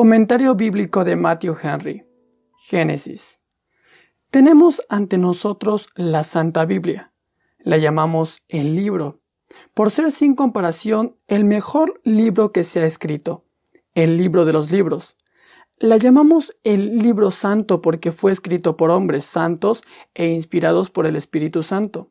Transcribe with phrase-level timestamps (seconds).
[0.00, 2.06] Comentario bíblico de Matthew Henry.
[2.56, 3.38] Génesis.
[4.30, 7.12] Tenemos ante nosotros la Santa Biblia.
[7.58, 9.20] La llamamos el libro,
[9.74, 13.44] por ser sin comparación el mejor libro que se ha escrito,
[13.92, 15.18] el libro de los libros.
[15.76, 21.14] La llamamos el libro santo porque fue escrito por hombres santos e inspirados por el
[21.14, 22.10] Espíritu Santo.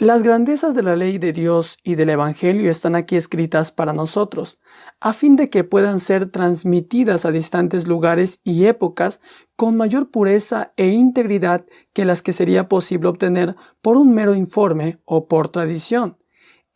[0.00, 4.58] Las grandezas de la ley de Dios y del Evangelio están aquí escritas para nosotros,
[4.98, 9.20] a fin de que puedan ser transmitidas a distantes lugares y épocas
[9.56, 15.02] con mayor pureza e integridad que las que sería posible obtener por un mero informe
[15.04, 16.16] o por tradición.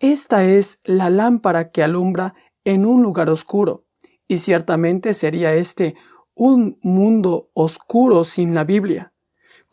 [0.01, 3.87] Esta es la lámpara que alumbra en un lugar oscuro,
[4.29, 5.95] y ciertamente sería este
[6.34, 9.14] un mundo oscuro sin la Biblia.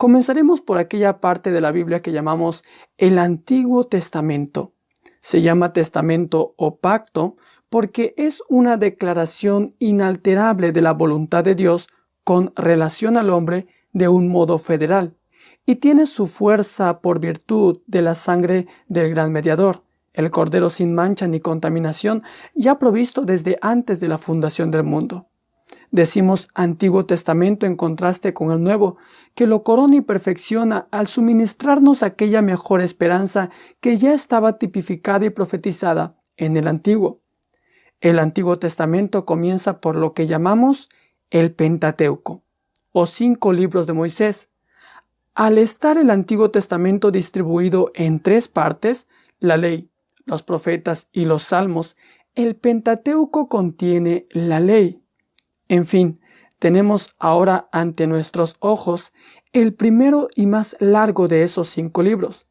[0.02, 2.64] Comenzaremos por aquella parte de la Biblia que llamamos
[2.98, 4.74] el Antiguo Testamento.
[5.20, 7.36] Se llama testamento o pacto
[7.70, 11.88] porque es una declaración inalterable de la voluntad de Dios
[12.24, 15.18] con relación al hombre de un modo federal,
[15.68, 20.96] y tiene su fuerza por virtud de la sangre del gran mediador, el Cordero sin
[20.96, 22.24] mancha ni contaminación,
[22.56, 25.31] ya provisto desde antes de la fundación del mundo.
[25.92, 28.98] Decimos Antiguo Testamento en contraste con el Nuevo,
[29.36, 33.50] que lo corona y perfecciona al suministrarnos aquella mejor esperanza
[33.82, 37.20] que ya estaba tipificada y profetizada en el Antiguo.
[38.00, 40.88] El Antiguo Testamento comienza por lo que llamamos
[41.30, 42.42] el Pentateuco,
[42.94, 44.50] o cinco libros de Moisés.
[45.36, 49.90] Al estar el Antiguo Testamento distribuido en tres partes, la ley,
[50.26, 51.98] los profetas y los salmos,
[52.34, 55.01] el Pentateuco contiene la ley.
[55.72, 56.20] En fin,
[56.60, 59.14] tenemos ahora ante nuestros ojos
[59.54, 62.46] el primero y más largo de esos cinco libros,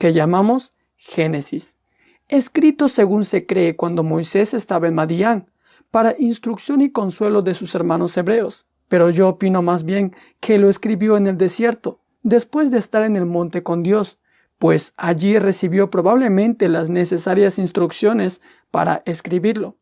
[0.00, 1.78] que llamamos Génesis,
[2.26, 5.52] escrito según se cree cuando Moisés estaba en Madián,
[5.92, 8.66] para instrucción y consuelo de sus hermanos hebreos.
[8.88, 13.14] Pero yo opino más bien que lo escribió en el desierto, después de estar en
[13.14, 14.18] el monte con Dios,
[14.58, 18.40] pues allí recibió probablemente las necesarias instrucciones
[18.72, 19.76] para escribirlo.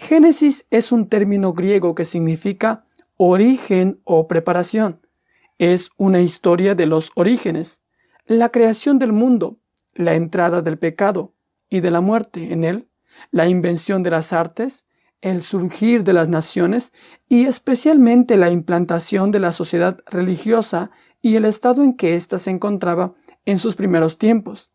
[0.00, 2.84] Génesis es un término griego que significa
[3.16, 5.04] origen o preparación.
[5.58, 7.80] Es una historia de los orígenes,
[8.24, 9.58] la creación del mundo,
[9.94, 11.34] la entrada del pecado
[11.68, 12.88] y de la muerte en él,
[13.32, 14.86] la invención de las artes,
[15.20, 16.92] el surgir de las naciones
[17.28, 22.52] y especialmente la implantación de la sociedad religiosa y el estado en que ésta se
[22.52, 23.14] encontraba
[23.46, 24.70] en sus primeros tiempos.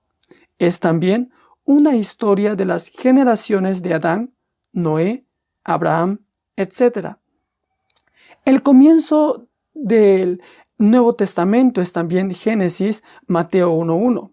[0.59, 1.31] Es también
[1.63, 4.33] una historia de las generaciones de Adán,
[4.73, 5.25] Noé,
[5.63, 6.19] Abraham,
[6.57, 7.15] etc.
[8.45, 10.41] El comienzo del
[10.77, 14.31] Nuevo Testamento es también Génesis, Mateo 1.1.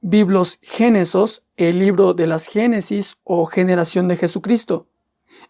[0.00, 4.88] Biblos Génesos, el libro de las Génesis o generación de Jesucristo.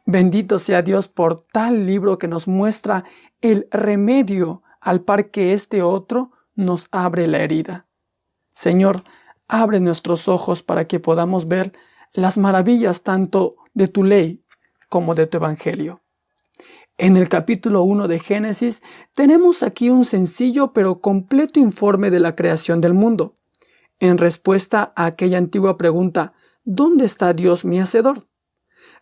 [0.04, 3.04] Bendito sea Dios por tal libro que nos muestra
[3.40, 7.86] el remedio al par que este otro nos abre la herida.
[8.54, 9.02] Señor,
[9.48, 11.72] abre nuestros ojos para que podamos ver
[12.12, 14.44] las maravillas tanto de tu ley
[14.88, 16.02] como de tu Evangelio.
[16.98, 18.82] En el capítulo 1 de Génesis
[19.14, 23.36] tenemos aquí un sencillo pero completo informe de la creación del mundo,
[24.02, 26.32] en respuesta a aquella antigua pregunta,
[26.64, 28.26] ¿dónde está Dios mi Hacedor?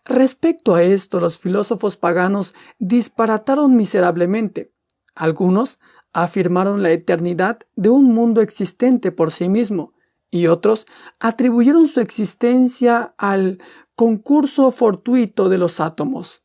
[0.05, 4.71] Respecto a esto, los filósofos paganos disparataron miserablemente.
[5.15, 5.79] Algunos
[6.13, 9.93] afirmaron la eternidad de un mundo existente por sí mismo,
[10.29, 10.85] y otros
[11.19, 13.57] atribuyeron su existencia al
[14.01, 16.43] concurso fortuito de los átomos.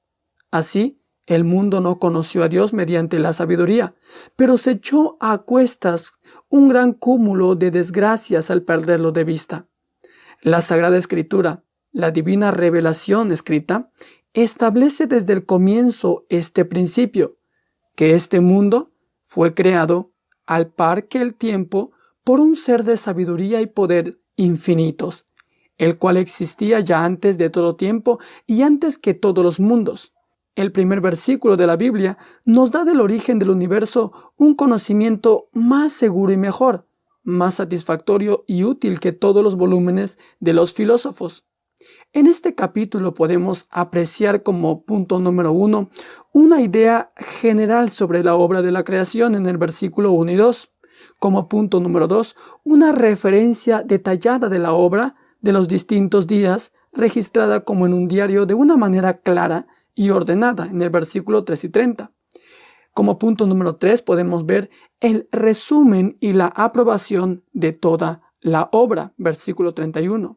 [0.51, 3.95] Así, el mundo no conoció a Dios mediante la sabiduría,
[4.37, 6.13] pero se echó a cuestas
[6.51, 9.69] un gran cúmulo de desgracias al perderlo de vista.
[10.43, 13.91] La Sagrada Escritura, la divina revelación escrita,
[14.35, 17.39] establece desde el comienzo este principio,
[17.95, 18.93] que este mundo
[19.25, 20.13] fue creado
[20.45, 25.27] al par que el tiempo por un ser de sabiduría y poder infinitos,
[25.79, 30.13] el cual existía ya antes de todo tiempo y antes que todos los mundos.
[30.55, 35.93] El primer versículo de la Biblia nos da del origen del universo un conocimiento más
[35.93, 36.87] seguro y mejor,
[37.23, 41.47] más satisfactorio y útil que todos los volúmenes de los filósofos.
[42.15, 45.91] En este capítulo podemos apreciar como punto número uno
[46.33, 50.73] una idea general sobre la obra de la creación en el versículo 1 y 2.
[51.19, 57.61] Como punto número dos, una referencia detallada de la obra de los distintos días, registrada
[57.61, 61.69] como en un diario de una manera clara y ordenada en el versículo 3 y
[61.69, 62.11] 30.
[62.93, 69.13] Como punto número 3 podemos ver el resumen y la aprobación de toda la obra,
[69.19, 70.37] versículo 31.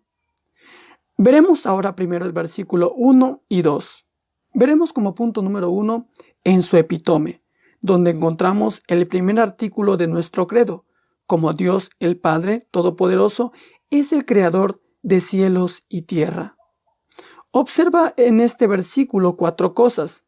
[1.18, 4.06] Veremos ahora primero el versículo 1 y 2.
[4.54, 6.08] Veremos como punto número uno
[6.44, 7.42] en su epitome,
[7.82, 10.86] donde encontramos el primer artículo de nuestro credo,
[11.26, 13.54] como Dios el Padre Todopoderoso
[13.90, 16.58] es el creador de cielos y tierra.
[17.52, 20.26] Observa en este versículo cuatro cosas.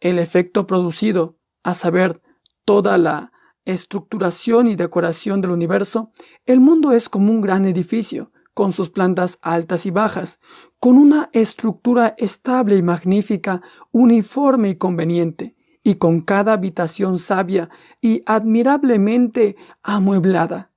[0.00, 2.20] El efecto producido, a saber,
[2.64, 3.32] toda la
[3.64, 6.12] estructuración y decoración del universo,
[6.46, 10.40] el mundo es como un gran edificio, con sus plantas altas y bajas,
[10.78, 13.62] con una estructura estable y magnífica,
[13.92, 17.70] uniforme y conveniente, y con cada habitación sabia
[18.00, 20.71] y admirablemente amueblada.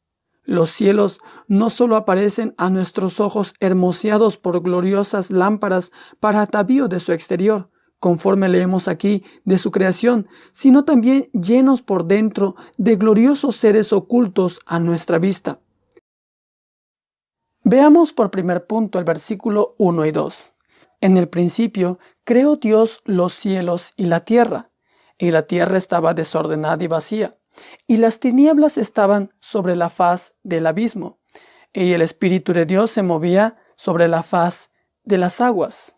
[0.46, 7.00] Los cielos no solo aparecen a nuestros ojos hermoseados por gloriosas lámparas para atavío de
[7.00, 13.56] su exterior, conforme leemos aquí de su creación, sino también llenos por dentro de gloriosos
[13.56, 15.60] seres ocultos a nuestra vista.
[17.64, 20.54] Veamos por primer punto el versículo 1 y 2.
[21.02, 24.70] En el principio creó Dios los cielos y la tierra,
[25.18, 27.40] y la tierra estaba desordenada y vacía,
[27.88, 31.20] y las tinieblas estaban sobre la faz del abismo,
[31.74, 34.72] y el Espíritu de Dios se movía sobre la faz
[35.04, 35.96] de las aguas.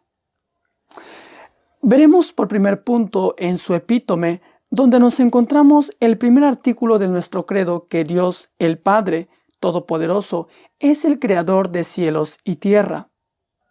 [1.82, 7.46] Veremos por primer punto en su epítome, donde nos encontramos el primer artículo de nuestro
[7.46, 9.30] credo que Dios, el Padre
[9.60, 10.48] Todopoderoso,
[10.80, 13.10] es el creador de cielos y tierra.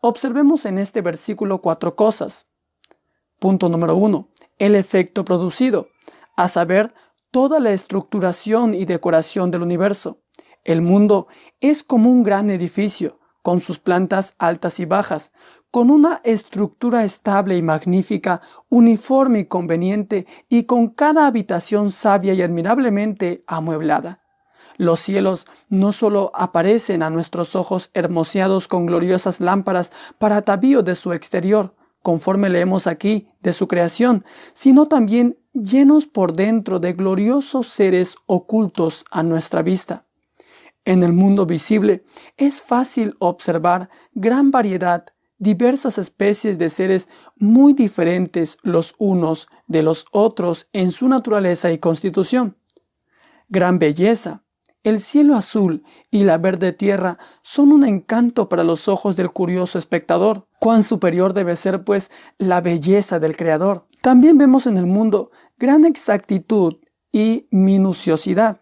[0.01, 2.47] Observemos en este versículo cuatro cosas.
[3.39, 5.89] Punto número uno, el efecto producido,
[6.37, 6.95] a saber,
[7.31, 10.23] toda la estructuración y decoración del universo.
[10.65, 11.29] El mundo
[11.61, 15.33] es como un gran edificio, con sus plantas altas y bajas,
[15.71, 22.43] con una estructura estable y magnífica, uniforme y conveniente, y con cada habitación sabia y
[22.43, 24.23] admirablemente amueblada.
[24.79, 30.95] Los cielos no solo aparecen a nuestros ojos hermoseados con gloriosas lámparas para atavío de
[30.95, 34.25] su exterior, conforme leemos aquí de su creación,
[34.55, 40.07] sino también llenos por dentro de gloriosos seres ocultos a nuestra vista.
[40.85, 42.05] En el mundo visible
[42.37, 45.07] es fácil observar gran variedad,
[45.39, 51.79] diversas especies de seres muy diferentes los unos de los otros en su naturaleza y
[51.79, 52.57] constitución.
[53.49, 54.43] Gran belleza,
[54.87, 55.83] el cielo azul
[56.13, 60.47] y la verde tierra son un encanto para los ojos del curioso espectador.
[60.61, 63.89] Cuán superior debe ser, pues, la belleza del Creador.
[64.01, 66.77] También vemos en el mundo gran exactitud
[67.13, 68.61] y minuciosidad.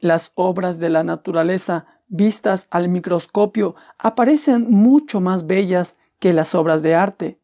[0.00, 6.82] Las obras de la naturaleza vistas al microscopio aparecen mucho más bellas que las obras
[6.82, 7.40] de arte.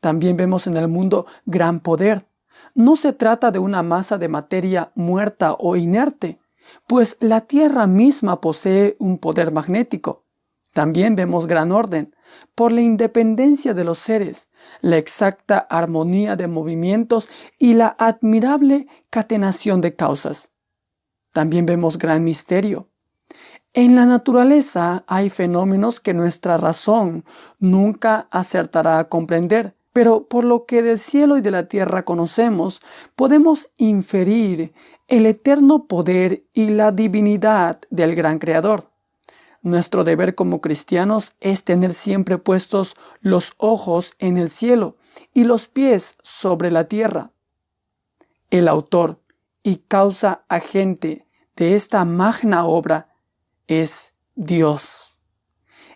[0.00, 2.26] También vemos en el mundo gran poder.
[2.74, 6.38] No se trata de una masa de materia muerta o inerte,
[6.86, 10.24] pues la Tierra misma posee un poder magnético.
[10.72, 12.14] También vemos gran orden,
[12.54, 14.50] por la independencia de los seres,
[14.80, 17.28] la exacta armonía de movimientos
[17.58, 20.50] y la admirable catenación de causas.
[21.32, 22.88] También vemos gran misterio.
[23.74, 27.24] En la naturaleza hay fenómenos que nuestra razón
[27.58, 32.80] nunca acertará a comprender, pero por lo que del cielo y de la tierra conocemos,
[33.14, 34.72] podemos inferir
[35.06, 38.90] el eterno poder y la divinidad del gran Creador.
[39.62, 44.96] Nuestro deber como cristianos es tener siempre puestos los ojos en el cielo
[45.34, 47.32] y los pies sobre la tierra.
[48.50, 49.20] El autor
[49.62, 53.14] y causa agente de esta magna obra
[53.66, 55.20] es Dios.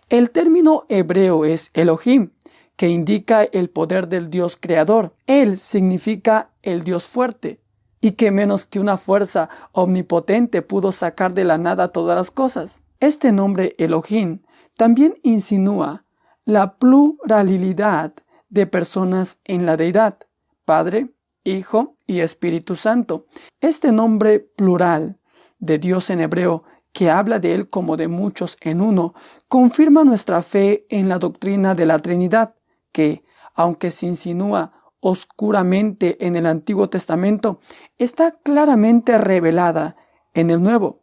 [0.09, 2.31] El término hebreo es Elohim,
[2.75, 5.15] que indica el poder del Dios creador.
[5.25, 7.61] Él significa el Dios fuerte,
[8.01, 12.83] y que menos que una fuerza omnipotente pudo sacar de la nada todas las cosas.
[13.03, 14.43] Este nombre Elohim
[14.77, 16.05] también insinúa
[16.45, 18.13] la pluralidad
[18.47, 20.19] de personas en la deidad,
[20.63, 23.25] Padre, Hijo y Espíritu Santo.
[23.59, 25.19] Este nombre plural
[25.59, 29.13] de Dios en hebreo, que habla de Él como de muchos en uno,
[29.49, 32.55] confirma nuestra fe en la doctrina de la Trinidad,
[32.93, 37.59] que, aunque se insinúa oscuramente en el Antiguo Testamento,
[37.97, 39.97] está claramente revelada
[40.33, 41.02] en el Nuevo.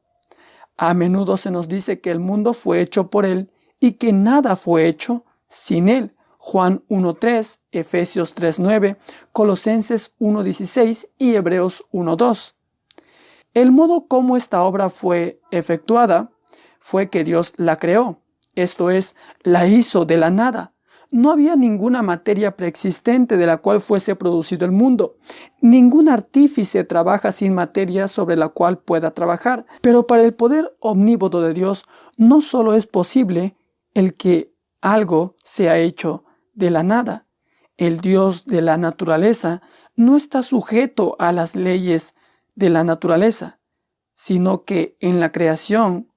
[0.82, 4.56] A menudo se nos dice que el mundo fue hecho por Él y que nada
[4.56, 6.16] fue hecho sin Él.
[6.38, 8.96] Juan 1.3, Efesios 3.9,
[9.30, 12.54] Colosenses 1.16 y Hebreos 1.2.
[13.52, 16.30] El modo como esta obra fue efectuada
[16.78, 18.22] fue que Dios la creó,
[18.54, 20.72] esto es, la hizo de la nada,
[21.10, 25.16] no había ninguna materia preexistente de la cual fuese producido el mundo.
[25.60, 29.66] Ningún artífice trabaja sin materia sobre la cual pueda trabajar.
[29.80, 31.84] Pero para el poder omnívodo de Dios
[32.16, 33.56] no solo es posible
[33.94, 36.24] el que algo sea hecho
[36.54, 37.26] de la nada.
[37.80, 39.62] el Dios de la naturaleza,
[39.96, 42.14] no está sujeto a las leyes
[42.54, 43.58] de la naturaleza,
[44.14, 46.08] sino que en la creación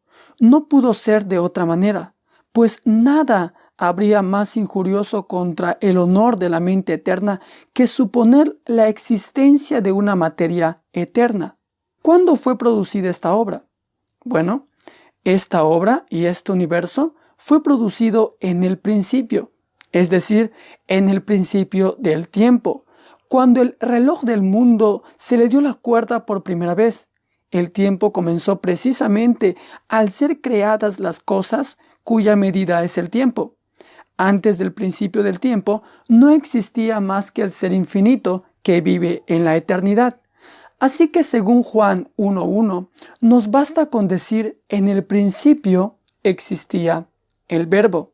[0.41, 2.15] no pudo ser de otra manera,
[2.51, 7.42] pues nada habría más injurioso contra el honor de la mente eterna
[7.74, 11.58] que suponer la existencia de una materia eterna.
[12.01, 13.65] ¿Cuándo fue producida esta obra?
[14.24, 14.68] Bueno,
[15.24, 19.51] esta obra y este universo fue producido en el principio,
[19.92, 20.51] es decir,
[20.88, 22.86] en el principio del tiempo,
[23.27, 27.10] cuando el reloj del mundo se le dio la cuerda por primera vez.
[27.51, 29.56] El tiempo comenzó precisamente
[29.88, 33.56] al ser creadas las cosas cuya medida es el tiempo.
[34.17, 39.43] Antes del principio del tiempo no existía más que el ser infinito que vive en
[39.43, 40.22] la eternidad.
[40.79, 42.89] Así que según Juan 1.1,
[43.22, 47.08] nos basta con decir en el principio existía
[47.48, 48.13] el verbo.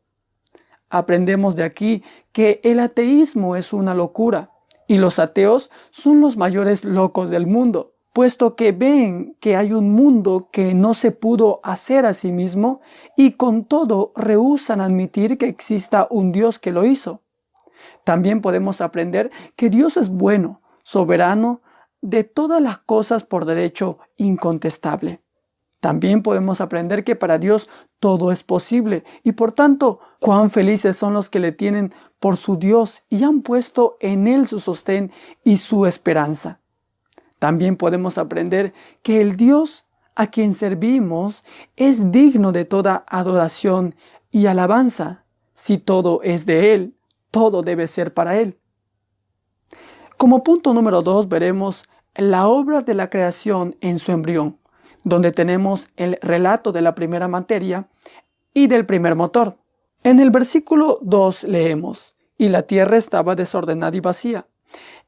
[0.89, 4.51] Aprendemos de aquí que el ateísmo es una locura
[4.88, 9.94] y los ateos son los mayores locos del mundo puesto que ven que hay un
[9.94, 12.82] mundo que no se pudo hacer a sí mismo
[13.16, 17.24] y con todo rehusan admitir que exista un Dios que lo hizo.
[18.04, 21.62] También podemos aprender que Dios es bueno, soberano
[22.02, 25.22] de todas las cosas por derecho incontestable.
[25.80, 27.70] También podemos aprender que para Dios
[28.02, 32.58] todo es posible y por tanto cuán felices son los que le tienen por su
[32.58, 35.10] Dios y han puesto en Él su sostén
[35.46, 36.60] y su esperanza.
[37.39, 41.43] También podemos aprender que el Dios a quien servimos
[41.77, 43.96] es digno de toda adoración
[44.31, 45.24] y alabanza.
[45.53, 46.96] Si todo es de Él,
[47.31, 48.60] todo debe ser para Él.
[50.17, 54.60] Como punto número dos veremos la obra de la creación en su embrión,
[55.05, 57.88] donde tenemos el relato de la primera materia
[58.53, 59.58] y del primer motor.
[60.03, 64.48] En el versículo 2 leemos, y la tierra estaba desordenada y vacía,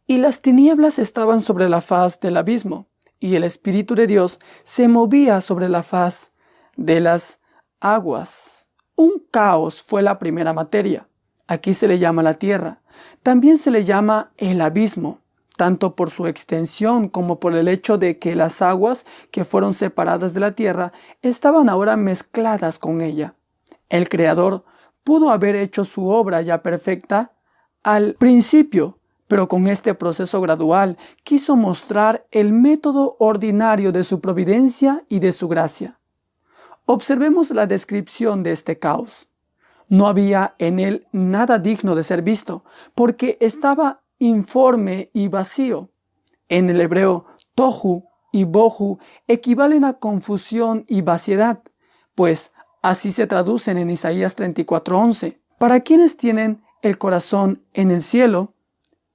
[0.08, 2.88] y las tinieblas estaban sobre la faz del abismo,
[3.20, 6.34] y el Espíritu de Dios se movía sobre la faz
[6.75, 7.39] de las
[7.79, 8.70] aguas.
[8.96, 11.08] Un caos fue la primera materia.
[11.48, 12.81] Aquí se le llama la tierra.
[13.24, 15.20] También se le llama el abismo,
[15.58, 20.34] tanto por su extensión como por el hecho de que las aguas que fueron separadas
[20.34, 20.91] de la tierra
[21.22, 23.36] estaban ahora mezcladas con ella.
[23.89, 24.63] El Creador
[25.03, 27.34] pudo haber hecho su obra ya perfecta
[27.84, 29.00] al principio,
[29.31, 35.31] pero con este proceso gradual quiso mostrar el método ordinario de su providencia y de
[35.31, 36.01] su gracia.
[36.85, 39.29] Observemos la descripción de este caos.
[39.88, 45.91] No había en él nada digno de ser visto, porque estaba informe y vacío.
[46.50, 51.61] En el hebreo, tohu y bohu equivalen a confusión y vaciedad,
[52.15, 55.39] pues así se traducen en Isaías 34:11.
[55.57, 58.55] Para quienes tienen el corazón en el cielo,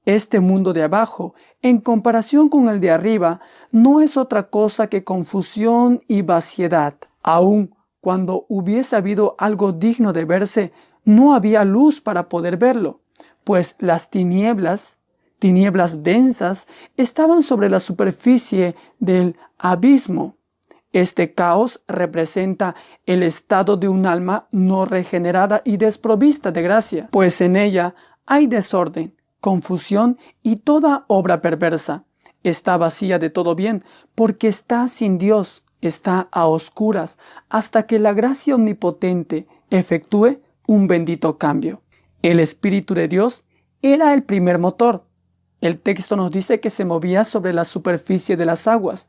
[0.06, 3.40] este mundo de abajo, en comparación con el de arriba,
[3.72, 6.94] no es otra cosa que confusión y vaciedad.
[7.22, 10.72] Aun cuando hubiese habido algo digno de verse,
[11.04, 13.00] no había luz para poder verlo,
[13.42, 14.98] pues las tinieblas,
[15.40, 20.36] tinieblas densas, estaban sobre la superficie del abismo.
[20.92, 27.40] Este caos representa el estado de un alma no regenerada y desprovista de gracia, pues
[27.40, 29.15] en ella hay desorden,
[29.46, 32.04] confusión y toda obra perversa.
[32.42, 33.84] Está vacía de todo bien,
[34.16, 37.16] porque está sin Dios, está a oscuras,
[37.48, 41.80] hasta que la gracia omnipotente efectúe un bendito cambio.
[42.22, 43.44] El Espíritu de Dios
[43.82, 45.06] era el primer motor.
[45.60, 49.08] El texto nos dice que se movía sobre la superficie de las aguas.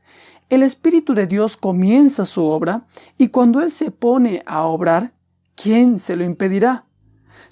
[0.50, 2.86] El Espíritu de Dios comienza su obra
[3.18, 5.14] y cuando Él se pone a obrar,
[5.56, 6.87] ¿quién se lo impedirá?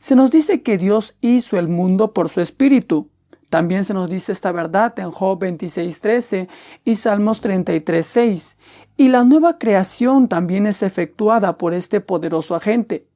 [0.06, 3.10] Se nos dice que Dios hizo el mundo por su espíritu.
[3.50, 6.48] También se nos dice esta verdad en Job 26:13
[6.84, 8.56] y Salmos 33:6.
[8.98, 13.08] Y la nueva creación también es efectuada por este poderoso agente.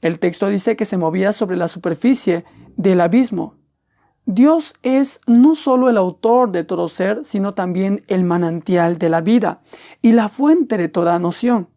[0.00, 2.44] El texto dice que se movía sobre la superficie
[2.76, 3.54] del abismo.
[4.24, 9.20] Dios es no solo el autor de todo ser, sino también el manantial de la
[9.20, 9.60] vida
[10.02, 11.68] y la fuente de toda noción.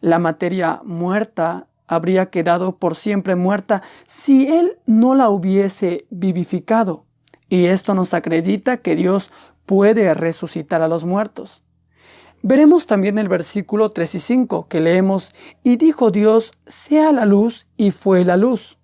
[0.00, 7.04] La materia muerta habría quedado por siempre muerta si Él no la hubiese vivificado.
[7.48, 9.30] Y esto nos acredita que Dios
[9.66, 11.62] puede resucitar a los muertos.
[12.42, 15.32] Veremos también el versículo 3 y 5 que leemos,
[15.62, 18.78] y dijo Dios, sea la luz, y fue la luz.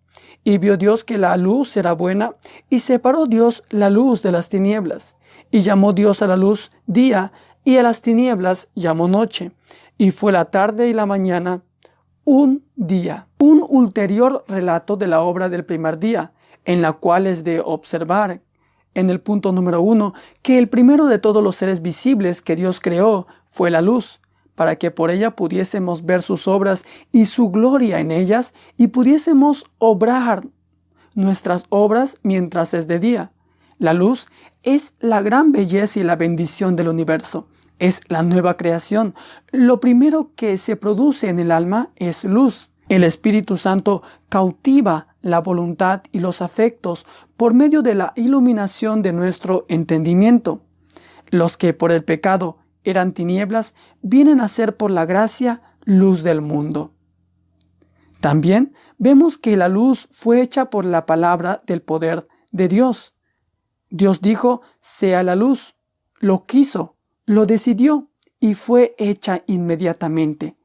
[0.44, 2.36] Y vio Dios que la luz era buena,
[2.68, 5.16] y separó Dios la luz de las tinieblas.
[5.50, 7.32] Y llamó Dios a la luz día,
[7.64, 9.50] y a las tinieblas llamó noche.
[9.96, 11.62] Y fue la tarde y la mañana
[12.30, 16.32] un día, un ulterior relato de la obra del primer día,
[16.66, 18.42] en la cual es de observar
[18.92, 22.80] en el punto número uno que el primero de todos los seres visibles que Dios
[22.80, 24.20] creó fue la luz,
[24.56, 29.64] para que por ella pudiésemos ver sus obras y su gloria en ellas y pudiésemos
[29.78, 30.46] obrar
[31.14, 33.32] nuestras obras mientras es de día.
[33.78, 34.28] La luz
[34.62, 37.48] es la gran belleza y la bendición del universo.
[37.78, 39.14] Es la nueva creación.
[39.52, 42.70] Lo primero que se produce en el alma es luz.
[42.88, 47.06] El Espíritu Santo cautiva la voluntad y los afectos
[47.36, 50.62] por medio de la iluminación de nuestro entendimiento.
[51.28, 56.40] Los que por el pecado eran tinieblas vienen a ser por la gracia luz del
[56.40, 56.94] mundo.
[58.20, 63.14] También vemos que la luz fue hecha por la palabra del poder de Dios.
[63.90, 65.76] Dios dijo, sea la luz.
[66.18, 66.96] Lo quiso,
[67.28, 68.08] lo decidió
[68.40, 70.56] y fue hecha inmediatamente.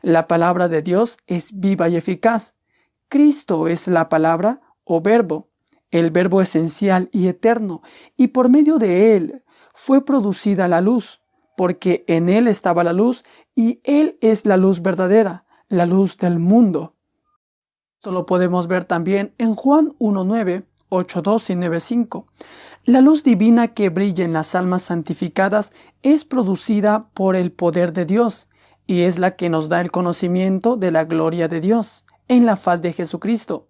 [0.00, 2.54] La palabra de Dios es viva y eficaz.
[3.08, 5.50] Cristo es la palabra o verbo,
[5.90, 7.82] el verbo esencial y eterno,
[8.16, 9.44] y por medio de él
[9.74, 11.20] fue producida la luz,
[11.54, 13.22] porque en él estaba la luz
[13.54, 16.94] y él es la luz verdadera, la luz del mundo.
[17.96, 22.24] Esto lo podemos ver también en Juan 1.9 8.2 y 9.5.
[22.86, 28.04] La luz divina que brilla en las almas santificadas es producida por el poder de
[28.04, 28.48] Dios
[28.86, 32.54] y es la que nos da el conocimiento de la gloria de Dios en la
[32.54, 33.68] faz de Jesucristo.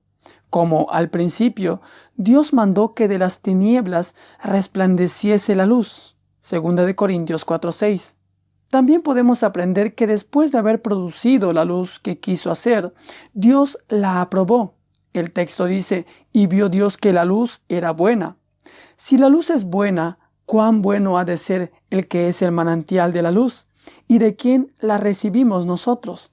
[0.50, 1.80] Como al principio
[2.16, 6.18] Dios mandó que de las tinieblas resplandeciese la luz.
[6.38, 8.16] Segunda de Corintios 4:6.
[8.68, 12.92] También podemos aprender que después de haber producido la luz que quiso hacer,
[13.32, 14.76] Dios la aprobó
[15.20, 18.36] el texto dice, y vio Dios que la luz era buena.
[18.96, 23.12] Si la luz es buena, cuán bueno ha de ser el que es el manantial
[23.12, 23.68] de la luz,
[24.08, 26.32] y de quién la recibimos nosotros.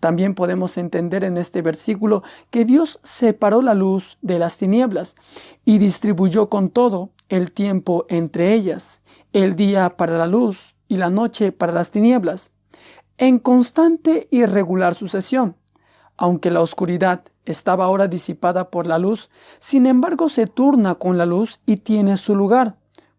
[0.00, 5.16] También podemos entender en este versículo que Dios separó la luz de las tinieblas
[5.64, 11.10] y distribuyó con todo el tiempo entre ellas, el día para la luz y la
[11.10, 12.52] noche para las tinieblas,
[13.18, 15.56] en constante y regular sucesión,
[16.16, 21.26] aunque la oscuridad estaba ahora disipada por la luz, sin embargo se turna con la
[21.26, 22.76] luz y tiene su lugar,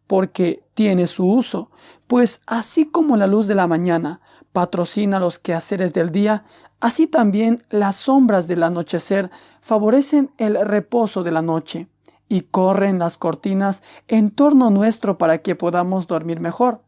[0.07, 1.71] porque tiene su uso,
[2.07, 4.21] pues así como la luz de la mañana
[4.53, 6.43] patrocina los quehaceres del día,
[6.79, 9.29] así también las sombras del anochecer
[9.61, 11.87] favorecen el reposo de la noche,
[12.29, 16.81] y corren las cortinas en torno nuestro para que podamos dormir mejor.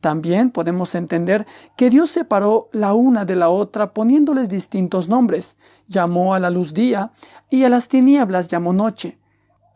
[0.00, 5.56] También podemos entender que Dios separó la una de la otra poniéndoles distintos nombres.
[5.92, 7.12] Llamó a la luz día
[7.50, 9.18] y a las tinieblas llamó noche.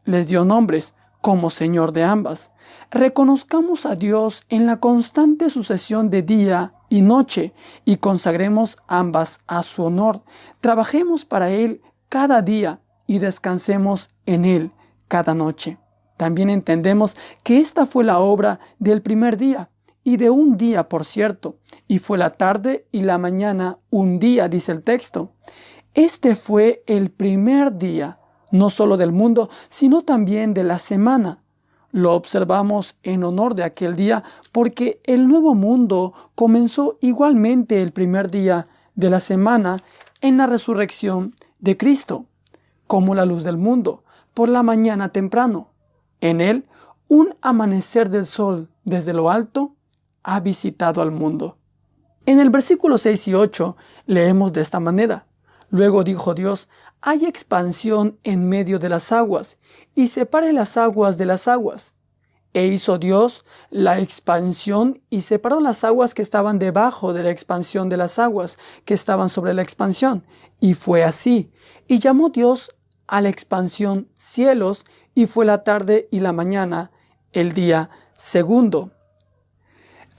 [0.04, 2.52] Les dio nombres como Señor de ambas.
[2.90, 7.52] Reconozcamos a Dios en la constante sucesión de día y noche
[7.84, 10.22] y consagremos ambas a su honor.
[10.60, 14.72] Trabajemos para Él cada día y descansemos en Él
[15.06, 15.78] cada noche.
[16.16, 19.68] También entendemos que esta fue la obra del primer día
[20.02, 24.48] y de un día, por cierto, y fue la tarde y la mañana un día,
[24.48, 25.32] dice el texto.
[25.96, 28.18] Este fue el primer día,
[28.50, 31.42] no solo del mundo, sino también de la semana.
[31.90, 38.30] Lo observamos en honor de aquel día porque el nuevo mundo comenzó igualmente el primer
[38.30, 39.82] día de la semana
[40.20, 42.26] en la resurrección de Cristo,
[42.86, 44.04] como la luz del mundo,
[44.34, 45.70] por la mañana temprano.
[46.20, 46.68] En él,
[47.08, 49.76] un amanecer del sol desde lo alto
[50.22, 51.56] ha visitado al mundo.
[52.26, 55.26] En el versículo 6 y 8 leemos de esta manera.
[55.70, 56.68] Luego dijo Dios,
[57.00, 59.58] hay expansión en medio de las aguas,
[59.94, 61.94] y separe las aguas de las aguas.
[62.52, 67.90] E hizo Dios la expansión y separó las aguas que estaban debajo de la expansión
[67.90, 70.26] de las aguas que estaban sobre la expansión.
[70.58, 71.52] Y fue así.
[71.86, 72.74] Y llamó Dios
[73.06, 76.92] a la expansión cielos, y fue la tarde y la mañana,
[77.32, 78.90] el día segundo.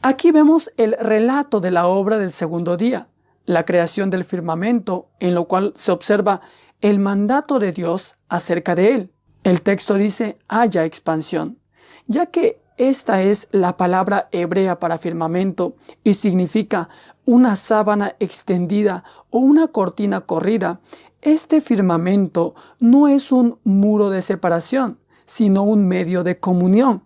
[0.02, 3.10] Aquí vemos el relato de la obra del segundo día,
[3.48, 6.42] la creación del firmamento, en lo cual se observa
[6.82, 9.12] el mandato de Dios acerca de él.
[9.44, 11.58] El texto dice haya expansión,
[12.06, 16.90] ya que esta es la palabra hebrea para firmamento y significa
[17.26, 20.82] una sábana extendida o una cortina corrida.
[21.22, 27.04] Este firmamento no es un muro de separación, sino un medio de comunión.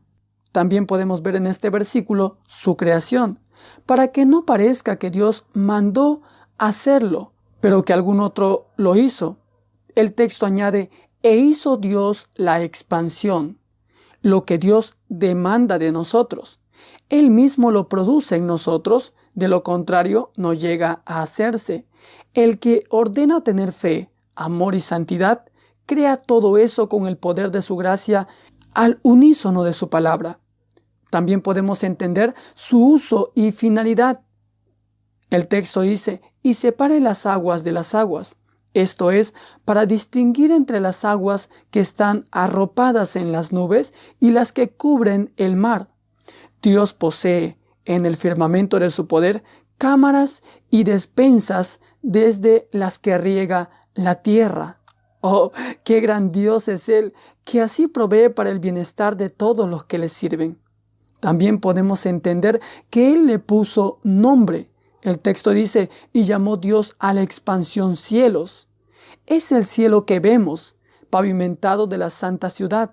[0.51, 3.39] También podemos ver en este versículo su creación,
[3.85, 6.21] para que no parezca que Dios mandó
[6.57, 9.37] hacerlo, pero que algún otro lo hizo.
[9.95, 10.89] El texto añade,
[11.23, 13.59] e hizo Dios la expansión,
[14.21, 16.59] lo que Dios demanda de nosotros.
[17.09, 21.85] Él mismo lo produce en nosotros, de lo contrario no llega a hacerse.
[22.33, 25.45] El que ordena tener fe, amor y santidad,
[25.85, 28.27] crea todo eso con el poder de su gracia
[28.73, 30.39] al unísono de su palabra.
[31.11, 34.21] También podemos entender su uso y finalidad.
[35.29, 38.37] El texto dice, y separe las aguas de las aguas.
[38.73, 44.53] Esto es, para distinguir entre las aguas que están arropadas en las nubes y las
[44.53, 45.89] que cubren el mar.
[46.61, 49.43] Dios posee en el firmamento de su poder
[49.77, 54.79] cámaras y despensas desde las que riega la tierra.
[55.19, 55.51] Oh,
[55.83, 59.97] qué gran Dios es Él, que así provee para el bienestar de todos los que
[59.97, 60.61] le sirven.
[61.21, 64.69] También podemos entender que Él le puso nombre.
[65.01, 68.67] El texto dice, y llamó Dios a la expansión cielos.
[69.27, 70.75] Es el cielo que vemos,
[71.09, 72.91] pavimentado de la santa ciudad.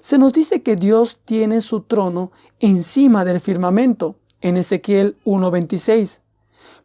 [0.00, 6.20] Se nos dice que Dios tiene su trono encima del firmamento, en Ezequiel 1.26.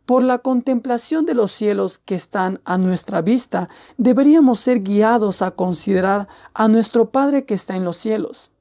[0.06, 5.52] Por la contemplación de los cielos que están a nuestra vista, deberíamos ser guiados a
[5.52, 8.52] considerar a nuestro Padre que está en los cielos.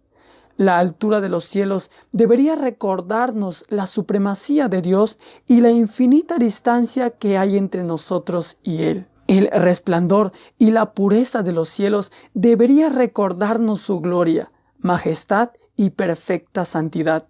[0.57, 7.11] La altura de los cielos debería recordarnos la supremacía de Dios y la infinita distancia
[7.11, 9.07] que hay entre nosotros y Él.
[9.27, 16.65] El resplandor y la pureza de los cielos debería recordarnos su gloria, majestad y perfecta
[16.65, 17.27] santidad.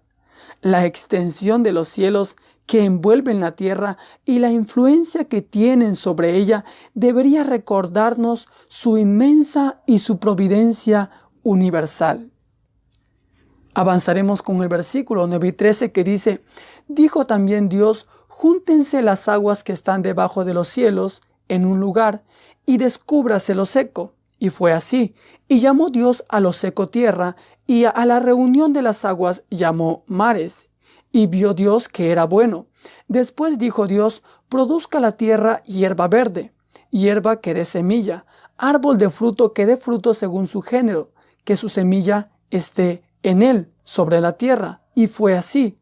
[0.61, 2.35] La extensión de los cielos
[2.65, 9.81] que envuelven la tierra y la influencia que tienen sobre ella debería recordarnos su inmensa
[9.87, 11.09] y su providencia
[11.43, 12.31] universal.
[13.75, 16.41] Avanzaremos con el versículo 9 y 13 que dice,
[16.87, 22.23] Dijo también Dios, júntense las aguas que están debajo de los cielos en un lugar
[22.65, 24.13] y descúbrase lo seco.
[24.39, 25.13] Y fue así.
[25.49, 27.35] Y llamó Dios a lo seco tierra,
[27.67, 30.69] y a la reunión de las aguas llamó mares.
[31.11, 32.67] Y vio Dios que era bueno.
[33.07, 36.53] Después dijo Dios, produzca la tierra hierba verde,
[36.91, 38.25] hierba que dé semilla,
[38.57, 41.11] árbol de fruto que dé fruto según su género,
[41.43, 44.81] que su semilla esté en él, sobre la tierra.
[44.93, 45.77] Y fue así.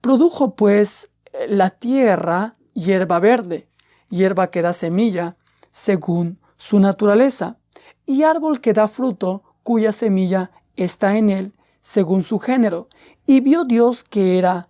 [0.00, 1.10] Produjo pues
[1.48, 3.68] la tierra hierba verde,
[4.08, 5.36] hierba que da semilla,
[5.72, 7.58] según su naturaleza,
[8.06, 12.88] y árbol que da fruto, cuya semilla está en él, según su género,
[13.26, 14.68] y vio Dios que era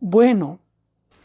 [0.00, 0.60] bueno.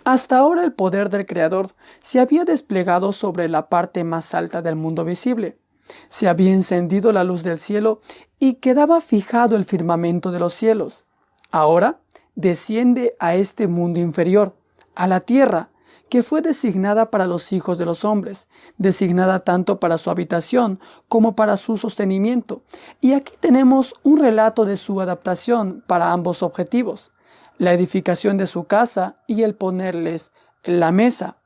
[0.03, 4.75] Hasta ahora el poder del Creador se había desplegado sobre la parte más alta del
[4.75, 5.60] mundo visible.
[6.09, 8.01] Se había encendido la luz del cielo
[8.39, 11.05] y quedaba fijado el firmamento de los cielos.
[11.51, 11.99] Ahora
[12.35, 14.55] desciende a este mundo inferior,
[14.95, 15.69] a la tierra,
[16.11, 21.37] que fue designada para los hijos de los hombres, designada tanto para su habitación como
[21.37, 22.63] para su sostenimiento.
[22.99, 27.11] Y aquí tenemos un relato de su adaptación para ambos objetivos,
[27.57, 31.37] la edificación de su casa y el ponerles la mesa.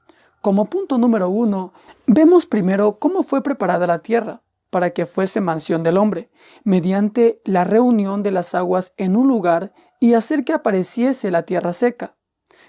[0.45, 1.73] Como punto número uno,
[2.05, 6.29] vemos primero cómo fue preparada la tierra para que fuese mansión del hombre,
[6.63, 11.73] mediante la reunión de las aguas en un lugar y hacer que apareciese la tierra
[11.73, 12.15] seca.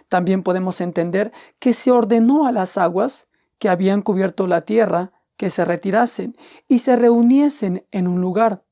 [0.09, 5.51] También podemos entender que se ordenó a las aguas que habían cubierto la tierra que
[5.51, 6.35] se retirasen
[6.69, 8.65] y se reuniesen en un lugar.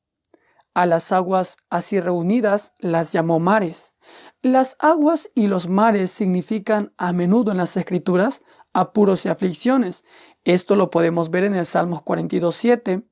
[0.72, 3.96] A las aguas así reunidas las llamó mares.
[4.40, 8.42] Las aguas y los mares significan a menudo en las escrituras
[8.74, 10.04] apuros y aflicciones.
[10.44, 13.04] Esto lo podemos ver en el Salmos 42.7,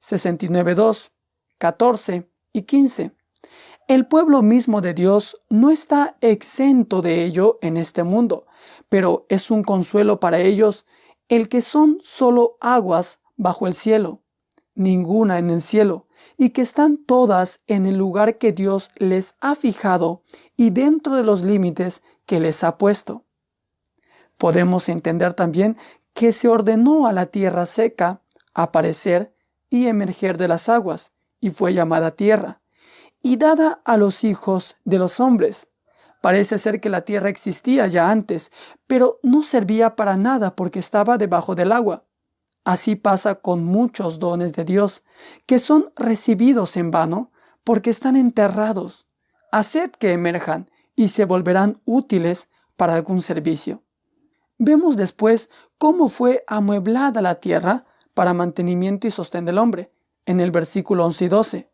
[0.00, 1.10] 69.2,
[1.58, 3.12] 14 y 15.
[3.88, 8.46] El pueblo mismo de Dios no está exento de ello en este mundo,
[8.88, 10.86] pero es un consuelo para ellos
[11.28, 14.22] el que son solo aguas bajo el cielo,
[14.74, 19.54] ninguna en el cielo, y que están todas en el lugar que Dios les ha
[19.54, 20.22] fijado
[20.56, 23.24] y dentro de los límites que les ha puesto.
[24.38, 25.76] Podemos entender también
[26.14, 28.22] que se ordenó a la tierra seca
[28.54, 29.34] aparecer
[29.68, 32.62] y emerger de las aguas, y fue llamada tierra
[33.22, 35.68] y dada a los hijos de los hombres.
[36.20, 38.50] Parece ser que la tierra existía ya antes,
[38.86, 42.04] pero no servía para nada porque estaba debajo del agua.
[42.64, 45.04] Así pasa con muchos dones de Dios,
[45.46, 47.32] que son recibidos en vano
[47.64, 49.06] porque están enterrados.
[49.52, 53.82] Haced que emerjan y se volverán útiles para algún servicio.
[54.58, 59.92] Vemos después cómo fue amueblada la tierra para mantenimiento y sostén del hombre,
[60.26, 61.70] en el versículo 11 y 12.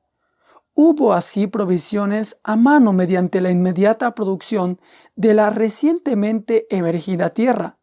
[0.74, 4.80] Hubo así provisiones a mano mediante la inmediata producción
[5.16, 7.78] de la recientemente emergida tierra.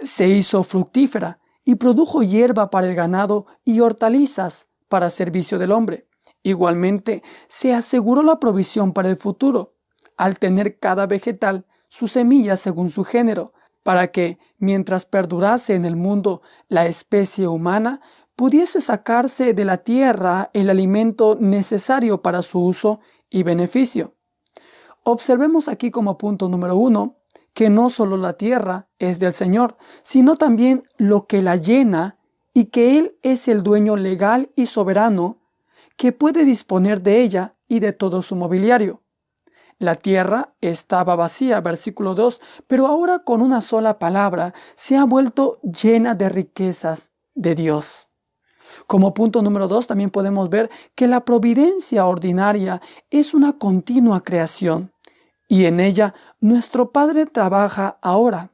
[0.00, 6.06] Se hizo fructífera y produjo hierba para el ganado y hortalizas para servicio del hombre.
[6.42, 9.74] Igualmente, se aseguró la provisión para el futuro,
[10.16, 13.52] al tener cada vegetal su semilla según su género,
[13.88, 18.02] para que, mientras perdurase en el mundo la especie humana,
[18.36, 24.12] pudiese sacarse de la tierra el alimento necesario para su uso y beneficio.
[25.04, 27.16] Observemos aquí como punto número uno
[27.54, 32.18] que no solo la tierra es del Señor, sino también lo que la llena
[32.52, 35.38] y que Él es el dueño legal y soberano
[35.96, 39.00] que puede disponer de ella y de todo su mobiliario.
[39.78, 45.60] La tierra estaba vacía, versículo 2, pero ahora con una sola palabra se ha vuelto
[45.62, 48.08] llena de riquezas de Dios.
[48.88, 54.92] Como punto número 2 también podemos ver que la providencia ordinaria es una continua creación
[55.46, 58.50] y en ella nuestro Padre trabaja ahora.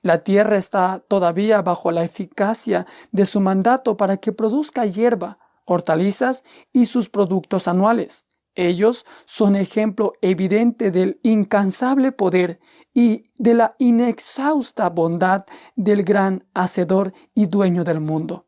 [0.00, 6.42] La tierra está todavía bajo la eficacia de su mandato para que produzca hierba, hortalizas
[6.72, 8.24] y sus productos anuales.
[8.54, 12.60] Ellos son ejemplo evidente del incansable poder
[12.92, 18.46] y de la inexhausta bondad del gran Hacedor y dueño del mundo.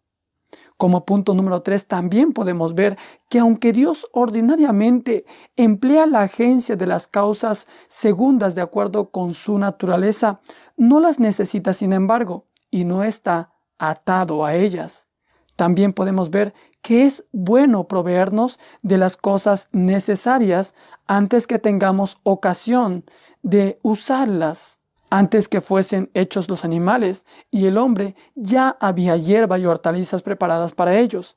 [0.76, 2.98] Como punto número tres, también podemos ver
[3.30, 5.24] que aunque Dios ordinariamente
[5.56, 10.40] emplea la agencia de las causas segundas de acuerdo con su naturaleza,
[10.76, 15.08] no las necesita sin embargo y no está atado a ellas.
[15.56, 16.52] También podemos ver
[16.86, 20.72] que es bueno proveernos de las cosas necesarias
[21.08, 23.04] antes que tengamos ocasión
[23.42, 24.78] de usarlas.
[25.10, 30.74] Antes que fuesen hechos los animales y el hombre, ya había hierba y hortalizas preparadas
[30.74, 31.36] para ellos.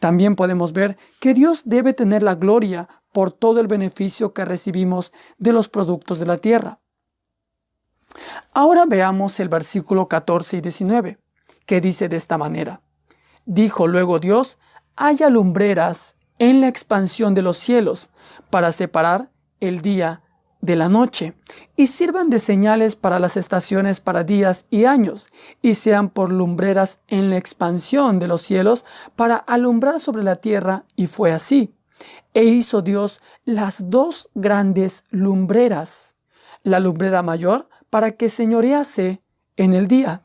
[0.00, 5.14] También podemos ver que Dios debe tener la gloria por todo el beneficio que recibimos
[5.38, 6.78] de los productos de la tierra.
[8.52, 11.18] Ahora veamos el versículo 14 y 19,
[11.64, 12.82] que dice de esta manera.
[13.46, 14.58] Dijo luego Dios,
[14.96, 18.10] haya lumbreras en la expansión de los cielos
[18.50, 20.22] para separar el día
[20.60, 21.34] de la noche,
[21.76, 27.00] y sirvan de señales para las estaciones para días y años, y sean por lumbreras
[27.08, 28.84] en la expansión de los cielos
[29.16, 31.74] para alumbrar sobre la tierra, y fue así.
[32.32, 36.14] E hizo Dios las dos grandes lumbreras,
[36.62, 39.20] la lumbrera mayor para que señorease
[39.56, 40.22] en el día,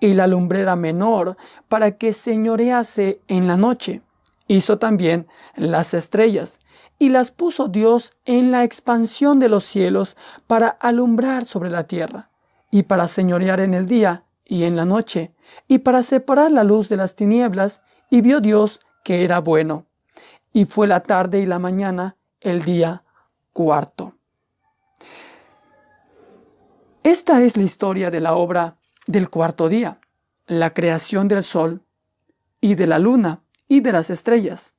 [0.00, 1.36] y la lumbrera menor
[1.68, 4.02] para que señorease en la noche.
[4.46, 6.60] Hizo también las estrellas
[6.98, 12.30] y las puso Dios en la expansión de los cielos para alumbrar sobre la tierra
[12.70, 15.32] y para señorear en el día y en la noche
[15.68, 19.86] y para separar la luz de las tinieblas y vio Dios que era bueno.
[20.52, 23.04] Y fue la tarde y la mañana el día
[23.52, 24.14] cuarto.
[27.02, 28.76] Esta es la historia de la obra
[29.08, 30.00] del cuarto día,
[30.46, 31.82] la creación del sol
[32.60, 34.74] y de la luna y de las estrellas,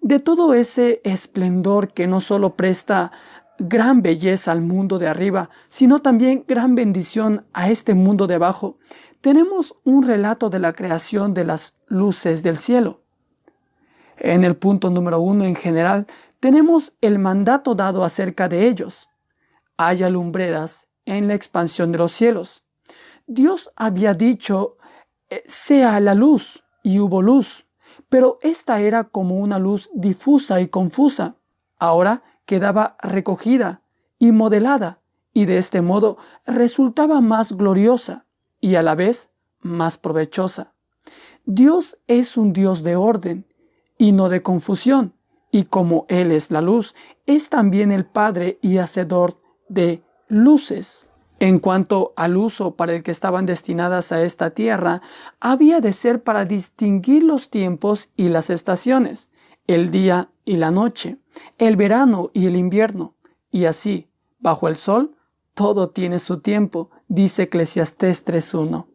[0.00, 3.10] de todo ese esplendor que no solo presta
[3.58, 8.78] gran belleza al mundo de arriba, sino también gran bendición a este mundo de abajo,
[9.20, 13.02] tenemos un relato de la creación de las luces del cielo.
[14.16, 16.06] En el punto número uno en general,
[16.38, 19.10] tenemos el mandato dado acerca de ellos.
[19.76, 22.61] Haya lumbreras en la expansión de los cielos.
[23.34, 24.76] Dios había dicho,
[25.30, 27.66] eh, sea la luz, y hubo luz,
[28.08, 31.36] pero esta era como una luz difusa y confusa.
[31.78, 33.82] Ahora quedaba recogida
[34.18, 35.00] y modelada,
[35.32, 38.26] y de este modo resultaba más gloriosa
[38.60, 40.74] y a la vez más provechosa.
[41.44, 43.46] Dios es un Dios de orden
[43.96, 45.14] y no de confusión,
[45.50, 46.94] y como Él es la luz,
[47.26, 51.08] es también el Padre y Hacedor de luces.
[51.42, 55.02] En cuanto al uso para el que estaban destinadas a esta tierra,
[55.40, 59.28] había de ser para distinguir los tiempos y las estaciones,
[59.66, 61.16] el día y la noche,
[61.58, 63.16] el verano y el invierno,
[63.50, 65.16] y así, bajo el sol,
[65.52, 68.86] todo tiene su tiempo, dice Eclesiastés 3.1.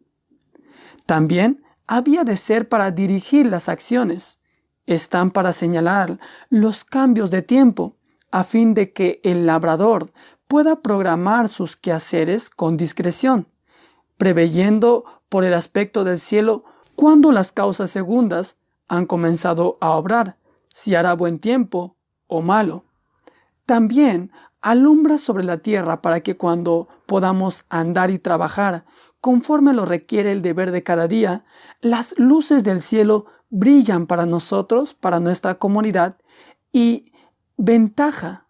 [1.04, 4.38] También había de ser para dirigir las acciones.
[4.86, 7.97] Están para señalar los cambios de tiempo,
[8.30, 10.10] a fin de que el labrador
[10.46, 13.46] pueda programar sus quehaceres con discreción,
[14.16, 16.64] preveyendo por el aspecto del cielo
[16.94, 18.56] cuando las causas segundas
[18.88, 20.36] han comenzado a obrar,
[20.72, 22.84] si hará buen tiempo o malo.
[23.66, 28.84] También alumbra sobre la tierra para que cuando podamos andar y trabajar,
[29.20, 31.44] conforme lo requiere el deber de cada día,
[31.80, 36.16] las luces del cielo brillan para nosotros, para nuestra comunidad,
[36.72, 37.12] y
[37.58, 38.46] ventaja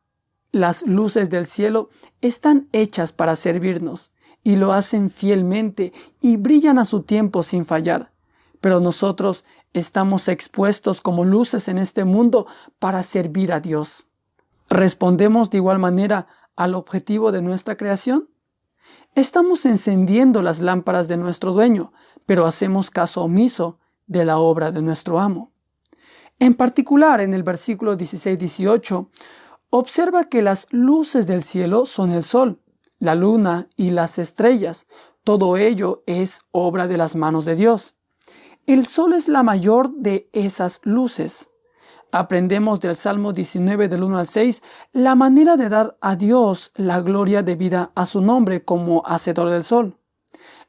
[0.53, 1.89] las luces del cielo
[2.21, 4.13] están hechas para servirnos
[4.45, 8.13] y lo hacen fielmente y brillan a su tiempo sin fallar.
[8.61, 12.47] Pero nosotros estamos expuestos como luces en este mundo
[12.79, 14.09] para servir a Dios.
[14.69, 18.29] ¿Respondemos de igual manera al objetivo de nuestra creación?
[19.15, 21.93] Estamos encendiendo las lámparas de nuestro dueño,
[22.27, 25.53] pero hacemos caso omiso de la obra de nuestro amo.
[26.41, 29.09] En particular, en el versículo 16-18,
[29.71, 32.61] observa que las luces del cielo son el sol,
[33.01, 34.87] la luna y las estrellas.
[35.25, 37.97] Todo ello es obra de las manos de Dios.
[38.67, 41.51] El sol es la mayor de esas luces.
[42.13, 47.01] Aprendemos del Salmo 19 del 1 al 6 la manera de dar a Dios la
[47.01, 49.99] gloria debida a su nombre como hacedor del sol.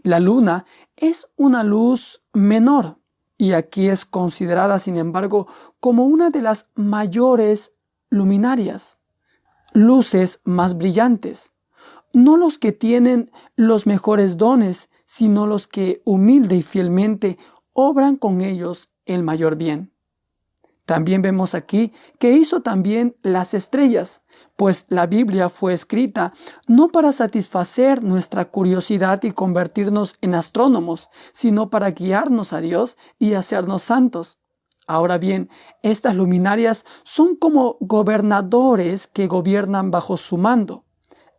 [0.02, 0.66] La luna
[0.98, 2.99] es una luz menor
[3.40, 5.48] y aquí es considerada, sin embargo,
[5.80, 7.72] como una de las mayores
[8.10, 9.00] luminarias,
[9.74, 11.54] luces más brillantes,
[12.12, 17.38] no los que tienen los mejores dones, sino los que humilde y fielmente
[17.72, 19.94] obran con ellos el mayor bien.
[20.90, 24.24] También vemos aquí que hizo también las estrellas,
[24.56, 26.34] pues la Biblia fue escrita
[26.68, 33.36] no para satisfacer nuestra curiosidad y convertirnos en astrónomos, sino para guiarnos a Dios y
[33.36, 34.40] hacernos santos.
[34.88, 35.52] Ahora bien,
[35.84, 40.86] estas luminarias son como gobernadores que gobiernan bajo su mando.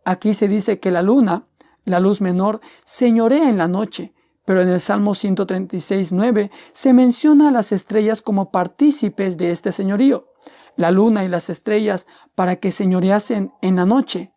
[0.05, 1.49] Aquí se dice que la luna,
[1.83, 4.13] la luz menor, señorea en la noche,
[4.51, 9.71] pero en el Salmo 136, 9 se menciona a las estrellas como partícipes de este
[9.71, 10.27] señorío,
[10.75, 14.33] la luna y las estrellas para que señoreasen en la noche.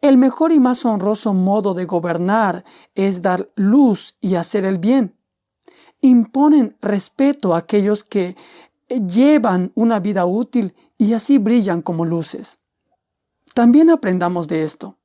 [0.00, 5.16] El mejor y más honroso modo de gobernar es dar luz y hacer el bien.
[6.00, 8.36] Imponen respeto a aquellos que
[8.88, 12.60] llevan una vida útil y así brillan como luces.
[13.52, 14.96] También aprendamos de esto.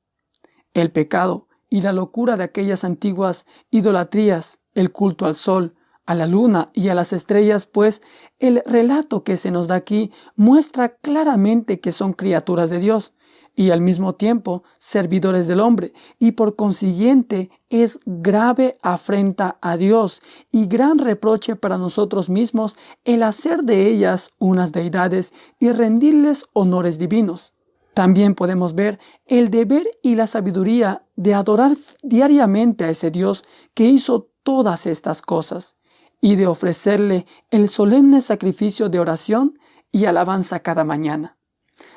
[0.72, 6.26] El pecado y la locura de aquellas antiguas idolatrías, el culto al sol, a la
[6.26, 8.02] luna y a las estrellas, pues
[8.38, 13.14] el relato que se nos da aquí muestra claramente que son criaturas de Dios
[13.54, 20.20] y al mismo tiempo servidores del hombre, y por consiguiente es grave afrenta a Dios
[20.50, 26.98] y gran reproche para nosotros mismos el hacer de ellas unas deidades y rendirles honores
[26.98, 27.54] divinos.
[27.94, 33.84] También podemos ver el deber y la sabiduría de adorar diariamente a ese Dios que
[33.84, 35.76] hizo todas estas cosas
[36.20, 39.58] y de ofrecerle el solemne sacrificio de oración
[39.90, 41.36] y alabanza cada mañana.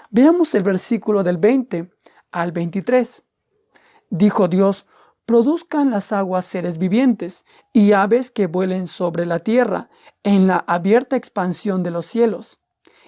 [0.10, 1.90] Veamos el versículo del 20
[2.32, 3.24] al 23.
[4.10, 4.86] Dijo Dios,
[5.26, 9.90] produzcan las aguas seres vivientes y aves que vuelen sobre la tierra
[10.24, 12.60] en la abierta expansión de los cielos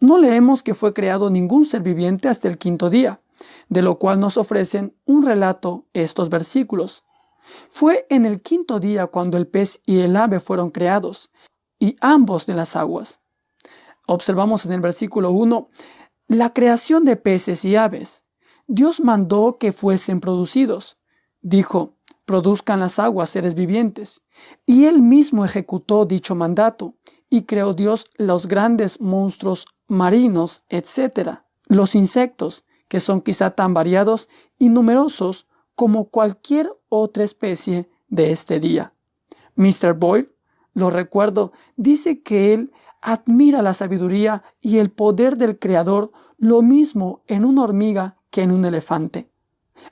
[0.00, 3.20] No leemos que fue creado ningún ser viviente hasta el quinto día,
[3.68, 7.04] de lo cual nos ofrecen un relato estos versículos.
[7.68, 11.30] Fue en el quinto día cuando el pez y el ave fueron creados,
[11.78, 13.20] y ambos de las aguas.
[14.06, 15.68] Observamos en el versículo 1
[16.28, 18.24] la creación de peces y aves.
[18.66, 20.98] Dios mandó que fuesen producidos.
[21.42, 24.22] Dijo, produzcan las aguas seres vivientes.
[24.64, 26.94] Y él mismo ejecutó dicho mandato,
[27.28, 31.40] y creó Dios los grandes monstruos marinos, etc.
[31.66, 38.60] Los insectos, que son quizá tan variados y numerosos como cualquier otra especie de este
[38.60, 38.94] día.
[39.56, 39.94] Mr.
[39.94, 40.32] Boyle,
[40.72, 47.22] lo recuerdo, dice que él admira la sabiduría y el poder del Creador lo mismo
[47.26, 49.33] en una hormiga que en un elefante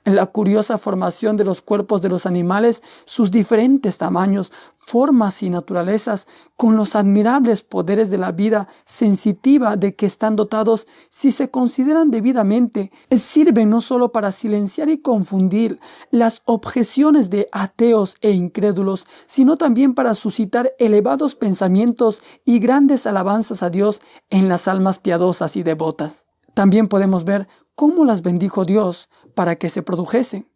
[0.05, 5.49] en la curiosa formación de los cuerpos de los animales, sus diferentes tamaños, formas y
[5.49, 11.49] naturalezas, con los admirables poderes de la vida sensitiva de que están dotados si se
[11.49, 15.79] consideran debidamente, sirven no solo para silenciar y confundir
[16.11, 23.63] las objeciones de ateos e incrédulos, sino también para suscitar elevados pensamientos y grandes alabanzas
[23.63, 26.25] a Dios en las almas piadosas y devotas.
[26.53, 30.49] También podemos ver cómo las bendijo Dios para que se produjesen.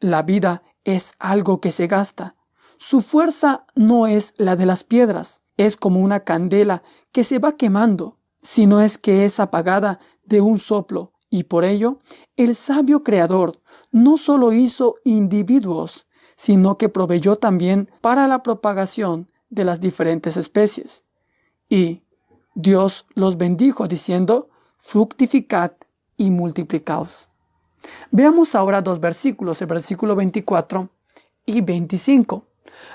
[0.00, 2.36] La vida es algo que se gasta.
[2.78, 7.56] Su fuerza no es la de las piedras, es como una candela que se va
[7.56, 11.98] quemando, sino es que es apagada de un soplo, y por ello
[12.36, 13.60] el sabio creador
[13.90, 16.06] no solo hizo individuos,
[16.36, 21.04] sino que proveyó también para la propagación de las diferentes especies.
[21.68, 22.02] Y
[22.54, 25.72] Dios los bendijo diciendo, fructificad
[26.16, 27.28] y multiplicaos.
[28.10, 30.88] Veamos ahora dos versículos, el versículo 24
[31.46, 32.44] y 25.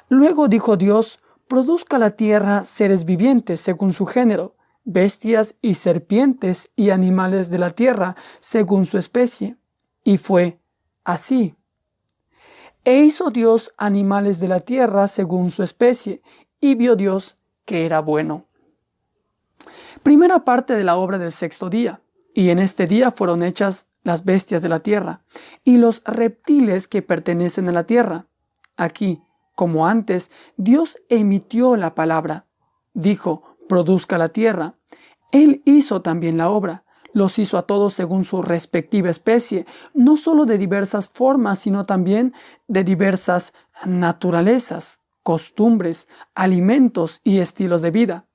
[0.10, 6.90] Luego dijo Dios, produzca la tierra seres vivientes según su género, bestias y serpientes y
[6.90, 9.58] animales de la tierra según su especie.
[10.04, 10.60] Y fue
[11.04, 11.56] así.
[12.86, 16.22] E hizo Dios animales de la tierra según su especie,
[16.60, 18.46] y vio Dios que era bueno.
[20.02, 22.02] Primera parte de la obra del sexto día,
[22.34, 25.24] y en este día fueron hechas las bestias de la tierra,
[25.64, 28.28] y los reptiles que pertenecen a la tierra.
[28.78, 29.22] Aquí,
[29.56, 32.48] como antes, Dios emitió la palabra.
[32.94, 34.76] Dijo, produzca la tierra.
[35.32, 36.84] Él hizo también la obra.
[37.14, 42.34] Los hizo a todos según su respectiva especie, no solo de diversas formas, sino también
[42.68, 43.54] de diversas
[43.86, 48.28] naturalezas, costumbres, alimentos y estilos de vida.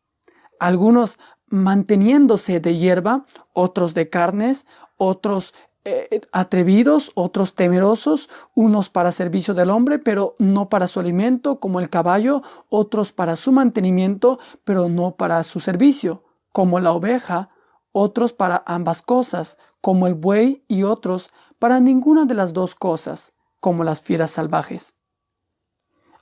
[0.61, 4.65] Algunos manteniéndose de hierba, otros de carnes,
[4.99, 11.61] otros eh, atrevidos, otros temerosos, unos para servicio del hombre, pero no para su alimento,
[11.61, 17.49] como el caballo, otros para su mantenimiento, pero no para su servicio, como la oveja,
[17.93, 23.33] otros para ambas cosas, como el buey, y otros para ninguna de las dos cosas,
[23.61, 24.95] como las fieras salvajes.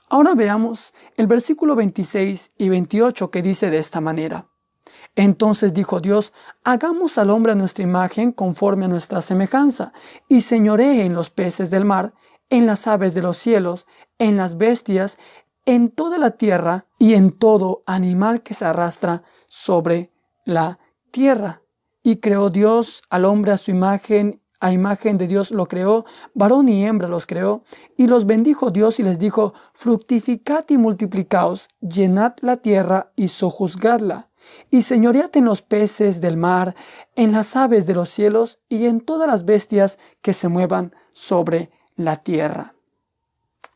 [0.09, 4.47] Ahora veamos el versículo 26 y 28 que dice de esta manera.
[5.17, 6.31] Entonces dijo Dios,
[6.63, 9.91] hagamos al hombre a nuestra imagen conforme a nuestra semejanza,
[10.29, 12.13] y señoree en los peces del mar,
[12.51, 13.87] en las aves de los cielos,
[14.19, 15.17] en las bestias,
[15.65, 20.11] en toda la tierra y en todo animal que se arrastra sobre
[20.45, 20.77] la
[21.09, 21.63] tierra.
[22.03, 26.05] Y creó Dios al hombre a su imagen, a imagen de Dios lo creó,
[26.35, 27.63] varón y hembra los creó,
[27.97, 34.27] y los bendijo Dios y les dijo, fructificad y multiplicaos, llenad la tierra y sojuzgadla
[34.69, 36.75] y señoreate en los peces del mar,
[37.15, 41.71] en las aves de los cielos y en todas las bestias que se muevan sobre
[41.95, 42.73] la tierra.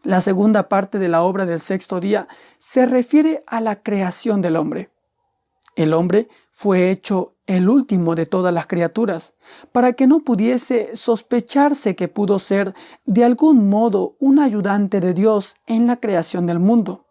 [0.04, 4.56] La segunda parte de la obra del sexto día se refiere a la creación del
[4.56, 4.90] hombre.
[5.76, 9.34] El hombre fue hecho el último de todas las criaturas,
[9.72, 12.74] para que no pudiese sospecharse que pudo ser
[13.06, 17.11] de algún modo un ayudante de Dios en la creación del mundo.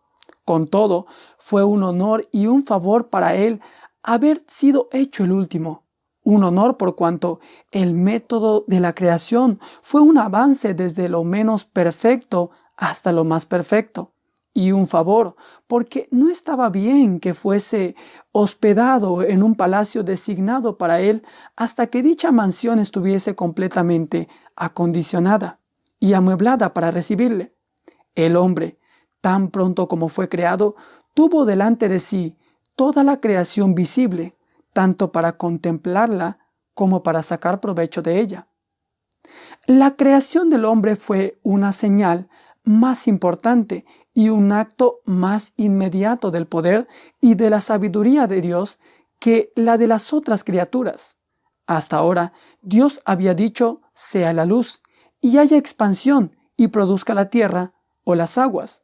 [0.50, 1.06] Con todo,
[1.38, 3.60] fue un honor y un favor para él
[4.02, 5.84] haber sido hecho el último.
[6.24, 7.38] Un honor por cuanto
[7.70, 13.46] el método de la creación fue un avance desde lo menos perfecto hasta lo más
[13.46, 14.10] perfecto.
[14.52, 15.36] Y un favor,
[15.68, 17.94] porque no estaba bien que fuese
[18.32, 21.22] hospedado en un palacio designado para él
[21.54, 25.60] hasta que dicha mansión estuviese completamente acondicionada
[26.00, 27.54] y amueblada para recibirle.
[28.16, 28.79] El hombre,
[29.20, 30.76] tan pronto como fue creado,
[31.14, 32.36] tuvo delante de sí
[32.76, 34.36] toda la creación visible,
[34.72, 36.38] tanto para contemplarla
[36.74, 38.48] como para sacar provecho de ella.
[39.66, 42.28] La creación del hombre fue una señal
[42.64, 46.88] más importante y un acto más inmediato del poder
[47.20, 48.78] y de la sabiduría de Dios
[49.18, 51.16] que la de las otras criaturas.
[51.66, 54.82] Hasta ahora, Dios había dicho, sea la luz,
[55.20, 58.82] y haya expansión, y produzca la tierra o las aguas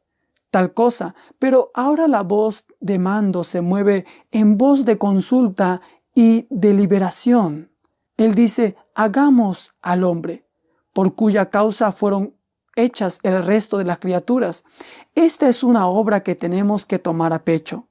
[0.51, 5.81] tal cosa, pero ahora la voz de mando se mueve en voz de consulta
[6.13, 7.71] y deliberación.
[8.17, 10.47] Él dice, hagamos al hombre,
[10.93, 12.35] por cuya causa fueron
[12.75, 14.63] hechas el resto de las criaturas.
[15.15, 17.87] Esta es una obra que tenemos que tomar a pecho.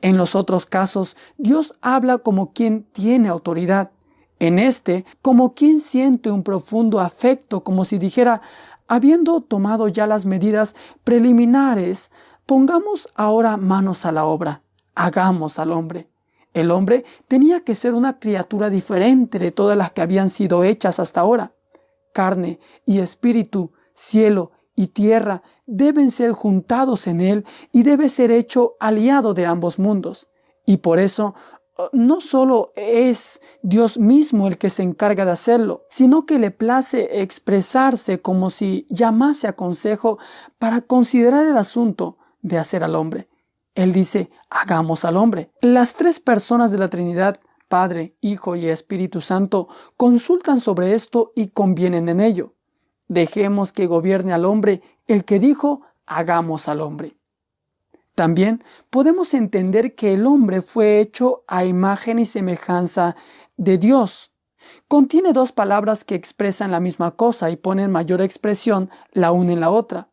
[0.00, 3.92] En los otros casos, Dios habla como quien tiene autoridad.
[4.38, 8.42] En este, como quien siente un profundo afecto, como si dijera,
[8.86, 10.74] Habiendo tomado ya las medidas
[11.04, 12.10] preliminares,
[12.46, 14.62] pongamos ahora manos a la obra,
[14.94, 16.08] hagamos al hombre.
[16.52, 21.00] El hombre tenía que ser una criatura diferente de todas las que habían sido hechas
[21.00, 21.52] hasta ahora.
[22.12, 28.74] Carne y espíritu, cielo y tierra deben ser juntados en él y debe ser hecho
[28.78, 30.28] aliado de ambos mundos.
[30.66, 31.34] Y por eso
[31.92, 37.22] no solo es Dios mismo el que se encarga de hacerlo, sino que le place
[37.22, 40.18] expresarse como si llamase a consejo
[40.58, 43.28] para considerar el asunto de hacer al hombre.
[43.74, 45.50] Él dice, hagamos al hombre.
[45.60, 51.48] Las tres personas de la Trinidad, Padre, Hijo y Espíritu Santo, consultan sobre esto y
[51.48, 52.54] convienen en ello.
[53.08, 57.16] Dejemos que gobierne al hombre el que dijo, hagamos al hombre.
[58.14, 63.16] También podemos entender que el hombre fue hecho a imagen y semejanza
[63.56, 64.30] de Dios.
[64.86, 69.60] Contiene dos palabras que expresan la misma cosa y ponen mayor expresión la una en
[69.60, 70.10] la otra.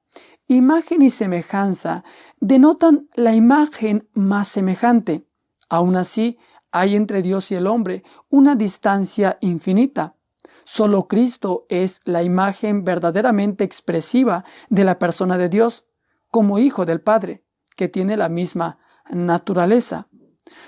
[0.47, 2.04] Imagen y semejanza
[2.39, 5.26] denotan la imagen más semejante.
[5.70, 6.38] Aún así,
[6.72, 10.16] hay entre Dios y el hombre una distancia infinita.
[10.64, 15.86] Solo Cristo es la imagen verdaderamente expresiva de la persona de Dios,
[16.30, 17.41] como Hijo del Padre
[17.76, 18.78] que tiene la misma
[19.09, 20.07] naturaleza.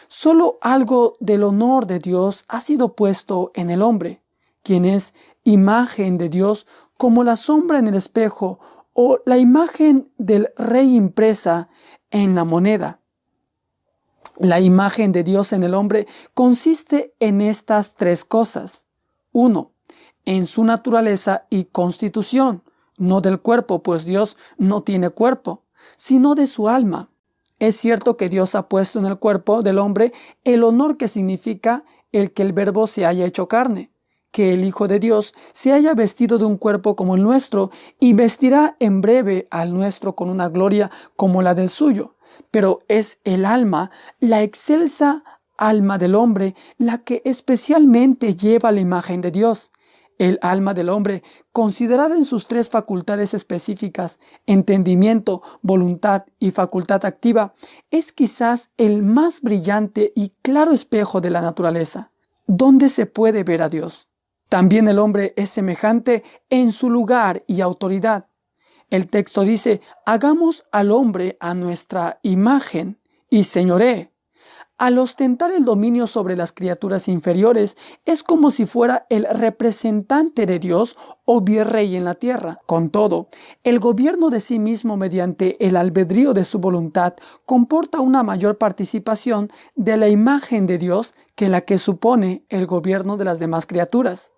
[0.08, 4.22] Solo algo del honor de Dios ha sido puesto en el hombre,
[4.62, 8.60] quien es imagen de Dios como la sombra en el espejo
[8.94, 11.70] o la imagen del rey impresa
[12.12, 13.00] en la moneda.
[14.38, 18.88] La imagen de Dios en el hombre consiste en estas tres cosas.
[19.32, 19.72] Uno,
[20.26, 22.64] en su naturaleza y constitución,
[22.98, 25.63] no del cuerpo, pues Dios no tiene cuerpo,
[25.98, 27.10] sino de su alma.
[27.60, 30.12] Es cierto que Dios ha puesto en el cuerpo del hombre
[30.44, 33.92] el honor que significa el que el verbo se haya hecho carne,
[34.32, 38.14] que el Hijo de Dios se haya vestido de un cuerpo como el nuestro y
[38.14, 42.16] vestirá en breve al nuestro con una gloria como la del suyo.
[42.52, 45.24] Pero es el alma, la excelsa
[45.58, 49.72] alma del hombre, la que especialmente lleva la imagen de Dios.
[50.20, 57.54] El alma del hombre, considerada en sus tres facultades específicas, entendimiento, voluntad y facultad activa,
[57.92, 62.12] es quizás el más brillante y claro espejo de la naturaleza,
[62.48, 64.10] donde se puede ver a Dios.
[64.50, 68.28] También el hombre es semejante en su lugar y autoridad.
[68.90, 73.00] El texto dice, hagamos al hombre a nuestra imagen
[73.30, 74.13] y señoré
[74.78, 80.60] al ostentar el dominio sobre las criaturas inferiores, es como si fuera el representante de
[80.60, 82.60] Dios o virrey en la tierra.
[82.66, 83.30] Con todo,
[83.64, 87.14] el gobierno de sí mismo mediante el albedrío de su voluntad
[87.46, 93.18] comporta una mayor participación de la imagen de Dios que la que supone el gobierno
[93.18, 94.32] de las demás criaturas.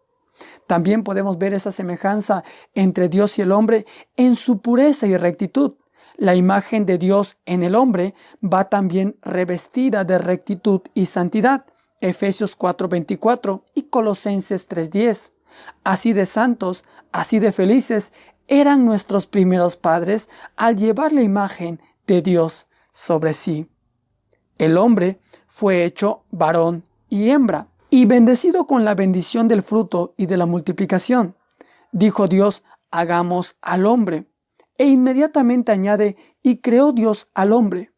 [0.68, 3.86] También podemos ver esa semejanza entre Dios y el hombre
[4.18, 5.76] en su pureza y rectitud.
[6.18, 11.66] La imagen de Dios en el hombre va también revestida de rectitud y santidad.
[12.00, 15.34] Efesios 4:24 y Colosenses 3:10.
[15.84, 18.14] Así de santos, así de felices
[18.48, 23.68] eran nuestros primeros padres al llevar la imagen de Dios sobre sí.
[24.58, 30.26] El hombre fue hecho varón y hembra, y bendecido con la bendición del fruto y
[30.26, 31.36] de la multiplicación.
[31.92, 34.28] Dijo Dios, hagamos al hombre
[34.78, 37.92] e inmediatamente añade, y creó Dios al hombre.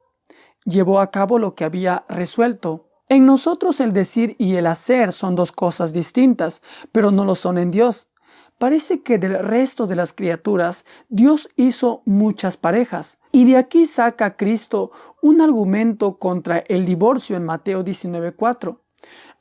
[0.65, 2.89] Llevó a cabo lo que había resuelto.
[3.09, 6.61] En nosotros el decir y el hacer son dos cosas distintas,
[6.91, 8.09] pero no lo son en Dios.
[8.57, 14.35] Parece que del resto de las criaturas Dios hizo muchas parejas, y de aquí saca
[14.35, 18.79] Cristo un argumento contra el divorcio en Mateo 19.4.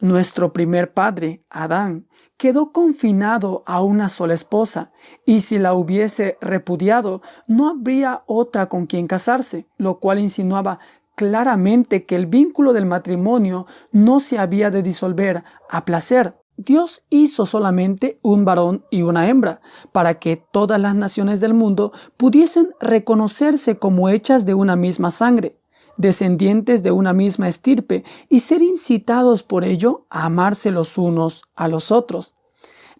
[0.00, 2.06] Nuestro primer padre, Adán,
[2.36, 4.90] quedó confinado a una sola esposa,
[5.24, 10.78] y si la hubiese repudiado, no habría otra con quien casarse, lo cual insinuaba
[11.14, 16.36] claramente que el vínculo del matrimonio no se había de disolver a placer.
[16.58, 19.60] Dios hizo solamente un varón y una hembra,
[19.92, 25.58] para que todas las naciones del mundo pudiesen reconocerse como hechas de una misma sangre
[25.96, 31.68] descendientes de una misma estirpe, y ser incitados por ello a amarse los unos a
[31.68, 32.34] los otros.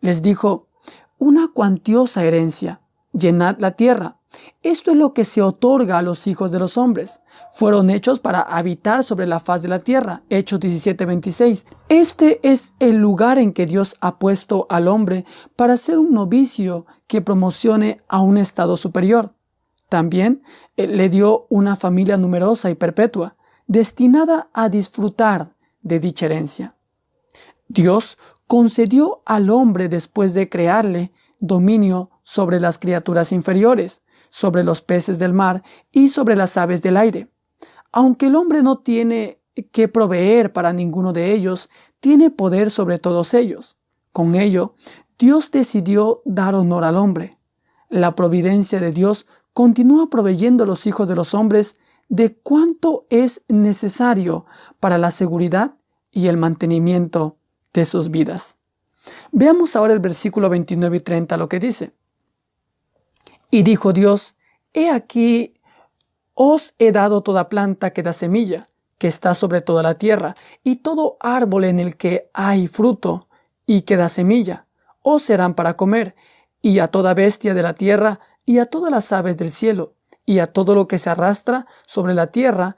[0.01, 0.69] Les dijo,
[1.19, 2.81] una cuantiosa herencia,
[3.13, 4.19] llenad la tierra.
[4.63, 7.21] Esto es lo que se otorga a los hijos de los hombres.
[7.51, 10.25] Fueron hechos para habitar sobre la faz de la tierra.
[10.29, 11.65] Hechos 17:26.
[11.89, 15.25] Este es el lugar en que Dios ha puesto al hombre
[15.57, 19.36] para ser un novicio que promocione a un estado superior.
[19.89, 20.43] También
[20.77, 26.75] eh, le dio una familia numerosa y perpetua, destinada a disfrutar de dicha herencia.
[27.69, 35.19] Dios concedió al hombre después de crearle dominio sobre las criaturas inferiores, sobre los peces
[35.19, 35.63] del mar
[35.93, 37.29] y sobre las aves del aire.
[37.93, 39.41] Aunque el hombre no tiene
[39.73, 41.71] que proveer para ninguno de ellos,
[42.01, 43.79] tiene poder sobre todos ellos.
[44.13, 44.75] Con ello,
[45.19, 47.39] Dios decidió dar honor al hombre.
[47.89, 49.27] La providencia de Dios
[49.57, 51.79] continúa proveyendo a los hijos de los hombres
[52.11, 54.45] de cuánto es necesario
[54.81, 55.77] para la seguridad
[56.11, 57.39] y el mantenimiento
[57.73, 58.59] de sus vidas.
[59.33, 61.93] Veamos ahora el versículo 29 y 30 lo que dice.
[63.51, 64.37] Y dijo Dios,
[64.75, 65.55] He aquí,
[66.35, 70.35] os he dado toda planta que da semilla, que está sobre toda la tierra,
[70.65, 73.27] y todo árbol en el que hay fruto
[73.65, 74.67] y que da semilla,
[75.01, 76.15] os serán para comer,
[76.61, 79.95] y a toda bestia de la tierra y a todas las aves del cielo,
[80.25, 82.77] y a todo lo que se arrastra sobre la tierra,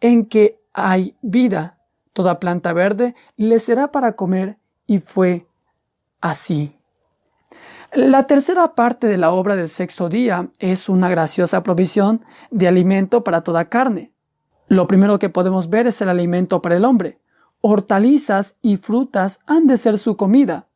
[0.00, 1.78] en que hay vida.
[2.12, 5.46] Toda planta verde le será para comer, y fue
[6.20, 6.74] así.
[7.92, 13.24] La tercera parte de la obra del sexto día es una graciosa provisión de alimento
[13.24, 14.12] para toda carne.
[14.68, 17.18] Lo primero que podemos ver es el alimento para el hombre.
[17.60, 20.68] Hortalizas y frutas han de ser su comida.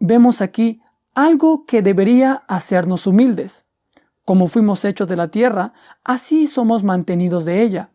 [0.00, 0.82] Vemos aquí
[1.14, 3.65] algo que debería hacernos humildes
[4.26, 5.72] Como fuimos hechos de la tierra,
[6.02, 7.92] así somos mantenidos de ella.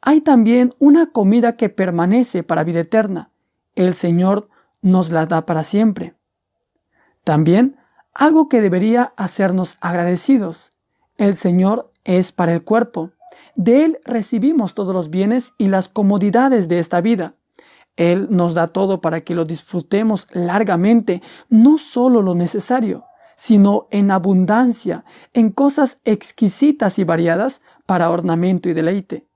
[0.00, 3.30] Hay también una comida que permanece para vida eterna.
[3.76, 4.48] El Señor
[4.82, 6.16] nos la da para siempre.
[7.22, 7.76] También
[8.12, 10.72] algo que debería hacernos agradecidos.
[11.16, 13.12] El Señor es para el cuerpo.
[13.54, 17.36] De Él recibimos todos los bienes y las comodidades de esta vida.
[17.96, 23.04] Él nos da todo para que lo disfrutemos largamente, no solo lo necesario,
[23.38, 29.28] sino en abundancia, en cosas exquisitas y variadas para ornamento y deleite.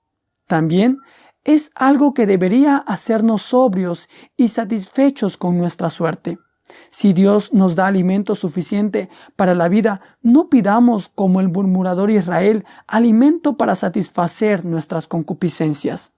[0.48, 0.98] También
[1.44, 6.38] es algo que debería hacernos sobrios y satisfechos con nuestra suerte.
[6.90, 12.64] Si Dios nos da alimento suficiente para la vida, no pidamos, como el murmurador Israel,
[12.88, 16.12] alimento para satisfacer nuestras concupiscencias.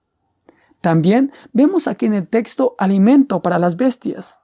[0.81, 4.39] También vemos aquí en el texto alimento para las bestias.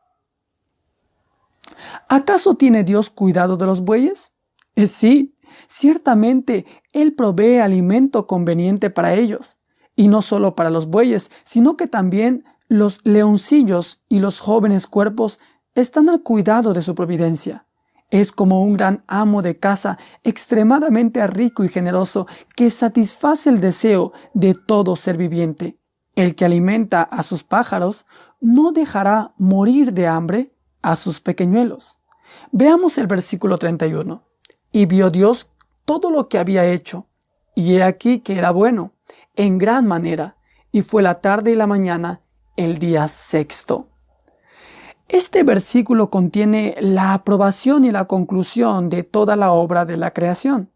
[2.08, 4.34] ¿Acaso tiene Dios cuidado de los bueyes?
[4.76, 5.36] Eh, sí,
[5.68, 9.58] ciertamente Él provee alimento conveniente para ellos,
[9.96, 15.40] y no solo para los bueyes, sino que también los leoncillos y los jóvenes cuerpos
[15.76, 17.66] están al cuidado de su providencia.
[18.10, 24.12] Es como un gran amo de casa extremadamente rico y generoso que satisface el deseo
[24.34, 25.80] de todo ser viviente.
[26.16, 28.06] El que alimenta a sus pájaros
[28.42, 31.98] no dejará morir de hambre a sus pequeñuelos.
[32.52, 34.24] Veamos el versículo 31.
[34.72, 35.48] Y vio Dios
[35.86, 37.08] todo lo que había hecho,
[37.56, 38.94] y he aquí que era bueno,
[39.36, 40.38] en gran manera,
[40.72, 42.22] y fue la tarde y la mañana
[42.56, 43.88] el día sexto.
[45.10, 50.72] Este versículo contiene la aprobación y la conclusión de toda la obra de la creación.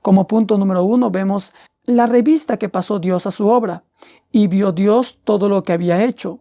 [0.00, 1.52] Como punto número uno vemos
[1.84, 3.84] la revista que pasó Dios a su obra,
[4.30, 6.38] y vio Dios todo lo que había hecho,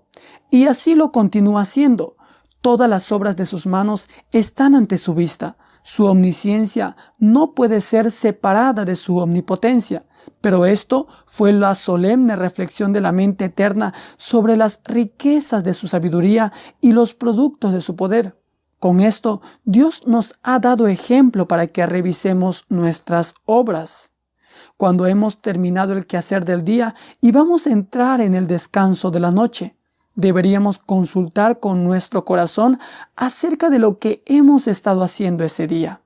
[0.52, 2.18] y así lo continúa haciendo.
[2.62, 5.58] Todas las obras de sus manos están ante su vista.
[5.84, 10.06] Su omnisciencia no puede ser separada de su omnipotencia.
[10.42, 15.88] Pero esto fue la solemne reflexión de la mente eterna sobre las riquezas de su
[15.88, 18.40] sabiduría y los productos de su poder.
[18.78, 24.12] Con esto, Dios nos ha dado ejemplo para que revisemos nuestras obras.
[24.78, 29.20] Cuando hemos terminado el quehacer del día y vamos a entrar en el descanso de
[29.20, 29.76] la noche,
[30.16, 32.80] deberíamos consultar con nuestro corazón
[33.16, 36.02] acerca de lo que hemos estado haciendo ese día.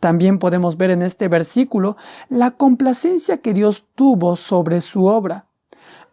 [0.00, 1.96] También podemos ver en este versículo
[2.28, 5.46] la complacencia que Dios tuvo sobre su obra.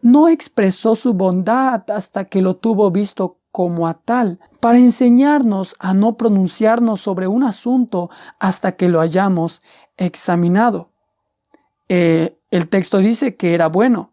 [0.01, 5.93] No expresó su bondad hasta que lo tuvo visto como a tal, para enseñarnos a
[5.93, 8.09] no pronunciarnos sobre un asunto
[8.39, 9.61] hasta que lo hayamos
[9.95, 10.89] examinado.
[11.87, 14.12] Eh, el texto dice que era bueno.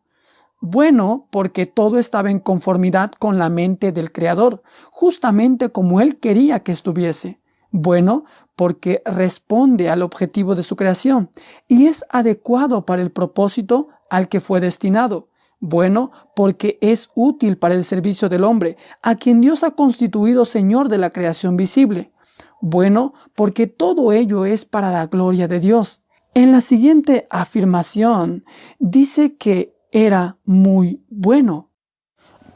[0.60, 6.60] Bueno porque todo estaba en conformidad con la mente del Creador, justamente como Él quería
[6.60, 7.40] que estuviese.
[7.70, 8.24] Bueno
[8.56, 11.30] porque responde al objetivo de su creación
[11.66, 15.28] y es adecuado para el propósito al que fue destinado.
[15.60, 20.88] Bueno, porque es útil para el servicio del hombre, a quien Dios ha constituido Señor
[20.88, 22.12] de la creación visible.
[22.60, 26.02] Bueno, porque todo ello es para la gloria de Dios.
[26.34, 28.44] En la siguiente afirmación
[28.78, 31.70] dice que era muy bueno,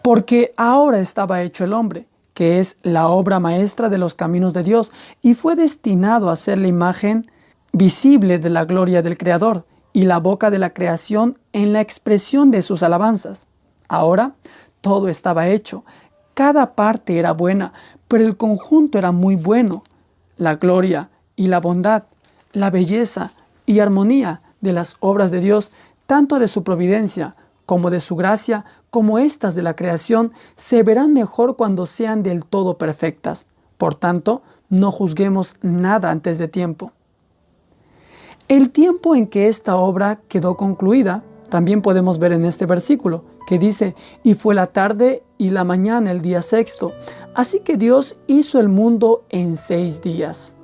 [0.02, 4.64] porque ahora estaba hecho el hombre que es la obra maestra de los caminos de
[4.64, 7.30] Dios, y fue destinado a ser la imagen
[7.72, 12.50] visible de la gloria del Creador y la boca de la creación en la expresión
[12.50, 13.46] de sus alabanzas.
[13.88, 14.34] Ahora
[14.80, 15.84] todo estaba hecho,
[16.34, 17.72] cada parte era buena,
[18.08, 19.84] pero el conjunto era muy bueno.
[20.36, 22.04] La gloria y la bondad,
[22.52, 23.30] la belleza
[23.66, 25.70] y armonía de las obras de Dios,
[26.06, 27.36] tanto de su providencia
[27.66, 32.44] como de su gracia, como estas de la creación, se verán mejor cuando sean del
[32.44, 33.46] todo perfectas.
[33.78, 36.92] Por tanto, no juzguemos nada antes de tiempo.
[38.48, 43.58] El tiempo en que esta obra quedó concluida, también podemos ver en este versículo, que
[43.58, 46.92] dice, y fue la tarde y la mañana el día sexto.
[47.34, 50.56] Así que Dios hizo el mundo en seis días.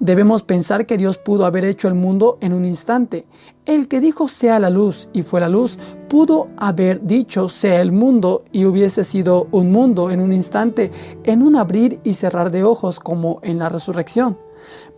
[0.00, 3.26] Debemos pensar que Dios pudo haber hecho el mundo en un instante.
[3.66, 5.76] El que dijo sea la luz y fue la luz,
[6.08, 10.92] pudo haber dicho sea el mundo y hubiese sido un mundo en un instante,
[11.24, 14.38] en un abrir y cerrar de ojos como en la resurrección.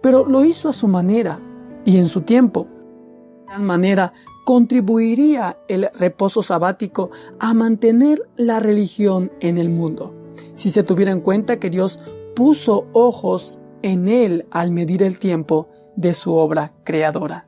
[0.03, 1.41] Pero lo hizo a su manera
[1.87, 2.67] y en su tiempo.
[3.47, 4.13] De tal manera
[4.45, 10.15] contribuiría el reposo sabático a mantener la religión en el mundo.
[10.53, 11.99] Si se tuviera en cuenta que Dios
[12.35, 17.47] puso ojos en Él al medir el tiempo de su obra creadora.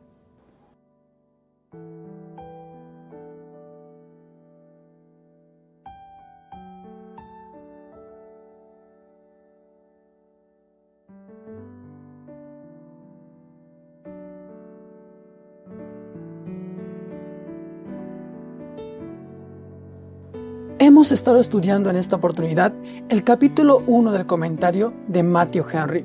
[20.84, 22.74] Hemos estado estudiando en esta oportunidad
[23.08, 26.04] el capítulo 1 del comentario de Matthew Henry,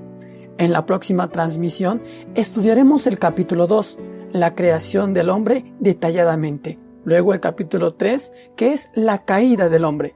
[0.57, 2.01] en la próxima transmisión
[2.33, 3.97] estudiaremos el capítulo 2,
[4.33, 6.79] la creación del hombre detalladamente.
[7.05, 10.15] Luego el capítulo 3, que es la caída del hombre.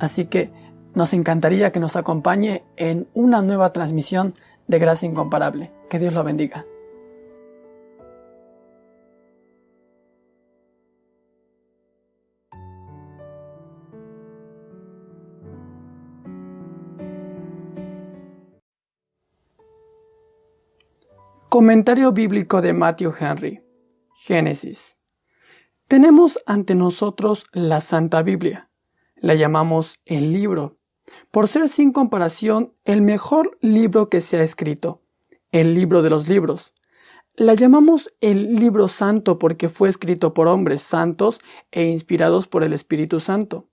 [0.00, 0.50] Así que
[0.94, 4.34] nos encantaría que nos acompañe en una nueva transmisión
[4.66, 5.72] de Gracia Incomparable.
[5.88, 6.66] Que Dios lo bendiga.
[21.56, 23.62] Comentario bíblico de Matthew Henry.
[24.14, 24.98] Génesis.
[25.88, 28.68] Tenemos ante nosotros la Santa Biblia.
[29.16, 30.76] La llamamos el libro,
[31.30, 35.00] por ser sin comparación el mejor libro que se ha escrito,
[35.50, 36.74] el libro de los libros.
[37.36, 41.40] La llamamos el libro santo porque fue escrito por hombres santos
[41.70, 43.70] e inspirados por el Espíritu Santo.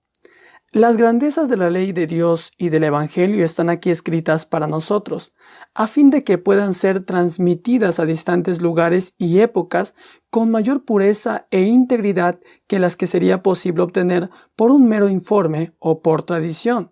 [0.73, 5.31] Las grandezas de la ley de Dios y del Evangelio están aquí escritas para nosotros,
[5.75, 9.93] a fin de que puedan ser transmitidas a distantes lugares y épocas
[10.31, 15.75] con mayor pureza e integridad que las que sería posible obtener por un mero informe
[15.77, 16.91] o por tradición.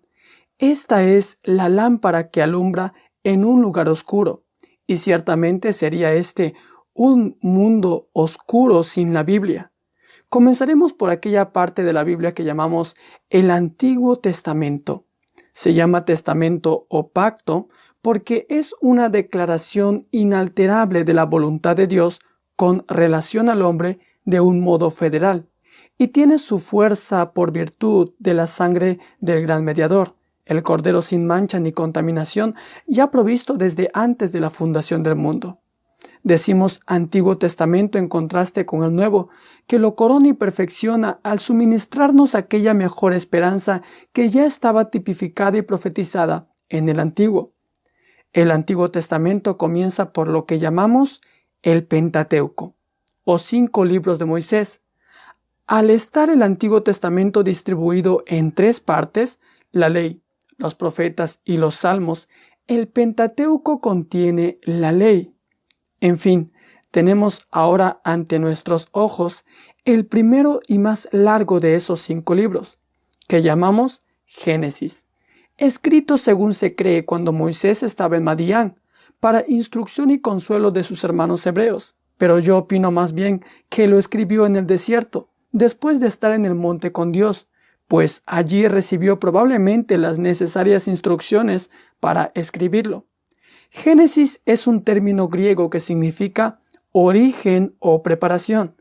[0.58, 4.44] Esta es la lámpara que alumbra en un lugar oscuro,
[4.86, 6.54] y ciertamente sería este
[6.94, 9.71] un mundo oscuro sin la Biblia.
[10.32, 12.96] Comenzaremos por aquella parte de la Biblia que llamamos
[13.28, 15.04] el Antiguo Testamento.
[15.52, 17.68] Se llama testamento o pacto
[18.00, 22.20] porque es una declaración inalterable de la voluntad de Dios
[22.56, 25.50] con relación al hombre de un modo federal,
[25.98, 30.16] y tiene su fuerza por virtud de la sangre del gran mediador,
[30.46, 32.54] el Cordero sin mancha ni contaminación,
[32.86, 35.61] ya provisto desde antes de la fundación del mundo.
[36.24, 39.28] Decimos Antiguo Testamento en contraste con el Nuevo,
[39.66, 45.62] que lo corona y perfecciona al suministrarnos aquella mejor esperanza que ya estaba tipificada y
[45.62, 47.52] profetizada en el Antiguo.
[48.32, 51.20] El Antiguo Testamento comienza por lo que llamamos
[51.62, 52.76] el Pentateuco,
[53.24, 54.80] o cinco libros de Moisés.
[55.66, 59.40] Al estar el Antiguo Testamento distribuido en tres partes,
[59.72, 60.22] la ley,
[60.56, 62.28] los profetas y los salmos,
[62.68, 65.31] el Pentateuco contiene la ley.
[66.02, 66.52] En fin,
[66.90, 69.44] tenemos ahora ante nuestros ojos
[69.84, 72.80] el primero y más largo de esos cinco libros,
[73.28, 75.06] que llamamos Génesis,
[75.58, 78.80] escrito según se cree cuando Moisés estaba en Madián,
[79.20, 83.96] para instrucción y consuelo de sus hermanos hebreos, pero yo opino más bien que lo
[83.96, 87.46] escribió en el desierto, después de estar en el monte con Dios,
[87.86, 93.06] pues allí recibió probablemente las necesarias instrucciones para escribirlo.
[93.74, 96.60] Génesis es un término griego que significa
[96.92, 98.76] origen o preparación.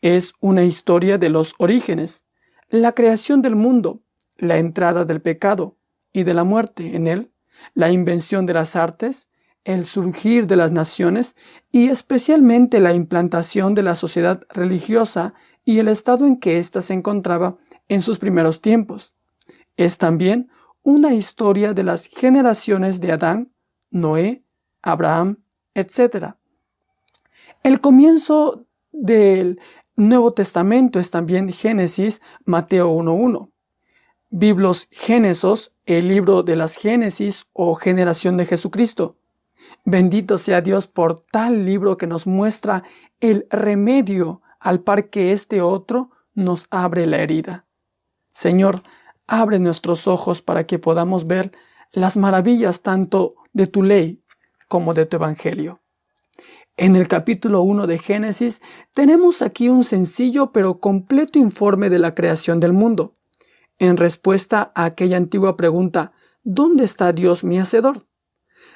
[0.00, 2.24] Es una historia de los orígenes,
[2.70, 4.00] la creación del mundo,
[4.38, 5.76] la entrada del pecado
[6.10, 7.32] y de la muerte en él,
[7.74, 9.28] la invención de las artes,
[9.64, 11.36] el surgir de las naciones
[11.70, 15.34] y especialmente la implantación de la sociedad religiosa
[15.66, 19.12] y el estado en que ésta se encontraba en sus primeros tiempos.
[19.76, 20.48] Es también
[20.82, 23.52] una historia de las generaciones de Adán,
[23.90, 24.44] Noé,
[24.82, 25.42] Abraham,
[25.74, 26.34] etc.
[27.62, 29.60] El comienzo del
[29.96, 33.50] Nuevo Testamento es también Génesis, Mateo 1.1.
[34.30, 39.16] Biblos Génesos, el libro de las Génesis o generación de Jesucristo.
[39.84, 42.84] Bendito sea Dios por tal libro que nos muestra
[43.20, 47.66] el remedio al par que este otro nos abre la herida.
[48.32, 48.80] Señor,
[49.26, 51.52] abre nuestros ojos para que podamos ver
[51.92, 54.22] las maravillas tanto de tu ley
[54.68, 55.80] como de tu Evangelio.
[56.76, 58.62] En el capítulo 1 de Génesis
[58.94, 63.16] tenemos aquí un sencillo pero completo informe de la creación del mundo,
[63.80, 68.06] en respuesta a aquella antigua pregunta, ¿dónde está Dios mi Hacedor?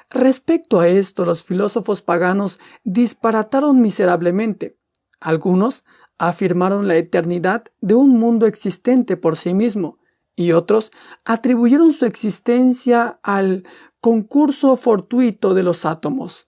[0.09, 4.77] Respecto a esto, los filósofos paganos disparataron miserablemente.
[5.19, 5.83] Algunos
[6.17, 9.99] afirmaron la eternidad de un mundo existente por sí mismo,
[10.35, 10.91] y otros
[11.23, 13.63] atribuyeron su existencia al
[14.05, 16.47] concurso fortuito de los átomos.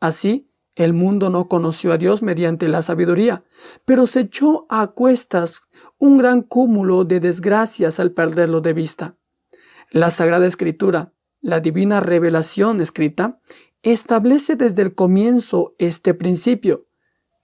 [0.00, 3.44] Así, el mundo no conoció a Dios mediante la sabiduría,
[3.84, 5.60] pero se echó a cuestas
[5.98, 9.16] un gran cúmulo de desgracias al perderlo de vista.
[9.90, 13.38] La Sagrada Escritura, la divina revelación escrita,
[13.82, 16.86] establece desde el comienzo este principio,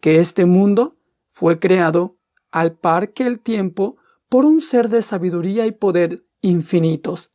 [0.01, 0.97] que este mundo
[1.29, 2.17] fue creado
[2.51, 3.99] al par que el tiempo
[4.31, 7.31] por un ser de sabiduría y poder infinitos,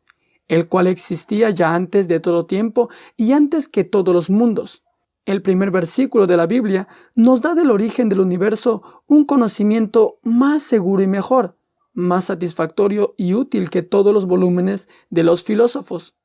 [0.48, 4.84] el cual existía ya antes de todo tiempo y antes que todos los mundos.
[5.26, 10.62] El primer versículo de la Biblia nos da del origen del universo un conocimiento más
[10.62, 11.58] seguro y mejor,
[11.94, 16.16] más satisfactorio y útil que todos los volúmenes de los filósofos.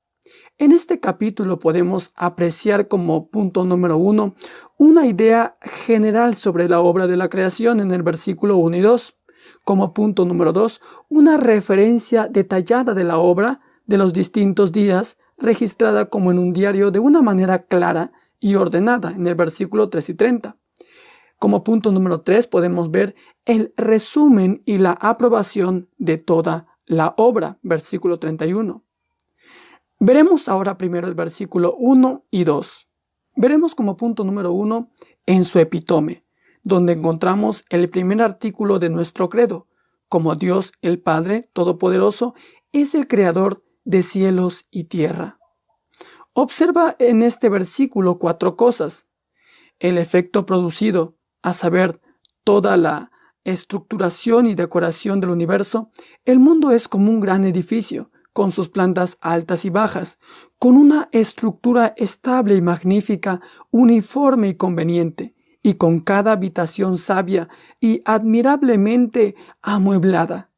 [0.59, 4.35] En este capítulo podemos apreciar como punto número uno
[4.77, 9.16] una idea general sobre la obra de la creación en el versículo 1 y 2.
[9.64, 13.61] Como punto número 2, una referencia detallada de la obra
[13.91, 19.11] de los distintos días registrada como en un diario de una manera clara y ordenada
[19.11, 20.57] en el versículo 3 y 30.
[21.41, 23.16] Como punto número 3 podemos ver
[23.47, 28.84] el resumen y la aprobación de toda la obra, versículo 31.
[29.99, 32.88] Veremos ahora primero el versículo 1 y 2.
[33.34, 34.88] Veremos como punto número 1
[35.26, 36.24] en su epitome,
[36.62, 39.66] donde encontramos el primer artículo de nuestro credo,
[40.09, 42.34] como Dios el Padre Todopoderoso
[42.70, 45.38] es el Creador de cielos y tierra.
[46.32, 49.09] Observa en este versículo cuatro cosas.
[49.80, 52.01] El efecto producido, a saber,
[52.45, 53.11] toda la
[53.43, 55.91] estructuración y decoración del universo,
[56.24, 60.20] el mundo es como un gran edificio, con sus plantas altas y bajas,
[60.59, 63.41] con una estructura estable y magnífica,
[63.72, 67.49] uniforme y conveniente, y con cada habitación sabia
[67.80, 70.49] y admirablemente amueblada.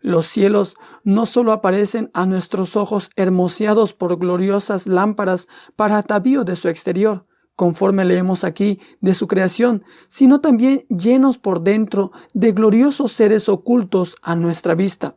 [0.00, 5.46] Los cielos no solo aparecen a nuestros ojos hermoseados por gloriosas lámparas
[5.76, 11.60] para atavío de su exterior, conforme leemos aquí de su creación, sino también llenos por
[11.60, 15.16] dentro de gloriosos seres ocultos a nuestra vista.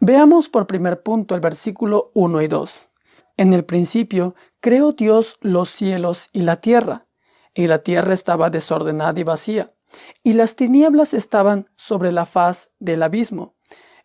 [0.00, 2.90] Veamos por primer punto el versículo 1 y 2.
[3.36, 7.06] En el principio creó Dios los cielos y la tierra,
[7.52, 9.74] y la tierra estaba desordenada y vacía,
[10.22, 13.54] y las tinieblas estaban sobre la faz del abismo,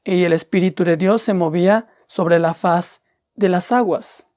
[0.04, 3.02] y el Espíritu de Dios se movía sobre la faz
[3.36, 4.28] de las aguas.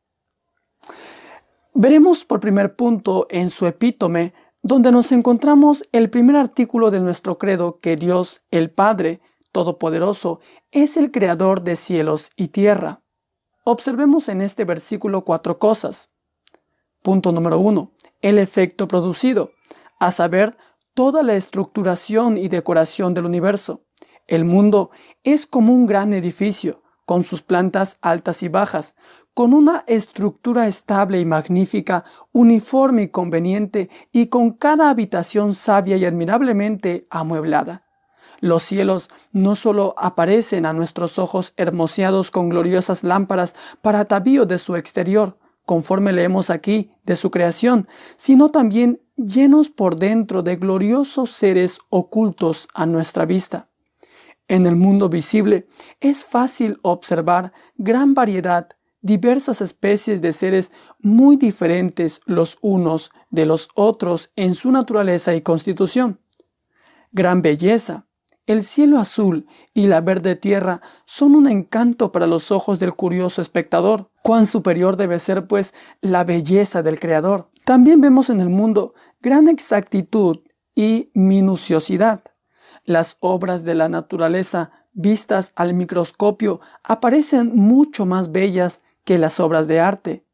[1.75, 7.39] Veremos por primer punto en su epítome, donde nos encontramos el primer artículo de nuestro
[7.39, 9.21] credo que Dios, el Padre
[9.53, 10.41] Todopoderoso,
[10.73, 13.03] es el creador de cielos y tierra.
[13.65, 16.11] Observemos en este versículo cuatro cosas.
[17.03, 17.93] Punto número uno,
[18.23, 19.53] el efecto producido,
[20.01, 20.57] a saber,
[20.99, 23.85] toda la estructuración y decoración del universo.
[24.27, 24.91] El mundo
[25.23, 28.97] es como un gran edificio, con sus plantas altas y bajas,
[29.33, 36.05] con una estructura estable y magnífica, uniforme y conveniente, y con cada habitación sabia y
[36.05, 37.85] admirablemente amueblada.
[38.41, 44.59] Los cielos no solo aparecen a nuestros ojos hermoseados con gloriosas lámparas para atavío de
[44.59, 47.87] su exterior, conforme leemos aquí de su creación,
[48.17, 53.69] sino también llenos por dentro de gloriosos seres ocultos a nuestra vista.
[54.47, 55.69] En el mundo visible
[56.01, 58.69] es fácil observar gran variedad,
[59.03, 65.43] diversas especies de seres muy diferentes los unos de los otros en su naturaleza y
[65.43, 66.21] constitución.
[67.13, 68.07] Gran belleza,
[68.49, 73.43] el cielo azul y la verde tierra son un encanto para los ojos del curioso
[73.43, 74.11] espectador.
[74.23, 77.51] Cuán superior debe ser, pues, la belleza del Creador.
[77.67, 80.41] También vemos en el mundo gran exactitud
[80.75, 82.23] y minuciosidad.
[82.85, 89.67] Las obras de la naturaleza vistas al microscopio aparecen mucho más bellas que las obras
[89.67, 90.25] de arte.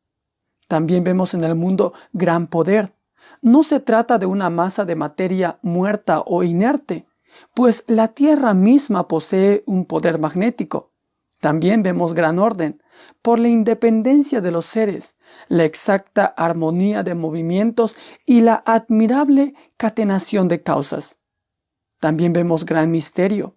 [0.68, 2.94] También vemos en el mundo gran poder.
[3.42, 7.06] No se trata de una masa de materia muerta o inerte,
[7.54, 10.92] pues la Tierra misma posee un poder magnético.
[11.40, 12.82] También vemos gran orden,
[13.22, 15.16] por la independencia de los seres,
[15.48, 21.16] la exacta armonía de movimientos y la admirable catenación de causas.
[22.00, 23.56] También vemos gran misterio.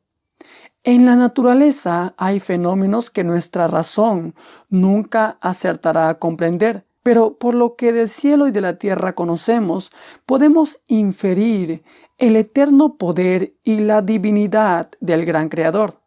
[0.83, 4.35] En la naturaleza hay fenómenos que nuestra razón
[4.69, 9.91] nunca acertará a comprender, pero por lo que del cielo y de la tierra conocemos,
[10.25, 11.83] podemos inferir
[12.17, 16.06] el eterno poder y la divinidad del gran Creador.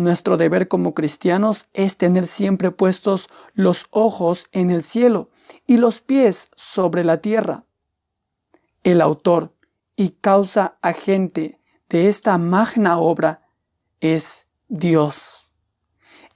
[0.00, 5.28] Nuestro deber como cristianos es tener siempre puestos los ojos en el cielo
[5.66, 7.66] y los pies sobre la tierra.
[8.82, 9.52] El autor
[9.96, 13.46] y causa agente de esta magna obra
[14.00, 15.52] es Dios.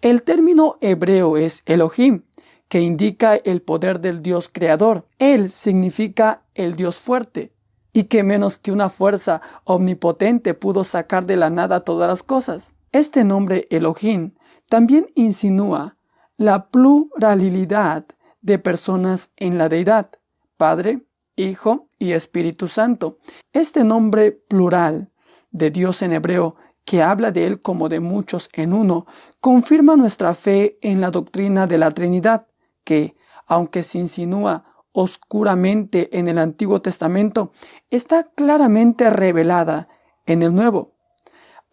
[0.03, 2.25] El término hebreo es Elohim,
[2.69, 5.09] que indica el poder del Dios creador.
[5.19, 7.55] Él significa el Dios fuerte,
[7.95, 12.75] y que menos que una fuerza omnipotente pudo sacar de la nada todas las cosas.
[12.95, 14.35] Este nombre Elohim
[14.69, 15.99] también insinúa
[16.37, 18.07] la pluralidad
[18.41, 20.13] de personas en la deidad,
[20.57, 23.19] Padre, Hijo y Espíritu Santo.
[23.53, 25.11] Este nombre plural
[25.51, 29.07] de Dios en hebreo, que habla de Él como de muchos en uno,
[29.41, 32.47] confirma nuestra fe en la doctrina de la Trinidad,
[32.85, 33.17] que,
[33.49, 37.51] aunque se insinúa oscuramente en el Antiguo Testamento
[37.91, 39.89] está claramente revelada
[40.27, 40.94] en el Nuevo.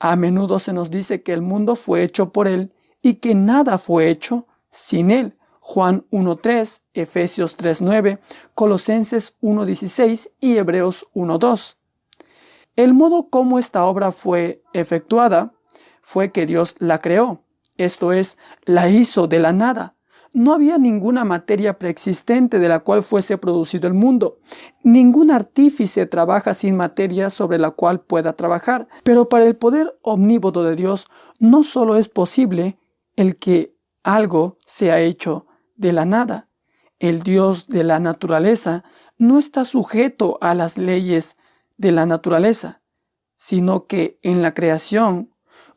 [0.04, 2.74] A menudo se nos dice que el mundo fue hecho por Él
[3.04, 5.38] y que nada fue hecho sin Él.
[5.60, 8.18] Juan 1.3, Efesios 3.9,
[8.56, 11.76] Colosenses 1.16 y Hebreos 1.2.
[12.76, 15.54] El modo como esta obra fue efectuada
[16.02, 17.44] fue que Dios la creó,
[17.78, 19.94] esto es, la hizo de la nada.
[20.34, 24.40] No había ninguna materia preexistente de la cual fuese producido el mundo.
[24.82, 28.88] Ningún artífice trabaja sin materia sobre la cual pueda trabajar.
[29.04, 31.08] Pero para el poder omnívodo de Dios
[31.40, 32.78] no solo es posible
[33.18, 36.48] el que algo sea hecho de la nada.
[37.00, 38.86] El Dios de la naturaleza
[39.18, 41.36] no está sujeto a las leyes
[41.78, 42.82] de la naturaleza,
[43.38, 45.30] sino que en la creación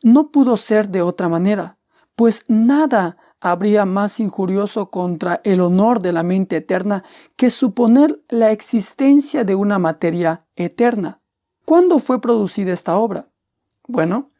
[0.03, 1.77] no pudo ser de otra manera,
[2.15, 7.03] pues nada habría más injurioso contra el honor de la mente eterna
[7.35, 11.21] que suponer la existencia de una materia eterna.
[11.63, 13.29] ¿Cuándo fue producida esta obra?
[13.87, 14.31] Bueno,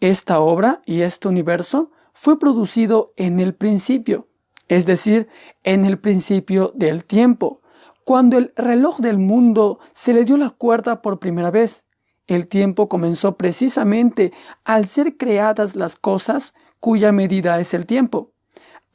[0.00, 4.26] esta obra y este universo fue producido en el principio,
[4.66, 5.28] es decir,
[5.62, 7.62] en el principio del tiempo,
[8.02, 11.84] cuando el reloj del mundo se le dio la cuerda por primera vez.
[12.26, 14.32] El tiempo comenzó precisamente
[14.64, 18.32] al ser creadas las cosas cuya medida es el tiempo.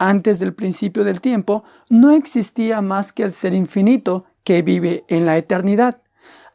[0.06, 5.26] Antes del principio del tiempo no existía más que el ser infinito que vive en
[5.26, 6.02] la eternidad.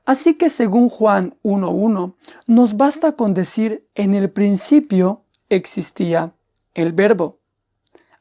[0.05, 2.12] Así que según Juan 1.1,
[2.46, 6.34] nos basta con decir en el principio existía
[6.74, 7.38] el verbo.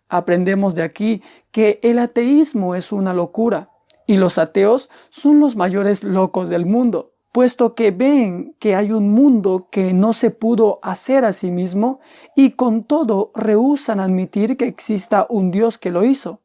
[0.07, 1.21] Aprendemos de aquí
[1.51, 3.69] que el ateísmo es una locura
[4.05, 9.11] y los ateos son los mayores locos del mundo puesto que ven que hay un
[9.11, 11.99] mundo que no se pudo hacer a sí mismo
[12.35, 16.41] y con todo rehusan admitir que exista un Dios que lo hizo.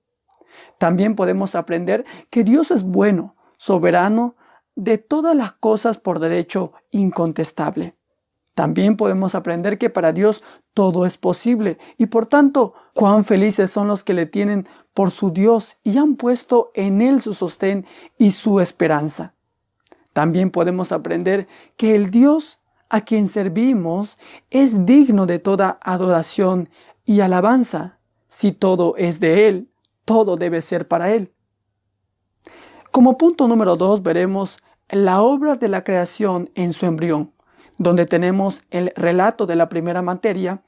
[0.76, 4.36] También podemos aprender que Dios es bueno, soberano
[4.74, 7.96] de todas las cosas por derecho incontestable.
[8.54, 13.88] También podemos aprender que para Dios todo es posible y por tanto cuán felices son
[13.88, 17.86] los que le tienen por su Dios y han puesto en Él su sostén
[18.18, 19.32] y su esperanza.
[20.12, 21.46] También podemos aprender
[21.76, 24.18] que el Dios a quien servimos
[24.50, 26.68] es digno de toda adoración
[27.04, 27.98] y alabanza.
[28.28, 29.70] Si todo es de Él,
[30.04, 31.32] todo debe ser para Él.
[32.90, 34.58] Como punto número dos veremos
[34.90, 37.32] la obra de la creación en su embrión,
[37.78, 40.62] donde tenemos el relato de la primera materia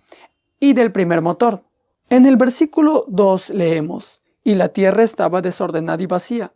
[0.58, 1.64] y del primer motor.
[2.08, 6.52] En el versículo 2 leemos, y la tierra estaba desordenada y vacía,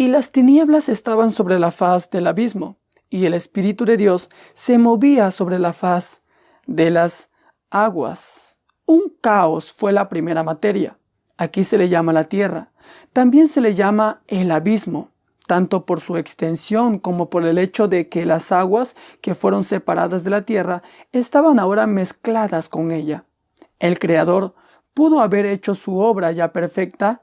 [0.00, 2.78] y las tinieblas estaban sobre la faz del abismo,
[3.10, 6.22] y el Espíritu de Dios se movía sobre la faz
[6.66, 7.28] de las
[7.68, 8.60] aguas.
[8.86, 10.98] Un caos fue la primera materia.
[11.36, 12.72] Aquí se le llama la tierra.
[13.12, 15.10] También se le llama el abismo,
[15.46, 20.24] tanto por su extensión como por el hecho de que las aguas que fueron separadas
[20.24, 20.82] de la tierra
[21.12, 23.26] estaban ahora mezcladas con ella.
[23.78, 24.54] El Creador
[24.94, 27.20] pudo haber hecho su obra ya perfecta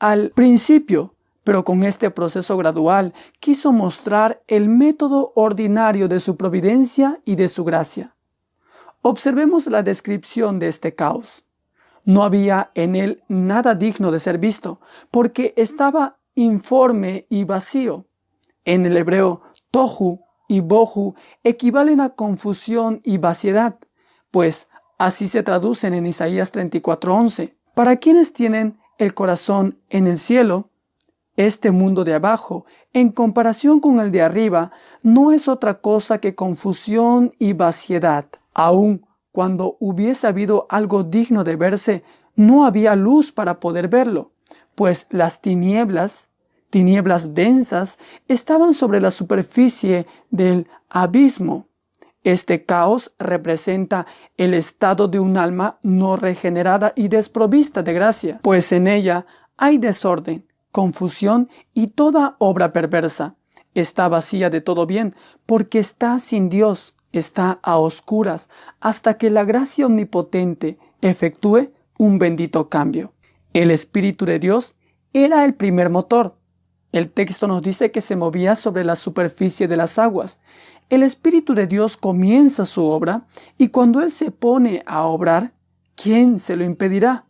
[0.00, 1.15] al principio,
[1.46, 7.46] pero con este proceso gradual quiso mostrar el método ordinario de su providencia y de
[7.46, 8.16] su gracia.
[9.00, 11.44] Observemos la descripción de este caos.
[12.04, 14.80] No había en él nada digno de ser visto,
[15.12, 18.06] porque estaba informe y vacío.
[18.64, 23.76] En el hebreo, tohu y bohu equivalen a confusión y vaciedad,
[24.32, 24.66] pues
[24.98, 27.54] así se traducen en Isaías 34:11.
[27.76, 30.70] Para quienes tienen el corazón en el cielo,
[31.36, 34.72] este mundo de abajo, en comparación con el de arriba,
[35.02, 38.26] no es otra cosa que confusión y vaciedad.
[38.54, 42.02] Aun cuando hubiese habido algo digno de verse,
[42.36, 44.32] no había luz para poder verlo,
[44.74, 46.30] pues las tinieblas,
[46.70, 51.66] tinieblas densas, estaban sobre la superficie del abismo.
[52.24, 54.06] Este caos representa
[54.38, 59.26] el estado de un alma no regenerada y desprovista de gracia, pues en ella
[59.58, 60.45] hay desorden,
[60.76, 63.36] confusión y toda obra perversa.
[63.72, 65.14] Está vacía de todo bien,
[65.46, 72.68] porque está sin Dios, está a oscuras, hasta que la gracia omnipotente efectúe un bendito
[72.68, 73.14] cambio.
[73.54, 74.76] El Espíritu de Dios
[75.14, 76.36] era el primer motor.
[76.92, 80.40] El texto nos dice que se movía sobre la superficie de las aguas.
[80.90, 85.54] El Espíritu de Dios comienza su obra y cuando Él se pone a obrar,
[85.94, 87.24] ¿quién se lo impedirá?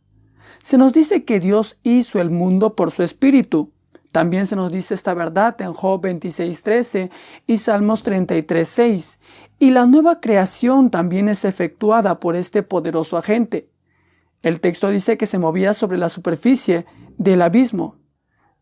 [0.66, 3.70] Se nos dice que Dios hizo el mundo por su espíritu.
[4.10, 7.08] También se nos dice esta verdad en Job 26:13
[7.46, 9.20] y Salmos 33:6.
[9.60, 13.70] Y la nueva creación también es efectuada por este poderoso agente.
[14.42, 16.84] El texto dice que se movía sobre la superficie
[17.16, 17.94] del abismo.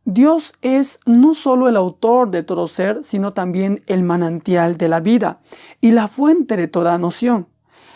[0.05, 5.01] Dios es no solo el autor de todo ser, sino también el manantial de la
[5.01, 5.41] vida
[5.81, 7.49] y la fuente de toda noción.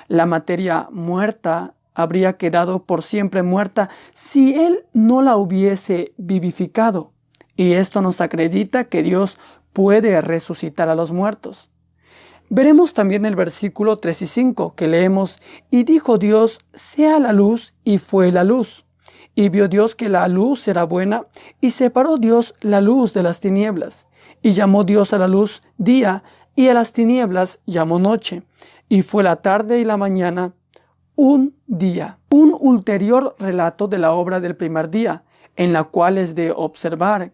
[0.06, 7.12] La materia muerta habría quedado por siempre muerta si Él no la hubiese vivificado.
[7.56, 9.36] Y esto nos acredita que Dios
[9.72, 11.70] puede resucitar a los muertos.
[12.50, 15.40] Veremos también el versículo 3 y 5 que leemos,
[15.70, 18.86] y dijo Dios, sea la luz, y fue la luz.
[19.34, 21.26] Y vio Dios que la luz era buena,
[21.60, 24.06] y separó Dios la luz de las tinieblas.
[24.40, 26.22] Y llamó Dios a la luz día,
[26.54, 28.44] y a las tinieblas llamó noche.
[28.88, 30.54] Y fue la tarde y la mañana
[31.18, 32.20] un día.
[32.30, 35.24] Un ulterior relato de la obra del primer día,
[35.56, 37.32] en la cual es de observar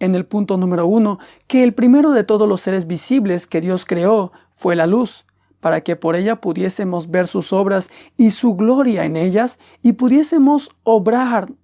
[0.00, 3.86] en el punto número uno, que el primero de todos los seres visibles que Dios
[3.86, 5.24] creó fue la luz,
[5.60, 10.68] para que por ella pudiésemos ver sus obras y su gloria en ellas y pudiésemos
[10.82, 11.54] obrar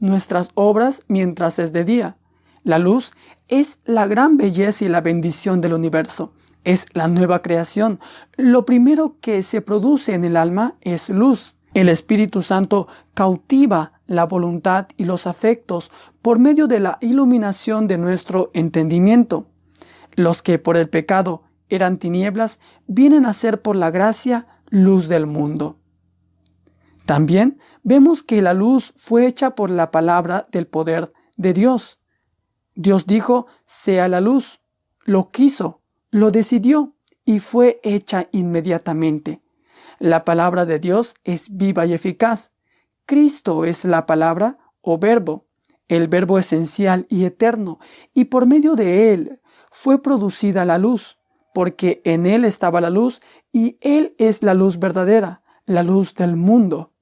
[0.00, 2.16] nuestras obras mientras es de día.
[2.64, 3.12] La luz
[3.48, 6.32] es la gran belleza y la bendición del universo.
[6.64, 7.98] Es la nueva creación.
[8.36, 11.56] Lo primero que se produce en el alma es luz.
[11.74, 15.90] El Espíritu Santo cautiva la voluntad y los afectos
[16.20, 19.46] por medio de la iluminación de nuestro entendimiento.
[20.14, 25.26] Los que por el pecado eran tinieblas vienen a ser por la gracia luz del
[25.26, 25.78] mundo.
[27.06, 31.98] También vemos que la luz fue hecha por la palabra del poder de Dios.
[32.74, 34.60] Dios dijo, sea la luz,
[35.04, 35.81] lo quiso,
[36.12, 36.94] lo decidió
[37.24, 39.42] y fue hecha inmediatamente.
[39.98, 42.52] La palabra de Dios es viva y eficaz.
[43.06, 45.46] Cristo es la palabra o verbo,
[45.88, 47.78] el verbo esencial y eterno,
[48.14, 49.40] y por medio de él
[49.70, 51.18] fue producida la luz,
[51.54, 56.36] porque en él estaba la luz y él es la luz verdadera, la luz del
[56.36, 56.92] mundo.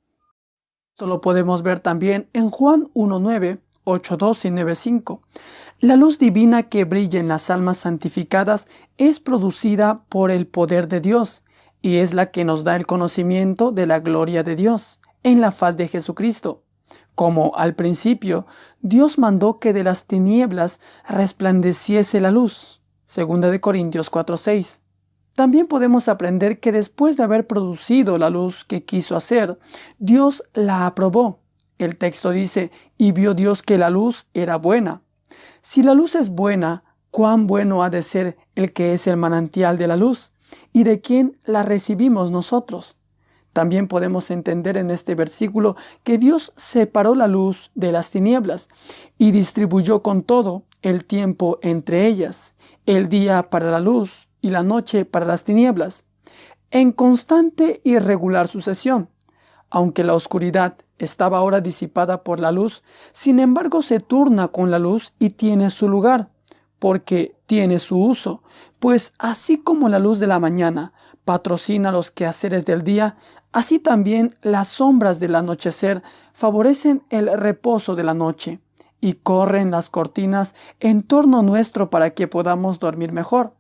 [0.91, 5.21] Esto lo podemos ver también en Juan 1.9, 8.2 y 9.5.
[5.81, 8.67] La luz divina que brilla en las almas santificadas
[8.99, 11.43] es producida por el poder de Dios
[11.83, 15.53] y es la que nos da el conocimiento de la gloria de Dios en la
[15.53, 16.65] faz de Jesucristo.
[17.15, 18.47] Como al principio
[18.81, 22.83] Dios mandó que de las tinieblas resplandeciese la luz.
[23.05, 24.81] Segunda de Corintios 4:6.
[25.35, 29.59] También podemos aprender que después de haber producido la luz que quiso hacer,
[29.99, 31.40] Dios la aprobó.
[31.81, 35.01] El texto dice, y vio Dios que la luz era buena.
[35.63, 39.79] Si la luz es buena, cuán bueno ha de ser el que es el manantial
[39.79, 40.35] de la luz
[40.75, 42.99] y de quién la recibimos nosotros.
[43.55, 45.75] También podemos entender en este versículo
[46.05, 48.69] que Dios separó la luz de las tinieblas
[49.17, 54.63] y distribuyó con todo el tiempo entre ellas, el día para la luz y la
[54.63, 56.05] noche para las tinieblas,
[56.71, 59.09] en constante y regular sucesión.
[59.71, 62.83] Aunque la oscuridad estaba ahora disipada por la luz,
[63.13, 66.31] sin embargo se turna con la luz y tiene su lugar,
[66.79, 68.43] porque tiene su uso,
[68.79, 70.93] pues así como la luz de la mañana
[71.25, 73.17] patrocina los quehaceres del día,
[73.53, 78.61] así también las sombras del anochecer favorecen el reposo de la noche
[79.01, 83.55] y corren las cortinas en torno nuestro para que podamos dormir mejor.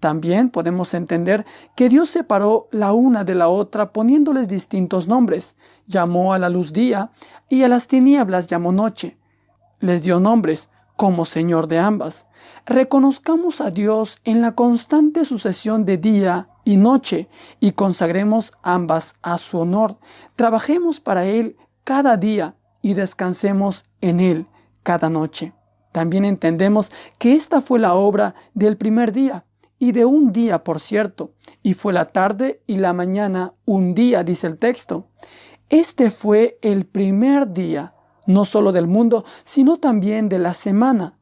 [0.00, 1.44] También podemos entender
[1.76, 5.56] que Dios separó la una de la otra poniéndoles distintos nombres.
[5.86, 7.10] Llamó a la luz día
[7.50, 9.18] y a las tinieblas llamó noche.
[9.78, 12.26] Les dio nombres como Señor de ambas.
[12.64, 17.28] Reconozcamos a Dios en la constante sucesión de día y noche
[17.60, 19.98] y consagremos ambas a su honor.
[20.34, 24.46] Trabajemos para Él cada día y descansemos en Él
[24.82, 25.52] cada noche.
[25.92, 29.44] También entendemos que esta fue la obra del primer día
[29.80, 31.32] y de un día, por cierto,
[31.62, 35.06] y fue la tarde y la mañana un día, dice el texto.
[35.70, 37.94] Este fue el primer día
[38.26, 41.16] no solo del mundo, sino también de la semana.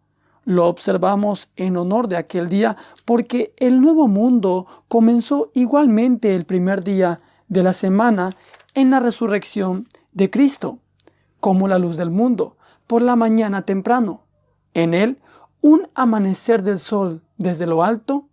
[0.45, 6.83] Lo observamos en honor de aquel día porque el nuevo mundo comenzó igualmente el primer
[6.83, 8.37] día de la semana
[8.75, 10.81] en la resurrección de Cristo,
[11.39, 12.57] como la luz del mundo,
[12.89, 14.25] por la mañana temprano.
[14.75, 15.23] En él,
[15.61, 18.29] un amanecer del sol desde lo alto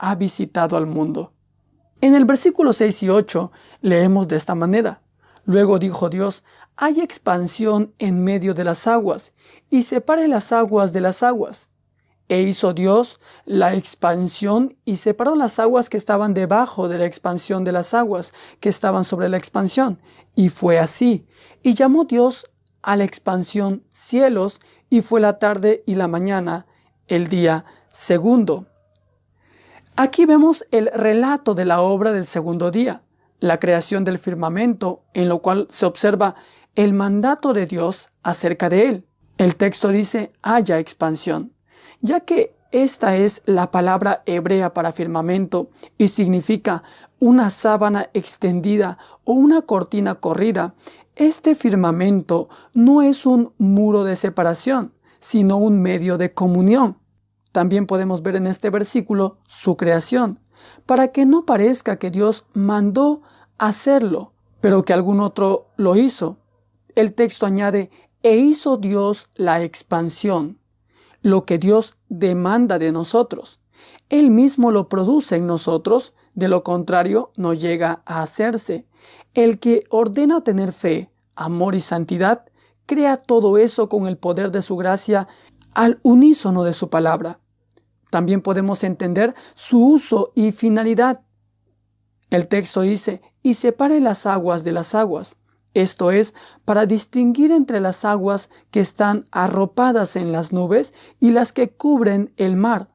[0.00, 1.34] ha visitado al mundo.
[2.00, 3.52] En el versículo 6 y 8
[3.82, 5.02] leemos de esta manera.
[5.44, 6.42] Luego dijo Dios,
[6.76, 9.34] hay expansión en medio de las aguas,
[9.68, 11.68] y separe las aguas de las aguas.
[12.28, 17.64] E hizo Dios la expansión y separó las aguas que estaban debajo de la expansión
[17.64, 20.00] de las aguas que estaban sobre la expansión.
[20.34, 21.26] Y fue así.
[21.62, 22.50] Y llamó Dios
[22.82, 26.66] a la expansión cielos, y fue la tarde y la mañana,
[27.06, 28.69] el día segundo.
[30.02, 33.02] Aquí vemos el relato de la obra del segundo día
[33.38, 36.36] la creación del firmamento, en lo cual se observa
[36.74, 39.06] el mandato de Dios acerca de él.
[39.36, 41.52] El texto dice haya expansión,
[42.00, 45.68] ya que esta es la palabra hebrea para firmamento
[45.98, 46.82] y significa
[47.18, 50.72] una sábana extendida o una cortina corrida.
[51.14, 56.99] Este firmamento no es un muro de separación, sino un medio de comunión.
[57.52, 60.38] También podemos ver en este versículo su creación,
[60.86, 63.22] para que no parezca que Dios mandó
[63.58, 66.38] hacerlo, pero que algún otro lo hizo.
[66.94, 67.90] El texto añade,
[68.22, 70.60] e hizo Dios la expansión
[71.22, 73.60] lo que Dios demanda de nosotros.
[74.08, 78.86] Él mismo lo produce en nosotros, de lo contrario no llega a hacerse.
[79.34, 82.46] El que ordena tener fe, amor y santidad,
[82.86, 85.28] crea todo eso con el poder de su gracia
[85.74, 87.40] al unísono de su palabra.
[88.10, 91.20] También podemos entender su uso y finalidad.
[92.30, 95.36] El texto dice, y separe las aguas de las aguas
[95.74, 96.34] esto es,
[96.64, 102.32] para distinguir entre las aguas que están arropadas en las nubes y las que cubren
[102.36, 102.88] el mar.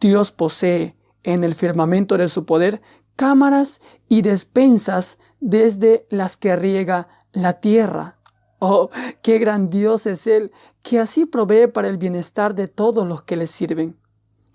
[0.00, 2.80] Dios posee en el firmamento de su poder
[3.16, 8.18] cámaras y despensas desde las que riega la tierra.
[8.60, 8.90] Oh,
[9.22, 10.50] qué gran Dios es Él,
[10.82, 13.96] que así provee para el bienestar de todos los que le sirven.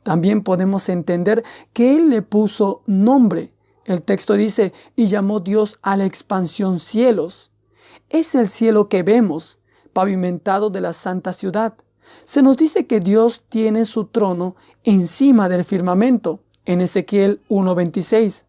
[0.04, 3.54] También podemos entender que Él le puso nombre
[3.86, 7.52] el texto dice, y llamó Dios a la expansión cielos.
[8.10, 9.60] Es el cielo que vemos,
[9.92, 11.74] pavimentado de la santa ciudad.
[12.24, 18.46] Se nos dice que Dios tiene su trono encima del firmamento, en Ezequiel 1.26.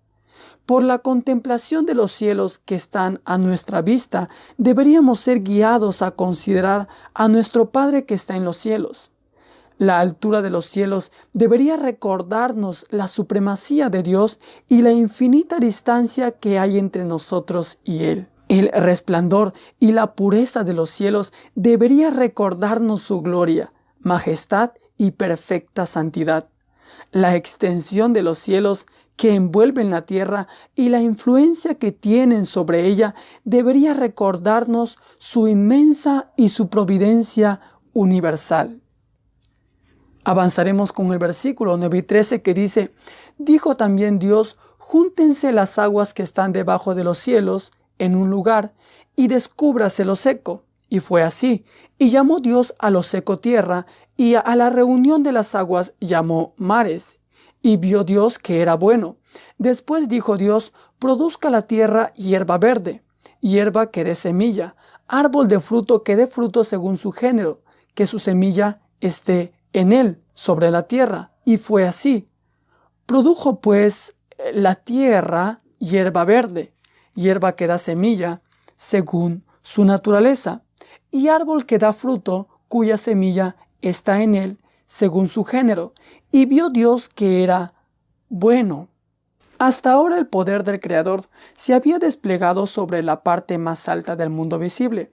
[0.66, 6.12] Por la contemplación de los cielos que están a nuestra vista, deberíamos ser guiados a
[6.12, 9.10] considerar a nuestro Padre que está en los cielos.
[9.76, 16.30] La altura de los cielos debería recordarnos la supremacía de Dios y la infinita distancia
[16.30, 18.28] que hay entre nosotros y Él.
[18.48, 25.84] El resplandor y la pureza de los cielos debería recordarnos su gloria, majestad y perfecta
[25.86, 26.48] santidad.
[27.14, 32.88] La extensión de los cielos que envuelven la tierra y la influencia que tienen sobre
[32.88, 33.14] ella
[33.44, 37.60] debería recordarnos su inmensa y su providencia
[37.92, 38.80] universal.
[40.24, 42.92] Avanzaremos con el versículo 9 y 13 que dice,
[43.38, 48.74] dijo también Dios, júntense las aguas que están debajo de los cielos en un lugar
[49.14, 50.63] y descúbrase lo seco.
[50.94, 51.64] Y fue así.
[51.98, 53.84] Y llamó Dios a lo seco tierra,
[54.16, 57.18] y a la reunión de las aguas llamó mares.
[57.62, 59.16] Y vio Dios que era bueno.
[59.58, 63.02] Después dijo Dios, produzca la tierra hierba verde,
[63.40, 64.76] hierba que dé semilla,
[65.08, 67.64] árbol de fruto que dé fruto según su género,
[67.94, 72.28] que su semilla esté en él, sobre la tierra, y fue así.
[73.04, 74.14] Produjo pues
[74.52, 76.72] la tierra hierba verde,
[77.16, 78.42] hierba que da semilla,
[78.76, 80.62] según su naturaleza,
[81.14, 85.92] y árbol que da fruto, cuya semilla está en él, según su género,
[86.32, 87.72] y vio Dios que era
[88.28, 88.88] bueno.
[89.60, 94.28] Hasta ahora el poder del Creador se había desplegado sobre la parte más alta del
[94.28, 95.12] mundo visible.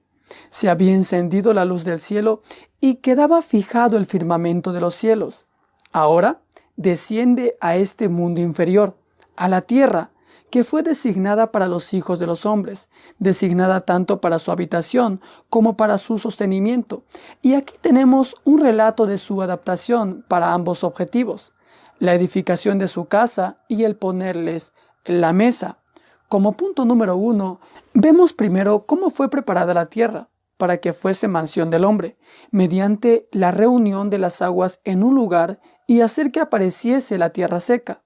[0.49, 2.41] Se había encendido la luz del cielo
[2.79, 5.45] y quedaba fijado el firmamento de los cielos.
[5.91, 6.41] Ahora
[6.77, 8.97] desciende a este mundo inferior,
[9.35, 10.09] a la tierra,
[10.51, 15.77] que fue designada para los hijos de los hombres, designada tanto para su habitación como
[15.77, 17.03] para su sostenimiento.
[17.41, 21.53] Y aquí tenemos un relato de su adaptación para ambos objetivos,
[21.99, 24.73] la edificación de su casa y el ponerles
[25.05, 25.77] la mesa.
[26.27, 27.59] Como punto número uno,
[27.93, 32.17] vemos primero cómo fue preparada la tierra para que fuese mansión del hombre,
[32.51, 37.59] mediante la reunión de las aguas en un lugar y hacer que apareciese la tierra
[37.59, 38.03] seca.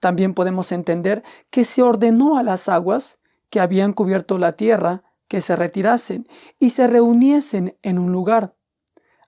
[0.00, 3.18] También podemos entender que se ordenó a las aguas
[3.50, 6.26] que habían cubierto la tierra que se retirasen
[6.58, 8.54] y se reuniesen en un lugar.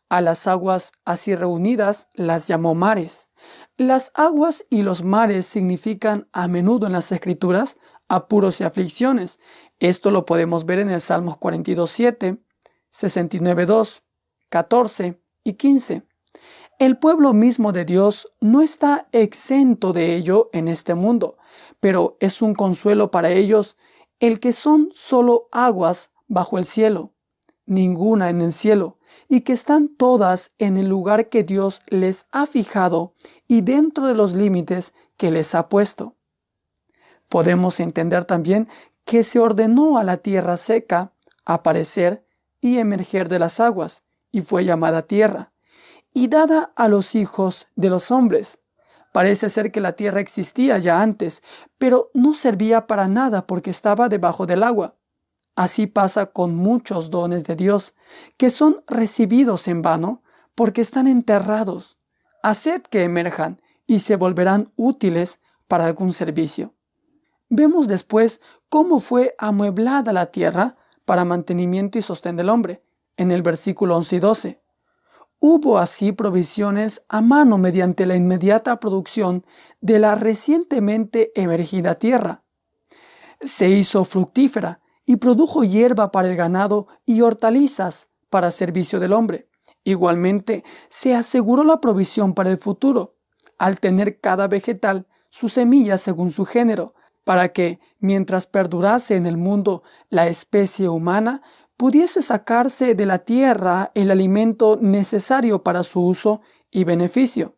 [0.09, 3.31] A las aguas así reunidas las llamó mares.
[3.77, 7.77] Las aguas y los mares significan a menudo en las escrituras
[8.09, 9.39] apuros y aflicciones.
[9.81, 12.39] Esto lo podemos ver en el Salmos 42.7,
[12.91, 14.01] 69.2,
[14.49, 16.03] 14 y 15.
[16.79, 21.37] El pueblo mismo de Dios no está exento de ello en este mundo,
[21.81, 23.77] pero es un consuelo para ellos
[24.21, 27.15] el que son solo aguas bajo el cielo,
[27.67, 28.99] ninguna en el cielo,
[29.29, 33.13] y que están todas en el lugar que Dios les ha fijado
[33.49, 36.15] y dentro de los límites que les ha puesto.
[37.29, 38.69] Podemos entender también
[39.05, 41.13] que se ordenó a la tierra seca
[41.45, 42.25] aparecer
[42.61, 45.53] y emerger de las aguas, y fue llamada tierra,
[46.13, 48.61] y dada a los hijos de los hombres.
[49.13, 51.43] Parece ser que la tierra existía ya antes,
[51.79, 54.97] pero no servía para nada porque estaba debajo del agua.
[55.57, 57.95] Así pasa con muchos dones de Dios,
[58.37, 60.23] que son recibidos en vano
[60.55, 61.99] porque están enterrados.
[62.43, 66.75] haced que emerjan y se volverán útiles para algún servicio.
[67.49, 72.83] Vemos después cómo fue amueblada la tierra para mantenimiento y sostén del hombre,
[73.17, 74.63] en el versículo 11 y 12.
[75.41, 79.47] Hubo así provisiones a mano mediante la inmediata producción
[79.81, 82.43] de la recientemente emergida tierra.
[83.41, 89.49] Se hizo fructífera y produjo hierba para el ganado y hortalizas para servicio del hombre.
[89.85, 93.15] Igualmente, se aseguró la provisión para el futuro,
[93.59, 96.95] al tener cada vegetal su semilla según su género,
[97.25, 101.43] para que, mientras perdurase en el mundo la especie humana,
[101.79, 106.43] pudiese sacarse de la tierra el alimento necesario para su uso
[106.73, 107.55] y beneficio.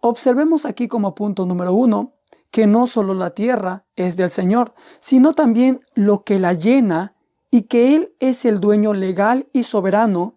[0.00, 2.14] Observemos aquí como punto número uno
[2.52, 7.16] que no solo la tierra es del Señor, sino también lo que la llena
[7.50, 10.36] y que Él es el dueño legal y soberano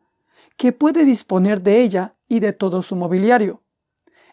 [0.57, 3.61] que puede disponer de ella y de todo su mobiliario.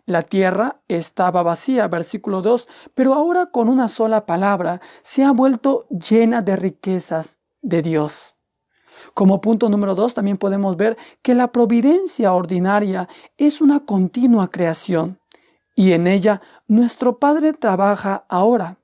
[0.07, 5.87] La tierra estaba vacía, versículo 2, pero ahora con una sola palabra se ha vuelto
[5.91, 8.37] llena de riquezas de Dios.
[9.15, 15.19] Como punto número dos, también podemos ver que la providencia ordinaria es una continua creación
[15.75, 18.79] y en ella nuestro Padre trabaja ahora.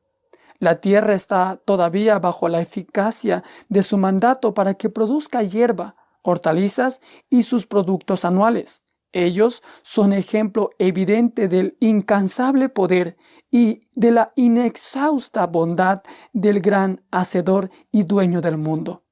[0.59, 7.01] La tierra está todavía bajo la eficacia de su mandato para que produzca hierba, hortalizas
[7.31, 8.83] y sus productos anuales.
[9.13, 13.17] Ellos son ejemplo evidente del incansable poder
[13.51, 19.03] y de la inexhausta bondad del gran Hacedor y dueño del mundo.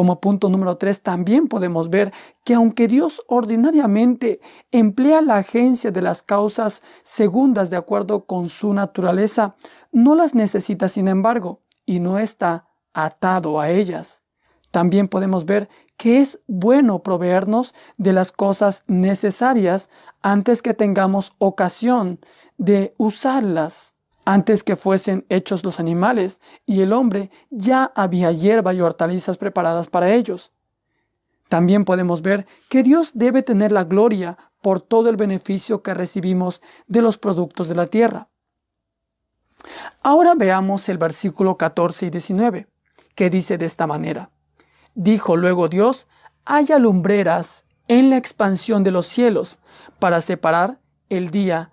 [0.00, 2.10] Como punto número tres, también podemos ver
[2.42, 4.40] que aunque Dios ordinariamente
[4.72, 9.56] emplea la agencia de las causas segundas de acuerdo con su naturaleza,
[9.92, 14.22] no las necesita sin embargo y no está atado a ellas.
[14.70, 15.68] También podemos ver
[15.98, 19.90] que es bueno proveernos de las cosas necesarias
[20.22, 22.20] antes que tengamos ocasión
[22.56, 28.80] de usarlas antes que fuesen hechos los animales, y el hombre ya había hierba y
[28.80, 30.52] hortalizas preparadas para ellos.
[31.48, 36.62] También podemos ver que Dios debe tener la gloria por todo el beneficio que recibimos
[36.86, 38.28] de los productos de la tierra.
[40.02, 42.68] Ahora veamos el versículo 14 y 19,
[43.14, 44.30] que dice de esta manera.
[44.94, 46.06] Dijo luego Dios,
[46.44, 49.58] haya lumbreras en la expansión de los cielos
[49.98, 51.72] para separar el día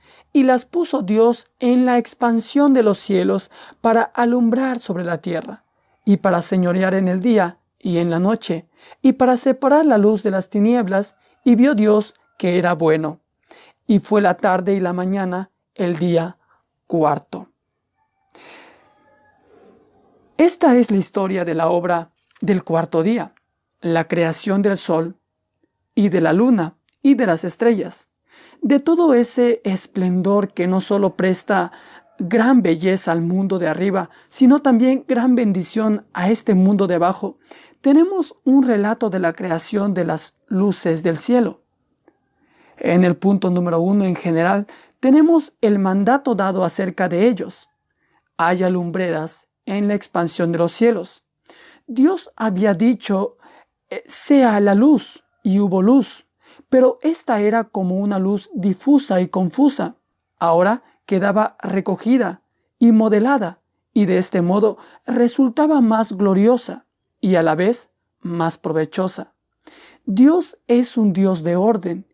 [0.33, 3.51] y las puso Dios en la expansión de los cielos
[3.81, 5.63] para alumbrar sobre la tierra,
[6.05, 8.67] y para señorear en el día y en la noche,
[9.01, 13.19] y para separar la luz de las tinieblas, y vio Dios que era bueno.
[13.87, 16.37] Y fue la tarde y la mañana el día
[16.87, 17.47] cuarto.
[20.37, 23.33] Esta es la historia de la obra del cuarto día,
[23.81, 25.17] la creación del sol
[25.93, 28.10] y de la luna y de las estrellas
[28.61, 31.71] de todo ese esplendor que no solo presta
[32.19, 37.39] gran belleza al mundo de arriba, sino también gran bendición a este mundo de abajo,
[37.81, 41.63] tenemos un relato de la creación de las luces del cielo.
[42.77, 44.67] En el punto número uno en general,
[44.99, 47.69] tenemos el mandato dado acerca de ellos.
[48.37, 51.25] Haya lumbreras en la expansión de los cielos.
[51.87, 53.37] Dios había dicho,
[53.89, 56.27] eh, sea la luz, y hubo luz
[56.71, 59.97] pero esta era como una luz difusa y confusa.
[60.39, 62.43] Ahora quedaba recogida
[62.79, 63.59] y modelada,
[63.93, 66.85] y de este modo resultaba más gloriosa
[67.19, 67.89] y a la vez
[68.21, 69.33] más provechosa.
[70.05, 72.07] Dios es un Dios de orden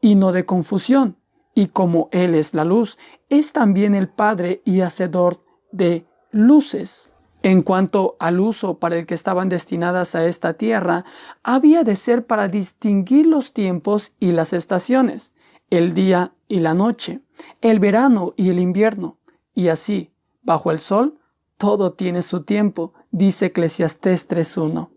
[0.00, 1.18] y no de confusión,
[1.52, 2.98] y como Él es la luz,
[3.30, 7.10] es también el Padre y Hacedor de luces.
[7.44, 11.04] En cuanto al uso para el que estaban destinadas a esta tierra,
[11.42, 15.34] había de ser para distinguir los tiempos y las estaciones,
[15.68, 17.20] el día y la noche,
[17.60, 19.18] el verano y el invierno,
[19.52, 20.10] y así,
[20.40, 21.18] bajo el sol,
[21.58, 24.88] todo tiene su tiempo, dice Eclesiastés 3.1.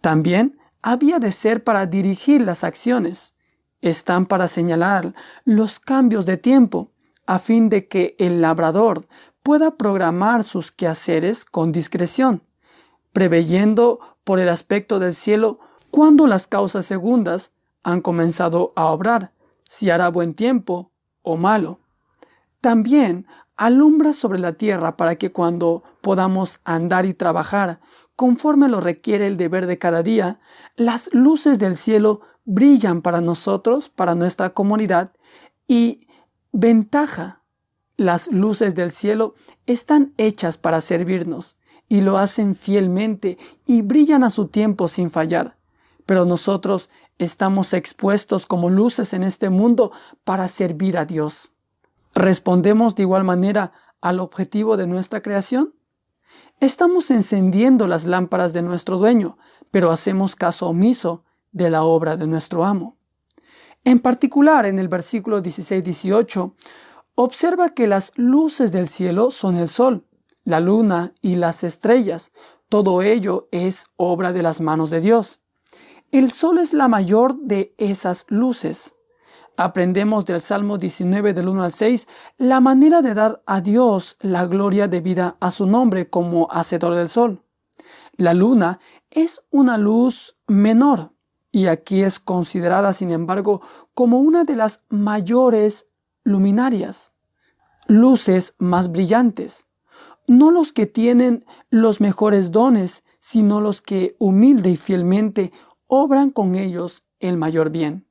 [0.00, 3.34] También había de ser para dirigir las acciones.
[3.80, 5.12] Están para señalar
[5.44, 6.92] los cambios de tiempo,
[7.26, 9.06] a fin de que el labrador
[9.42, 12.42] pueda programar sus quehaceres con discreción,
[13.12, 15.58] preveyendo por el aspecto del cielo
[15.90, 17.52] cuando las causas segundas
[17.82, 19.32] han comenzado a obrar,
[19.64, 20.90] si hará buen tiempo
[21.22, 21.80] o malo.
[22.60, 27.80] También alumbra sobre la tierra para que cuando podamos andar y trabajar,
[28.16, 30.40] conforme lo requiere el deber de cada día,
[30.76, 35.12] las luces del cielo brillan para nosotros, para nuestra comunidad
[35.66, 36.06] y
[36.52, 37.41] ventaja.
[37.96, 39.34] Las luces del cielo
[39.66, 41.58] están hechas para servirnos
[41.88, 45.58] y lo hacen fielmente y brillan a su tiempo sin fallar.
[46.06, 46.88] Pero nosotros
[47.18, 49.92] estamos expuestos como luces en este mundo
[50.24, 51.52] para servir a Dios.
[52.14, 55.74] ¿Respondemos de igual manera al objetivo de nuestra creación?
[56.60, 59.36] Estamos encendiendo las lámparas de nuestro dueño,
[59.70, 62.96] pero hacemos caso omiso de la obra de nuestro amo.
[63.84, 66.54] En particular, en el versículo 16-18,
[67.22, 70.06] observa que las luces del cielo son el sol,
[70.44, 72.32] la luna y las estrellas.
[72.68, 75.40] Todo ello es obra de las manos de Dios.
[76.10, 78.94] El sol es la mayor de esas luces.
[79.56, 82.08] Aprendemos del Salmo 19 del 1 al 6
[82.38, 87.08] la manera de dar a Dios la gloria debida a su nombre como hacedor del
[87.08, 87.42] sol.
[88.16, 88.78] La luna
[89.10, 91.12] es una luz menor,
[91.50, 93.60] y aquí es considerada, sin embargo,
[93.94, 95.86] como una de las mayores
[96.24, 97.11] luminarias,
[97.86, 99.66] luces más brillantes,
[100.26, 105.52] no los que tienen los mejores dones, sino los que humilde y fielmente
[105.86, 108.06] obran con ellos el mayor bien.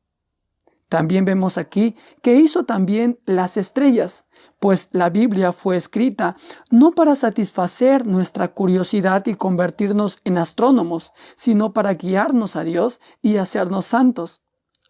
[0.91, 4.25] También vemos aquí que hizo también las estrellas,
[4.59, 6.35] pues la Biblia fue escrita
[6.69, 13.37] no para satisfacer nuestra curiosidad y convertirnos en astrónomos, sino para guiarnos a Dios y
[13.37, 14.41] hacernos santos.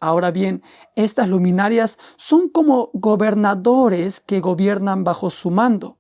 [0.02, 0.64] Ahora bien,
[0.96, 6.00] estas luminarias son como gobernadores que gobiernan bajo su mando.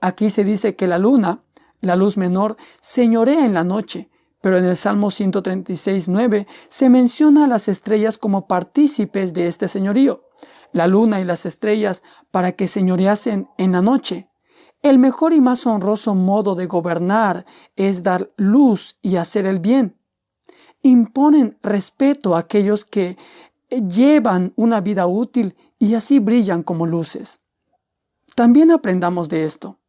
[0.00, 1.44] Aquí se dice que la luna,
[1.80, 4.10] la luz menor, señorea en la noche,
[4.42, 9.68] pero en el Salmo 136, 9 se menciona a las estrellas como partícipes de este
[9.68, 10.24] señorío,
[10.72, 12.02] la luna y las estrellas
[12.32, 14.28] para que señoreasen en la noche.
[14.82, 17.46] El mejor y más honroso modo de gobernar
[17.76, 19.95] es dar luz y hacer el bien.
[20.86, 23.16] Imponen respeto a aquellos que
[23.68, 27.40] llevan una vida útil y así brillan como luces.
[28.36, 29.80] También aprendamos de esto.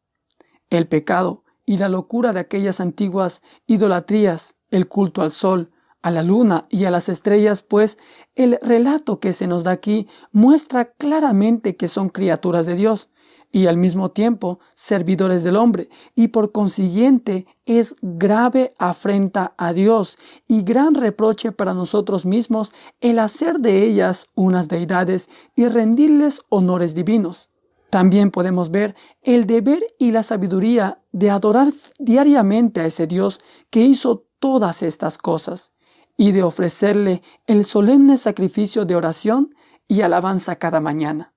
[0.72, 5.69] El pecado y la locura de aquellas antiguas idolatrías, el culto al sol,
[6.02, 7.99] a la luna y a las estrellas, pues
[8.34, 13.11] el relato que se nos da aquí muestra claramente que son criaturas de Dios
[13.52, 20.18] y al mismo tiempo servidores del hombre, y por consiguiente es grave afrenta a Dios
[20.48, 22.72] y gran reproche para nosotros mismos
[23.02, 27.49] el hacer de ellas unas deidades y rendirles honores divinos.
[27.90, 33.82] También podemos ver el deber y la sabiduría de adorar diariamente a ese Dios que
[33.82, 35.72] hizo todas estas cosas
[36.18, 39.56] y de ofrecerle el solemne sacrificio de oración
[39.88, 41.34] y alabanza cada mañana.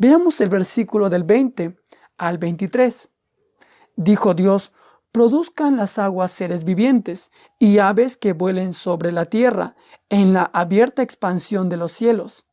[0.00, 1.76] Veamos el versículo del 20
[2.16, 3.10] al 23.
[3.96, 4.72] Dijo Dios,
[5.12, 9.76] produzcan las aguas seres vivientes y aves que vuelen sobre la tierra
[10.08, 12.46] en la abierta expansión de los cielos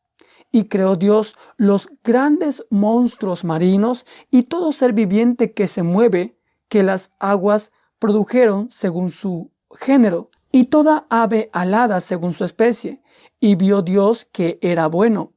[0.52, 6.38] y creó Dios los grandes monstruos marinos y todo ser viviente que se mueve,
[6.68, 13.00] que las aguas produjeron según su género, y toda ave alada según su especie.
[13.40, 15.32] Y vio Dios que era bueno.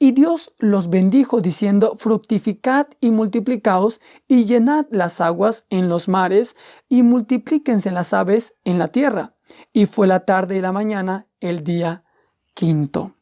[0.00, 6.56] Y Dios los bendijo diciendo, fructificad y multiplicaos y llenad las aguas en los mares
[6.88, 9.34] y multiplíquense las aves en la tierra.
[9.72, 12.04] Y fue la tarde y la mañana el día
[12.54, 13.16] quinto.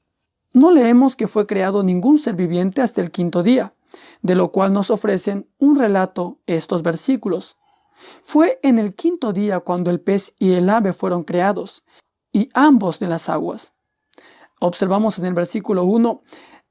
[0.52, 3.74] No leemos que fue creado ningún ser viviente hasta el quinto día,
[4.20, 7.56] de lo cual nos ofrecen un relato estos versículos.
[8.22, 11.84] Fue en el quinto día cuando el pez y el ave fueron creados,
[12.32, 13.74] y ambos de las aguas.
[14.60, 16.22] Observamos en el versículo 1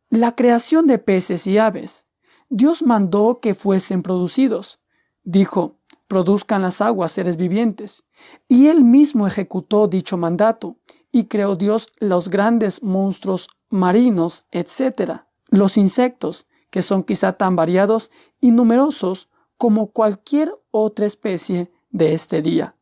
[0.09, 2.05] la creación de peces y aves.
[2.49, 4.79] Dios mandó que fuesen producidos.
[5.23, 5.77] Dijo,
[6.07, 8.03] produzcan las aguas seres vivientes.
[8.47, 10.77] Y él mismo ejecutó dicho mandato,
[11.11, 15.21] y creó Dios los grandes monstruos marinos, etc.
[15.47, 18.11] Los insectos, que son quizá tan variados
[18.41, 22.75] y numerosos como cualquier otra especie de este día.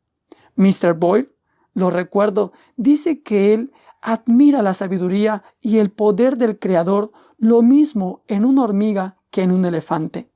[0.55, 0.93] Mr.
[0.95, 1.31] Boyle,
[1.75, 3.71] lo recuerdo, dice que él
[4.03, 9.51] admira la sabiduría y el poder del Creador lo mismo en una hormiga que en
[9.51, 10.29] un elefante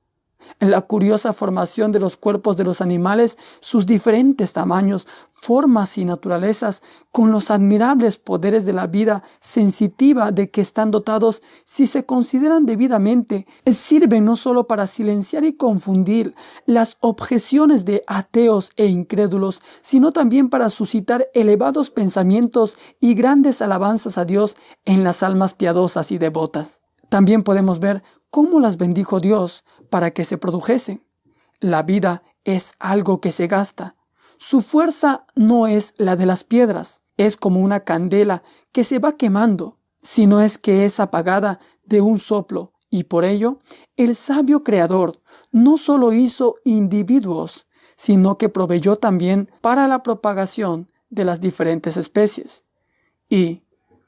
[0.60, 6.06] en la curiosa formación de los cuerpos de los animales, sus diferentes tamaños, formas y
[6.06, 12.06] naturalezas, con los admirables poderes de la vida sensitiva de que están dotados, si se
[12.06, 19.62] consideran debidamente, sirven no solo para silenciar y confundir las objeciones de ateos e incrédulos,
[19.82, 26.12] sino también para suscitar elevados pensamientos y grandes alabanzas a Dios en las almas piadosas
[26.12, 26.82] y devotas.
[27.10, 31.04] También podemos ver cómo las bendijo Dios para que se produjesen.
[31.60, 33.96] La vida es algo que se gasta.
[34.38, 39.18] Su fuerza no es la de las piedras, es como una candela que se va
[39.18, 43.60] quemando, sino es que es apagada de un soplo, y por ello
[43.98, 51.26] el sabio creador no solo hizo individuos, sino que proveyó también para la propagación de
[51.26, 52.64] las diferentes especies.
[53.30, 53.64] Y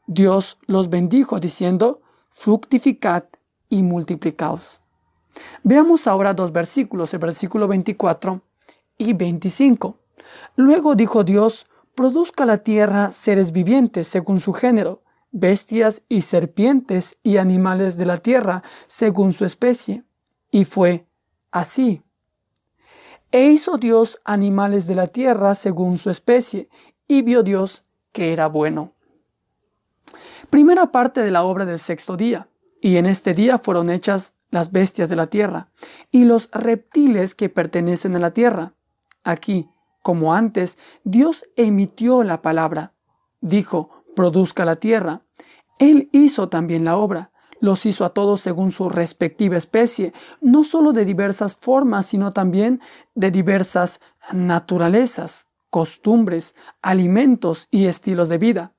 [0.08, 3.26] Dios los bendijo diciendo, fructificad
[3.68, 4.82] y multiplicaos.
[5.64, 8.42] Veamos ahora dos versículos, el versículo 24
[8.98, 9.98] y 25.
[10.56, 15.02] Luego dijo Dios, produzca la tierra seres vivientes según su género,
[15.32, 20.04] bestias y serpientes y animales de la tierra según su especie.
[20.52, 21.06] Y fue
[21.52, 22.02] así.
[23.32, 26.68] E hizo Dios animales de la tierra según su especie,
[27.08, 28.94] y vio Dios que era bueno.
[30.50, 32.48] Primera parte de la obra del sexto día,
[32.82, 35.70] y en este día fueron hechas las bestias de la tierra,
[36.12, 38.74] y los reptiles que pertenecen a la tierra.
[39.24, 39.70] Aquí,
[40.02, 42.94] como antes, Dios emitió la palabra.
[43.42, 45.24] Dijo, produzca la tierra.
[45.78, 47.32] Él hizo también la obra.
[47.62, 52.80] Los hizo a todos según su respectiva especie, no solo de diversas formas, sino también
[53.16, 54.00] de diversas
[54.32, 58.74] naturalezas, costumbres, alimentos y estilos de vida.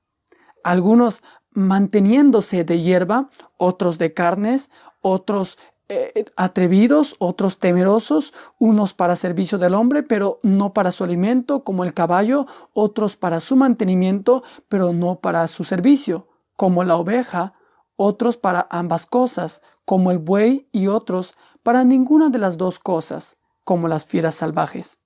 [0.63, 1.21] Algunos
[1.51, 4.69] manteniéndose de hierba, otros de carnes,
[5.01, 5.57] otros
[5.93, 11.83] eh, atrevidos, otros temerosos, unos para servicio del hombre, pero no para su alimento, como
[11.83, 17.55] el caballo, otros para su mantenimiento, pero no para su servicio, como la oveja,
[17.97, 23.37] otros para ambas cosas, como el buey, y otros para ninguna de las dos cosas,
[23.65, 24.97] como las fieras salvajes.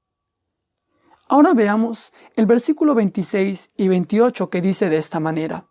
[1.27, 5.65] Ahora veamos el versículo 26 y 28 que dice de esta manera.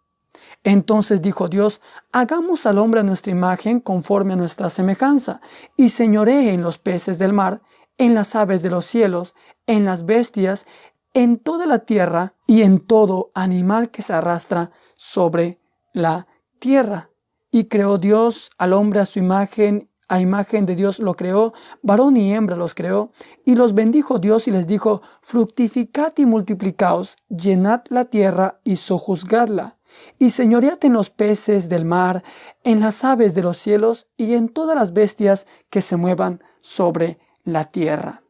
[0.65, 5.43] Entonces dijo Dios, hagamos al hombre a nuestra imagen conforme a nuestra semejanza,
[5.77, 7.61] y señoree en los peces del mar,
[7.99, 9.35] en las aves de los cielos,
[9.67, 10.67] en las bestias,
[11.13, 15.61] en toda la tierra y en todo animal que se arrastra sobre
[15.93, 16.27] la
[16.59, 17.11] tierra.
[17.51, 22.17] Y creó Dios al hombre a su imagen, a imagen de Dios lo creó, varón
[22.17, 23.13] y hembra los creó,
[23.45, 29.77] y los bendijo Dios y les dijo, fructificad y multiplicaos, llenad la tierra y sojuzgadla
[30.19, 32.23] y señoread en los peces del mar,
[32.63, 37.19] en las aves de los cielos y en todas las bestias que se muevan sobre
[37.45, 38.23] la tierra.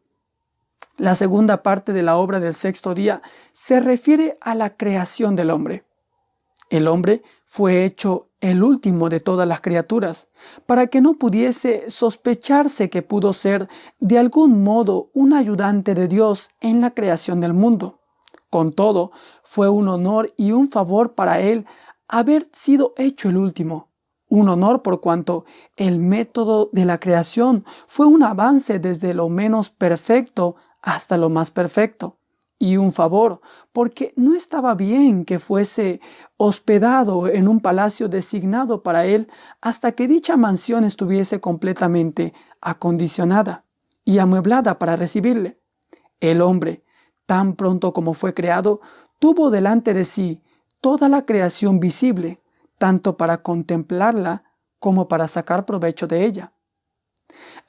[0.97, 3.21] La segunda parte de la obra del sexto día
[3.53, 5.85] se refiere a la creación del hombre.
[6.71, 10.29] El hombre fue hecho el último de todas las criaturas,
[10.67, 13.69] para que no pudiese sospecharse que pudo ser
[14.01, 18.04] de algún modo un ayudante de Dios en la creación del mundo.
[18.55, 19.11] Con todo,
[19.43, 21.67] fue un honor y un favor para él
[22.07, 23.89] haber sido hecho el último.
[24.29, 25.45] Un honor por cuanto
[25.75, 31.51] el método de la creación fue un avance desde lo menos perfecto hasta lo más
[31.51, 32.19] perfecto.
[32.57, 33.41] Y un favor,
[33.73, 36.01] porque no estaba bien que fuese
[36.37, 39.27] hospedado en un palacio designado para él
[39.63, 43.65] hasta que dicha mansión estuviese completamente acondicionada
[44.05, 45.59] y amueblada para recibirle.
[46.21, 46.84] El hombre,
[47.27, 48.81] tan pronto como fue creado,
[49.19, 50.43] tuvo delante de sí
[50.81, 52.43] toda la creación visible,
[52.79, 54.45] tanto para contemplarla
[54.79, 56.53] como para sacar provecho de ella.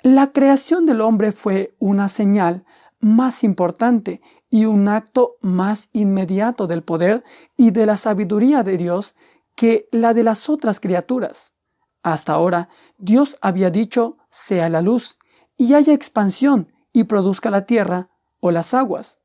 [0.01, 2.65] La creación del hombre fue una señal
[2.99, 7.23] más importante y un acto más inmediato del poder
[7.55, 9.15] y de la sabiduría de Dios
[9.55, 11.53] que la de las otras criaturas.
[12.03, 15.17] Hasta ahora, Dios había dicho, sea la luz,
[15.57, 18.09] y haya expansión, y produzca la tierra
[18.41, 19.19] o las aguas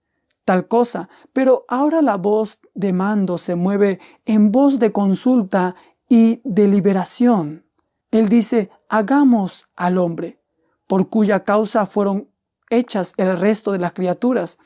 [0.51, 5.77] tal cosa, pero ahora la voz de mando se mueve en voz de consulta
[6.09, 7.67] y deliberación.
[8.11, 10.43] Él dice, hagamos al hombre,
[10.89, 12.31] por cuya causa fueron
[12.69, 14.59] hechas el resto de las criaturas.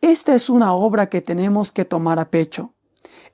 [0.00, 2.74] Esta es una obra que tenemos que tomar a pecho.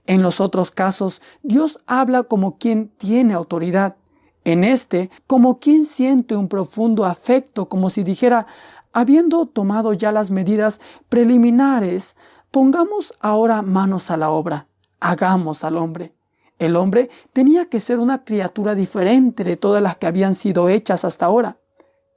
[0.07, 3.97] En los otros casos, Dios habla como quien tiene autoridad.
[4.45, 8.47] En este, como quien siente un profundo afecto, como si dijera,
[8.93, 12.17] Habiendo tomado ya las medidas preliminares,
[12.51, 14.69] pongamos ahora manos a la obra,
[15.01, 16.15] hagamos al hombre.
[16.59, 21.05] El hombre tenía que ser una criatura diferente de todas las que habían sido hechas
[21.05, 21.59] hasta ahora.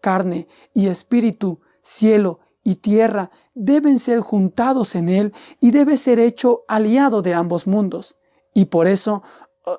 [0.01, 6.63] Carne y espíritu, cielo y tierra deben ser juntados en él y debe ser hecho
[6.67, 8.17] aliado de ambos mundos.
[8.53, 9.23] Y por eso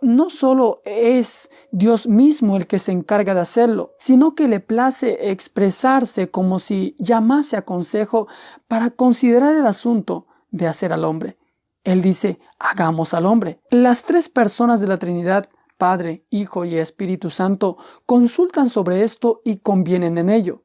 [0.00, 5.30] no solo es Dios mismo el que se encarga de hacerlo, sino que le place
[5.30, 8.28] expresarse como si llamase a consejo
[8.68, 11.38] para considerar el asunto de hacer al hombre.
[11.84, 13.60] Él dice, hagamos al hombre.
[13.70, 15.48] Las tres personas de la Trinidad
[15.82, 17.76] Padre, Hijo y Espíritu Santo
[18.06, 20.62] consultan sobre esto y convienen en ello.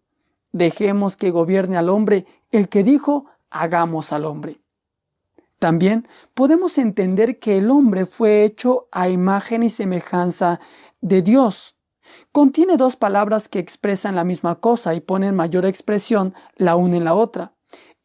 [0.52, 4.61] Dejemos que gobierne al hombre el que dijo, hagamos al hombre.
[5.59, 10.59] También podemos entender que el hombre fue hecho a imagen y semejanza
[11.01, 11.75] de Dios.
[12.31, 17.03] Contiene dos palabras que expresan la misma cosa y ponen mayor expresión la una en
[17.05, 17.53] la otra.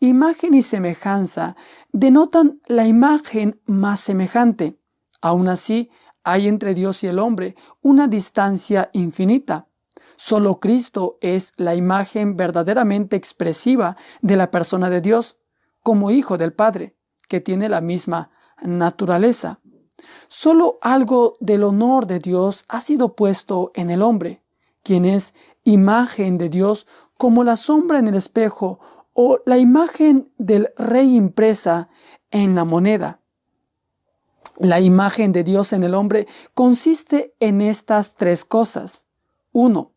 [0.00, 1.54] Imagen y semejanza
[1.92, 4.78] denotan la imagen más semejante.
[5.20, 5.90] Aún así,
[6.24, 9.68] hay entre Dios y el hombre una distancia infinita.
[10.16, 15.38] Solo Cristo es la imagen verdaderamente expresiva de la persona de Dios,
[15.82, 16.96] como Hijo del Padre,
[17.32, 18.28] que tiene la misma
[18.60, 19.58] naturaleza.
[20.28, 24.42] Solo algo del honor de Dios ha sido puesto en el hombre,
[24.82, 25.32] quien es
[25.64, 26.86] imagen de Dios
[27.16, 28.80] como la sombra en el espejo
[29.14, 31.88] o la imagen del rey impresa
[32.30, 33.20] en la moneda.
[34.58, 39.06] La imagen de Dios en el hombre consiste en estas tres cosas.
[39.52, 39.92] Uno,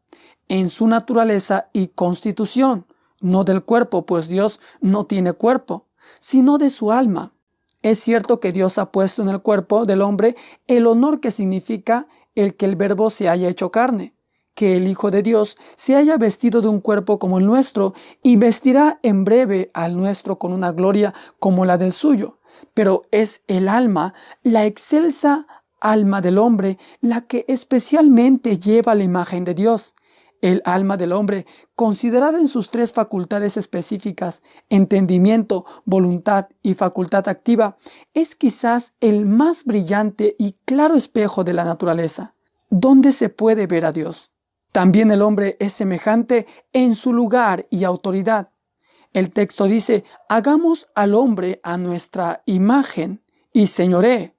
[0.47, 2.85] en su naturaleza y constitución,
[3.19, 5.85] no del cuerpo, pues Dios no tiene cuerpo,
[6.19, 7.33] sino de su alma.
[7.81, 10.35] Es cierto que Dios ha puesto en el cuerpo del hombre
[10.67, 14.15] el honor que significa el que el verbo se haya hecho carne,
[14.55, 18.37] que el Hijo de Dios se haya vestido de un cuerpo como el nuestro y
[18.37, 22.39] vestirá en breve al nuestro con una gloria como la del suyo.
[22.73, 25.45] Pero es el alma, la excelsa
[25.79, 29.93] alma del hombre, la que especialmente lleva la imagen de Dios.
[30.41, 31.45] El alma del hombre,
[31.75, 37.77] considerada en sus tres facultades específicas, entendimiento, voluntad y facultad activa,
[38.13, 42.35] es quizás el más brillante y claro espejo de la naturaleza,
[42.69, 44.31] donde se puede ver a Dios.
[44.71, 48.49] También el hombre es semejante en su lugar y autoridad.
[49.13, 53.21] El texto dice, hagamos al hombre a nuestra imagen
[53.53, 54.34] y señoré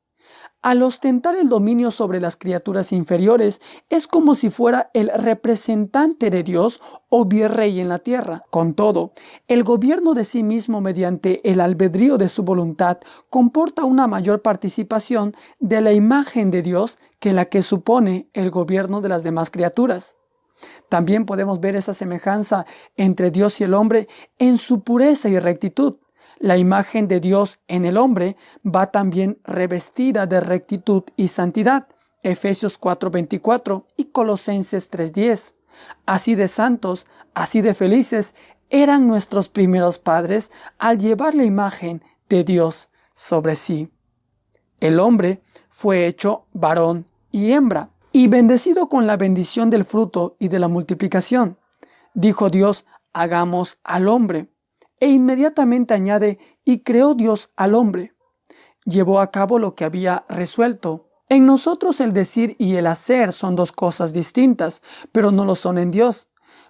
[0.63, 6.43] al ostentar el dominio sobre las criaturas inferiores, es como si fuera el representante de
[6.43, 8.45] Dios o virrey en la tierra.
[8.51, 9.13] Con todo,
[9.49, 12.99] el gobierno de sí mismo mediante el albedrío de su voluntad
[13.31, 19.01] comporta una mayor participación de la imagen de Dios que la que supone el gobierno
[19.01, 20.17] de las demás criaturas.
[20.89, 22.67] También podemos ver esa semejanza
[22.97, 24.09] entre Dios y el hombre
[24.39, 25.97] en su pureza y rectitud.
[26.39, 31.89] La imagen de Dios en el hombre va también revestida de rectitud y santidad.
[32.23, 35.55] Efesios 4:24 y Colosenses 3:10.
[36.05, 38.35] Así de santos, así de felices
[38.69, 43.91] eran nuestros primeros padres al llevar la imagen de Dios sobre sí.
[44.81, 50.49] El hombre fue hecho varón y hembra, y bendecido con la bendición del fruto y
[50.49, 51.59] de la multiplicación.
[52.15, 54.49] Dijo Dios, hagamos al hombre
[55.01, 58.15] e inmediatamente añade, y creó Dios al hombre.
[58.85, 61.09] Llevó a cabo lo que había resuelto.
[61.29, 64.81] En nosotros el decir y el hacer son dos cosas distintas,
[65.13, 66.29] pero no lo son en Dios.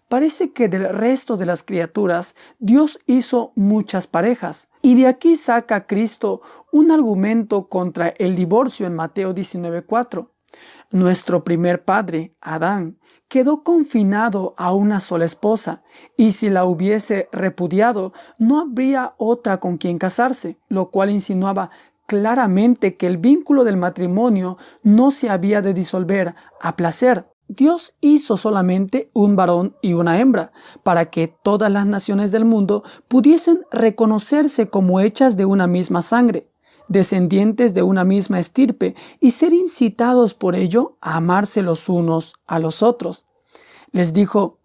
[0.09, 5.87] Parece que del resto de las criaturas Dios hizo muchas parejas, y de aquí saca
[5.87, 6.43] Cristo
[6.73, 10.31] un argumento contra el divorcio en Mateo 19.4.
[10.91, 12.99] Nuestro primer padre, Adán,
[13.29, 15.83] quedó confinado a una sola esposa,
[16.17, 21.71] y si la hubiese repudiado, no habría otra con quien casarse, lo cual insinuaba
[22.07, 27.29] claramente que el vínculo del matrimonio no se había de disolver a placer.
[27.49, 32.83] Dios hizo solamente un varón y una hembra, para que todas las naciones del mundo
[33.09, 36.49] pudiesen reconocerse como hechas de una misma sangre
[36.89, 42.59] descendientes de una misma estirpe, y ser incitados por ello a amarse los unos a
[42.59, 43.27] los otros.
[43.93, 44.59] Les dijo,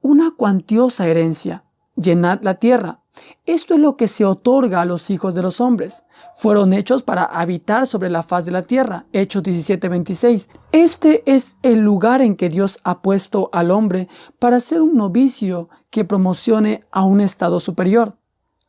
[0.00, 1.64] una cuantiosa herencia,
[1.96, 3.02] llenad la tierra.
[3.46, 6.04] Esto es lo que se otorga a los hijos de los hombres.
[6.34, 9.06] Fueron hechos para habitar sobre la faz de la tierra.
[9.12, 10.48] Hechos 17:26.
[10.70, 15.68] Este es el lugar en que Dios ha puesto al hombre para ser un novicio
[15.90, 18.16] que promocione a un estado superior.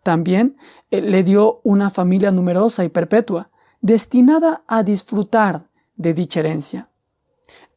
[0.03, 0.57] También
[0.91, 3.49] eh, le dio una familia numerosa y perpetua,
[3.81, 6.89] destinada a disfrutar de dicha herencia.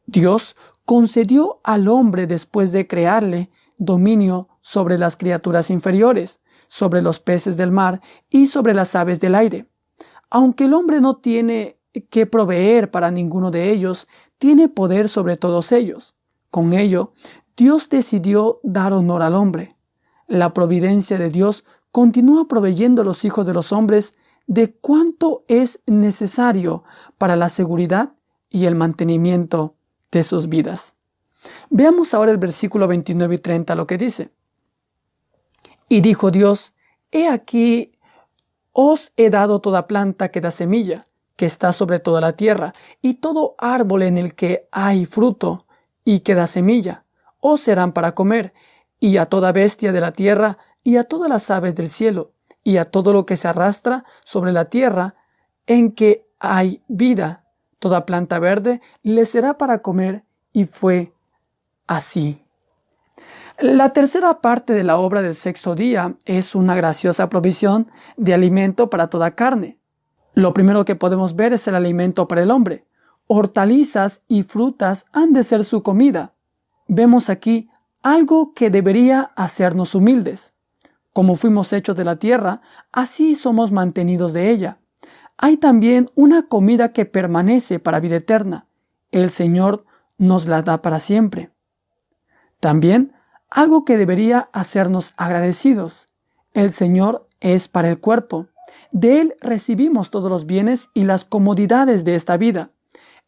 [0.05, 0.55] Dios
[0.85, 7.71] concedió al hombre después de crearle dominio sobre las criaturas inferiores, sobre los peces del
[7.71, 9.67] mar y sobre las aves del aire.
[10.29, 11.77] Aunque el hombre no tiene
[12.09, 16.15] que proveer para ninguno de ellos, tiene poder sobre todos ellos.
[16.49, 17.13] Con ello,
[17.55, 19.75] Dios decidió dar honor al hombre.
[20.27, 24.15] La providencia de Dios continúa proveyendo a los hijos de los hombres
[24.47, 26.83] de cuánto es necesario
[27.19, 28.13] para la seguridad
[28.49, 29.75] y el mantenimiento
[30.11, 30.95] de sus vidas.
[31.69, 34.31] Veamos ahora el versículo 29 y 30 lo que dice.
[35.87, 36.73] Y dijo Dios,
[37.11, 37.91] He aquí,
[38.71, 41.05] os he dado toda planta que da semilla,
[41.35, 45.67] que está sobre toda la tierra, y todo árbol en el que hay fruto
[46.03, 47.05] y que da semilla,
[47.39, 48.51] os serán para comer,
[48.99, 52.31] y a toda bestia de la tierra, y a todas las aves del cielo,
[52.63, 55.15] y a todo lo que se arrastra sobre la tierra,
[55.67, 57.45] en que hay vida,
[57.79, 61.13] toda planta verde, le será para comer, y fue
[61.87, 62.43] así.
[63.59, 68.89] La tercera parte de la obra del sexto día es una graciosa provisión de alimento
[68.89, 69.77] para toda carne.
[70.33, 72.85] Lo primero que podemos ver es el alimento para el hombre.
[73.27, 76.33] Hortalizas y frutas han de ser su comida.
[76.87, 77.69] Vemos aquí
[78.01, 80.53] algo que debería hacernos humildes.
[81.13, 82.61] Como fuimos hechos de la tierra,
[82.91, 84.79] así somos mantenidos de ella.
[85.37, 88.67] Hay también una comida que permanece para vida eterna.
[89.11, 89.85] El Señor
[90.17, 91.51] nos la da para siempre.
[92.59, 93.13] También
[93.49, 96.07] algo que debería hacernos agradecidos.
[96.53, 98.47] El Señor es para el cuerpo.
[98.91, 102.71] De Él recibimos todos los bienes y las comodidades de esta vida.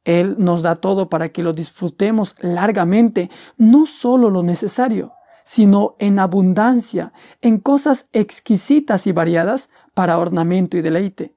[0.06, 5.14] Él nos da todo para que lo disfrutemos largamente, no solo lo necesario,
[5.46, 11.36] sino en abundancia, en cosas exquisitas y variadas para ornamento y deleite.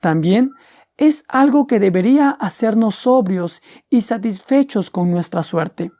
[0.00, 0.52] También
[0.98, 5.92] es algo que debería hacernos sobrios y satisfechos con nuestra suerte.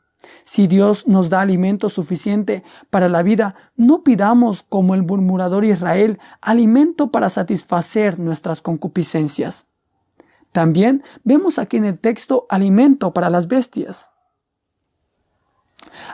[0.43, 6.19] Si Dios nos da alimento suficiente para la vida, no pidamos como el murmurador Israel
[6.41, 9.67] alimento para satisfacer nuestras concupiscencias.
[10.51, 14.11] También vemos aquí en el texto alimento para las bestias.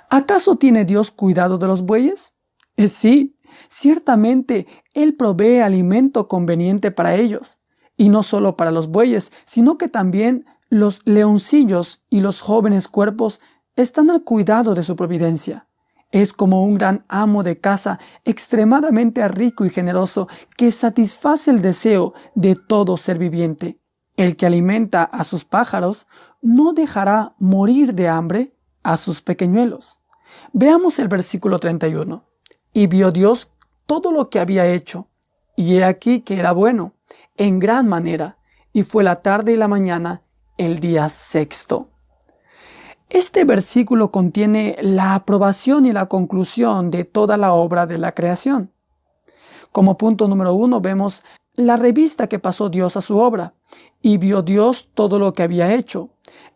[0.10, 2.34] ¿Acaso tiene Dios cuidado de los bueyes?
[2.78, 3.38] Eh, sí,
[3.70, 7.60] ciertamente Él provee alimento conveniente para ellos,
[7.98, 13.42] y no solo para los bueyes, sino que también los leoncillos y los jóvenes cuerpos
[13.76, 15.68] están al cuidado de su providencia.
[16.12, 20.28] Es como un gran amo de casa extremadamente rico y generoso
[20.58, 23.80] que satisface el deseo de todo ser viviente.
[24.18, 26.08] El que alimenta a sus pájaros
[26.42, 30.00] no dejará morir de hambre a sus pequeñuelos.
[30.54, 32.24] Veamos el versículo 31.
[32.74, 33.50] Y vio Dios
[33.86, 35.08] todo lo que había hecho,
[35.58, 36.94] y he aquí que era bueno,
[37.36, 38.38] en gran manera,
[38.72, 40.22] y fue la tarde y la mañana
[40.58, 41.90] el día sexto.
[43.10, 48.72] Este versículo contiene la aprobación y la conclusión de toda la obra de la creación.
[49.74, 51.24] Como punto número uno vemos
[51.56, 53.54] la revista que pasó Dios a su obra,
[54.02, 56.12] y vio Dios todo lo que había hecho,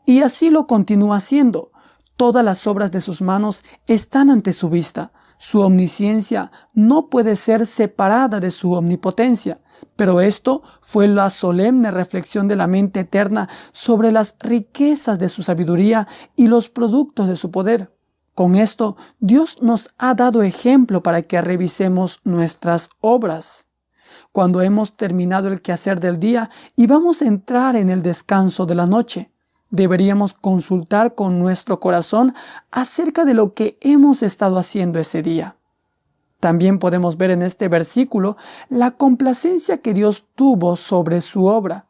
[0.06, 1.72] y así lo continúa haciendo.
[2.18, 5.12] Todas las obras de sus manos están ante su vista.
[5.38, 9.60] Su omnisciencia no puede ser separada de su omnipotencia.
[9.98, 15.44] Pero esto fue la solemne reflexión de la mente eterna sobre las riquezas de su
[15.44, 17.94] sabiduría y los productos de su poder.
[18.34, 23.68] Con esto, Dios nos ha dado ejemplo para que revisemos nuestras obras.
[24.32, 28.76] Cuando hemos terminado el quehacer del día y vamos a entrar en el descanso de
[28.76, 29.32] la noche,
[29.70, 32.34] deberíamos consultar con nuestro corazón
[32.72, 35.56] acerca de lo que hemos estado haciendo ese día.
[36.40, 38.38] También podemos ver en este versículo
[38.70, 41.88] la complacencia que Dios tuvo sobre su obra.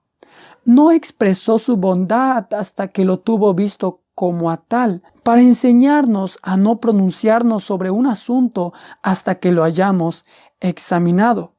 [0.64, 6.56] No expresó su bondad hasta que lo tuvo visto como a tal, para enseñarnos a
[6.56, 8.74] no pronunciarnos sobre un asunto
[9.04, 10.26] hasta que lo hayamos
[10.62, 11.52] examinado.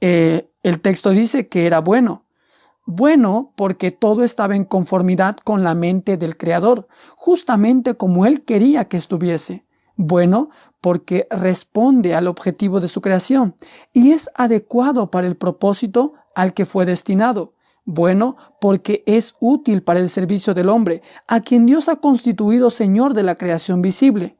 [0.00, 2.23] Eh, el texto dice que era bueno.
[2.86, 6.86] Bueno porque todo estaba en conformidad con la mente del Creador,
[7.16, 9.64] justamente como Él quería que estuviese.
[9.96, 10.50] Bueno
[10.80, 13.54] porque responde al objetivo de su creación
[13.94, 17.54] y es adecuado para el propósito al que fue destinado.
[17.86, 23.14] Bueno, porque es útil para el servicio del hombre, a quien Dios ha constituido Señor
[23.14, 24.36] de la creación visible.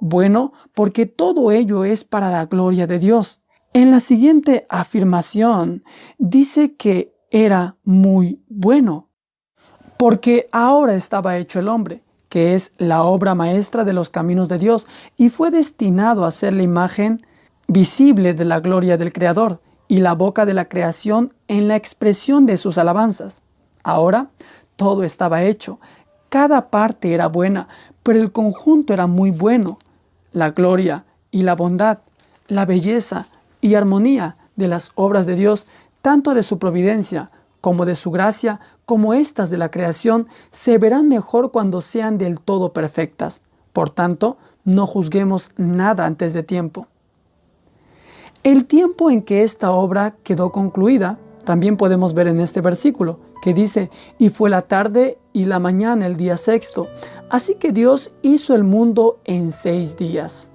[0.00, 3.40] Bueno, porque todo ello es para la gloria de Dios.
[3.72, 5.82] En la siguiente afirmación
[6.18, 9.08] dice que era muy bueno,
[9.96, 14.58] porque ahora estaba hecho el hombre que es la obra maestra de los caminos de
[14.58, 14.86] Dios,
[15.16, 17.20] y fue destinado a ser la imagen
[17.66, 22.46] visible de la gloria del Creador y la boca de la creación en la expresión
[22.46, 23.42] de sus alabanzas.
[23.82, 24.30] Ahora
[24.76, 25.80] todo estaba hecho,
[26.28, 27.68] cada parte era buena,
[28.02, 29.78] pero el conjunto era muy bueno.
[30.32, 31.98] La gloria y la bondad,
[32.48, 33.26] la belleza
[33.62, 35.66] y armonía de las obras de Dios,
[36.02, 37.30] tanto de su providencia
[37.60, 42.40] como de su gracia, como estas de la creación, se verán mejor cuando sean del
[42.40, 43.42] todo perfectas.
[43.72, 46.86] Por tanto, no juzguemos nada antes de tiempo.
[48.44, 53.54] El tiempo en que esta obra quedó concluida, también podemos ver en este versículo, que
[53.54, 56.88] dice, y fue la tarde y la mañana el día sexto.
[57.30, 60.50] Así que Dios hizo el mundo en seis días.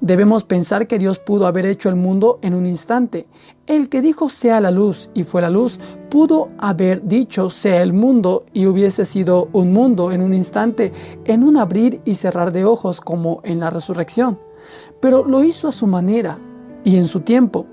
[0.00, 3.26] Debemos pensar que Dios pudo haber hecho el mundo en un instante.
[3.66, 7.92] El que dijo sea la luz y fue la luz, pudo haber dicho sea el
[7.92, 10.92] mundo y hubiese sido un mundo en un instante,
[11.24, 14.38] en un abrir y cerrar de ojos como en la resurrección.
[15.00, 16.38] Pero lo hizo a su manera
[16.84, 17.66] y en su tiempo.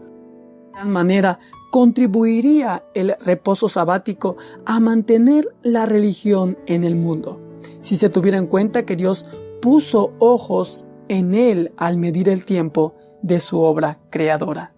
[0.73, 1.39] De tal manera
[1.71, 4.35] contribuiría el reposo sabático
[4.65, 7.39] a mantener la religión en el mundo.
[7.79, 9.25] Si se tuviera en cuenta que Dios
[9.61, 14.71] puso ojos en él al medir el tiempo de su obra creadora.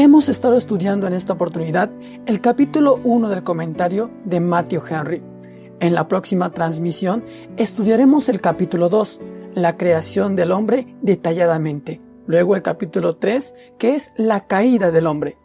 [0.00, 1.90] Hemos estado estudiando en esta oportunidad
[2.24, 5.37] el capítulo 1 del comentario de Matthew Henry.
[5.80, 7.24] En la próxima transmisión
[7.56, 9.20] estudiaremos el capítulo 2,
[9.54, 12.00] la creación del hombre detalladamente.
[12.26, 15.38] Luego el capítulo 3, que es la caída del hombre.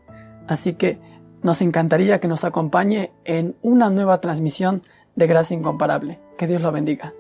[0.47, 0.99] Así que
[1.43, 4.81] nos encantaría que nos acompañe en una nueva transmisión
[5.15, 6.19] de Gracia Incomparable.
[6.37, 7.13] Que Dios lo bendiga.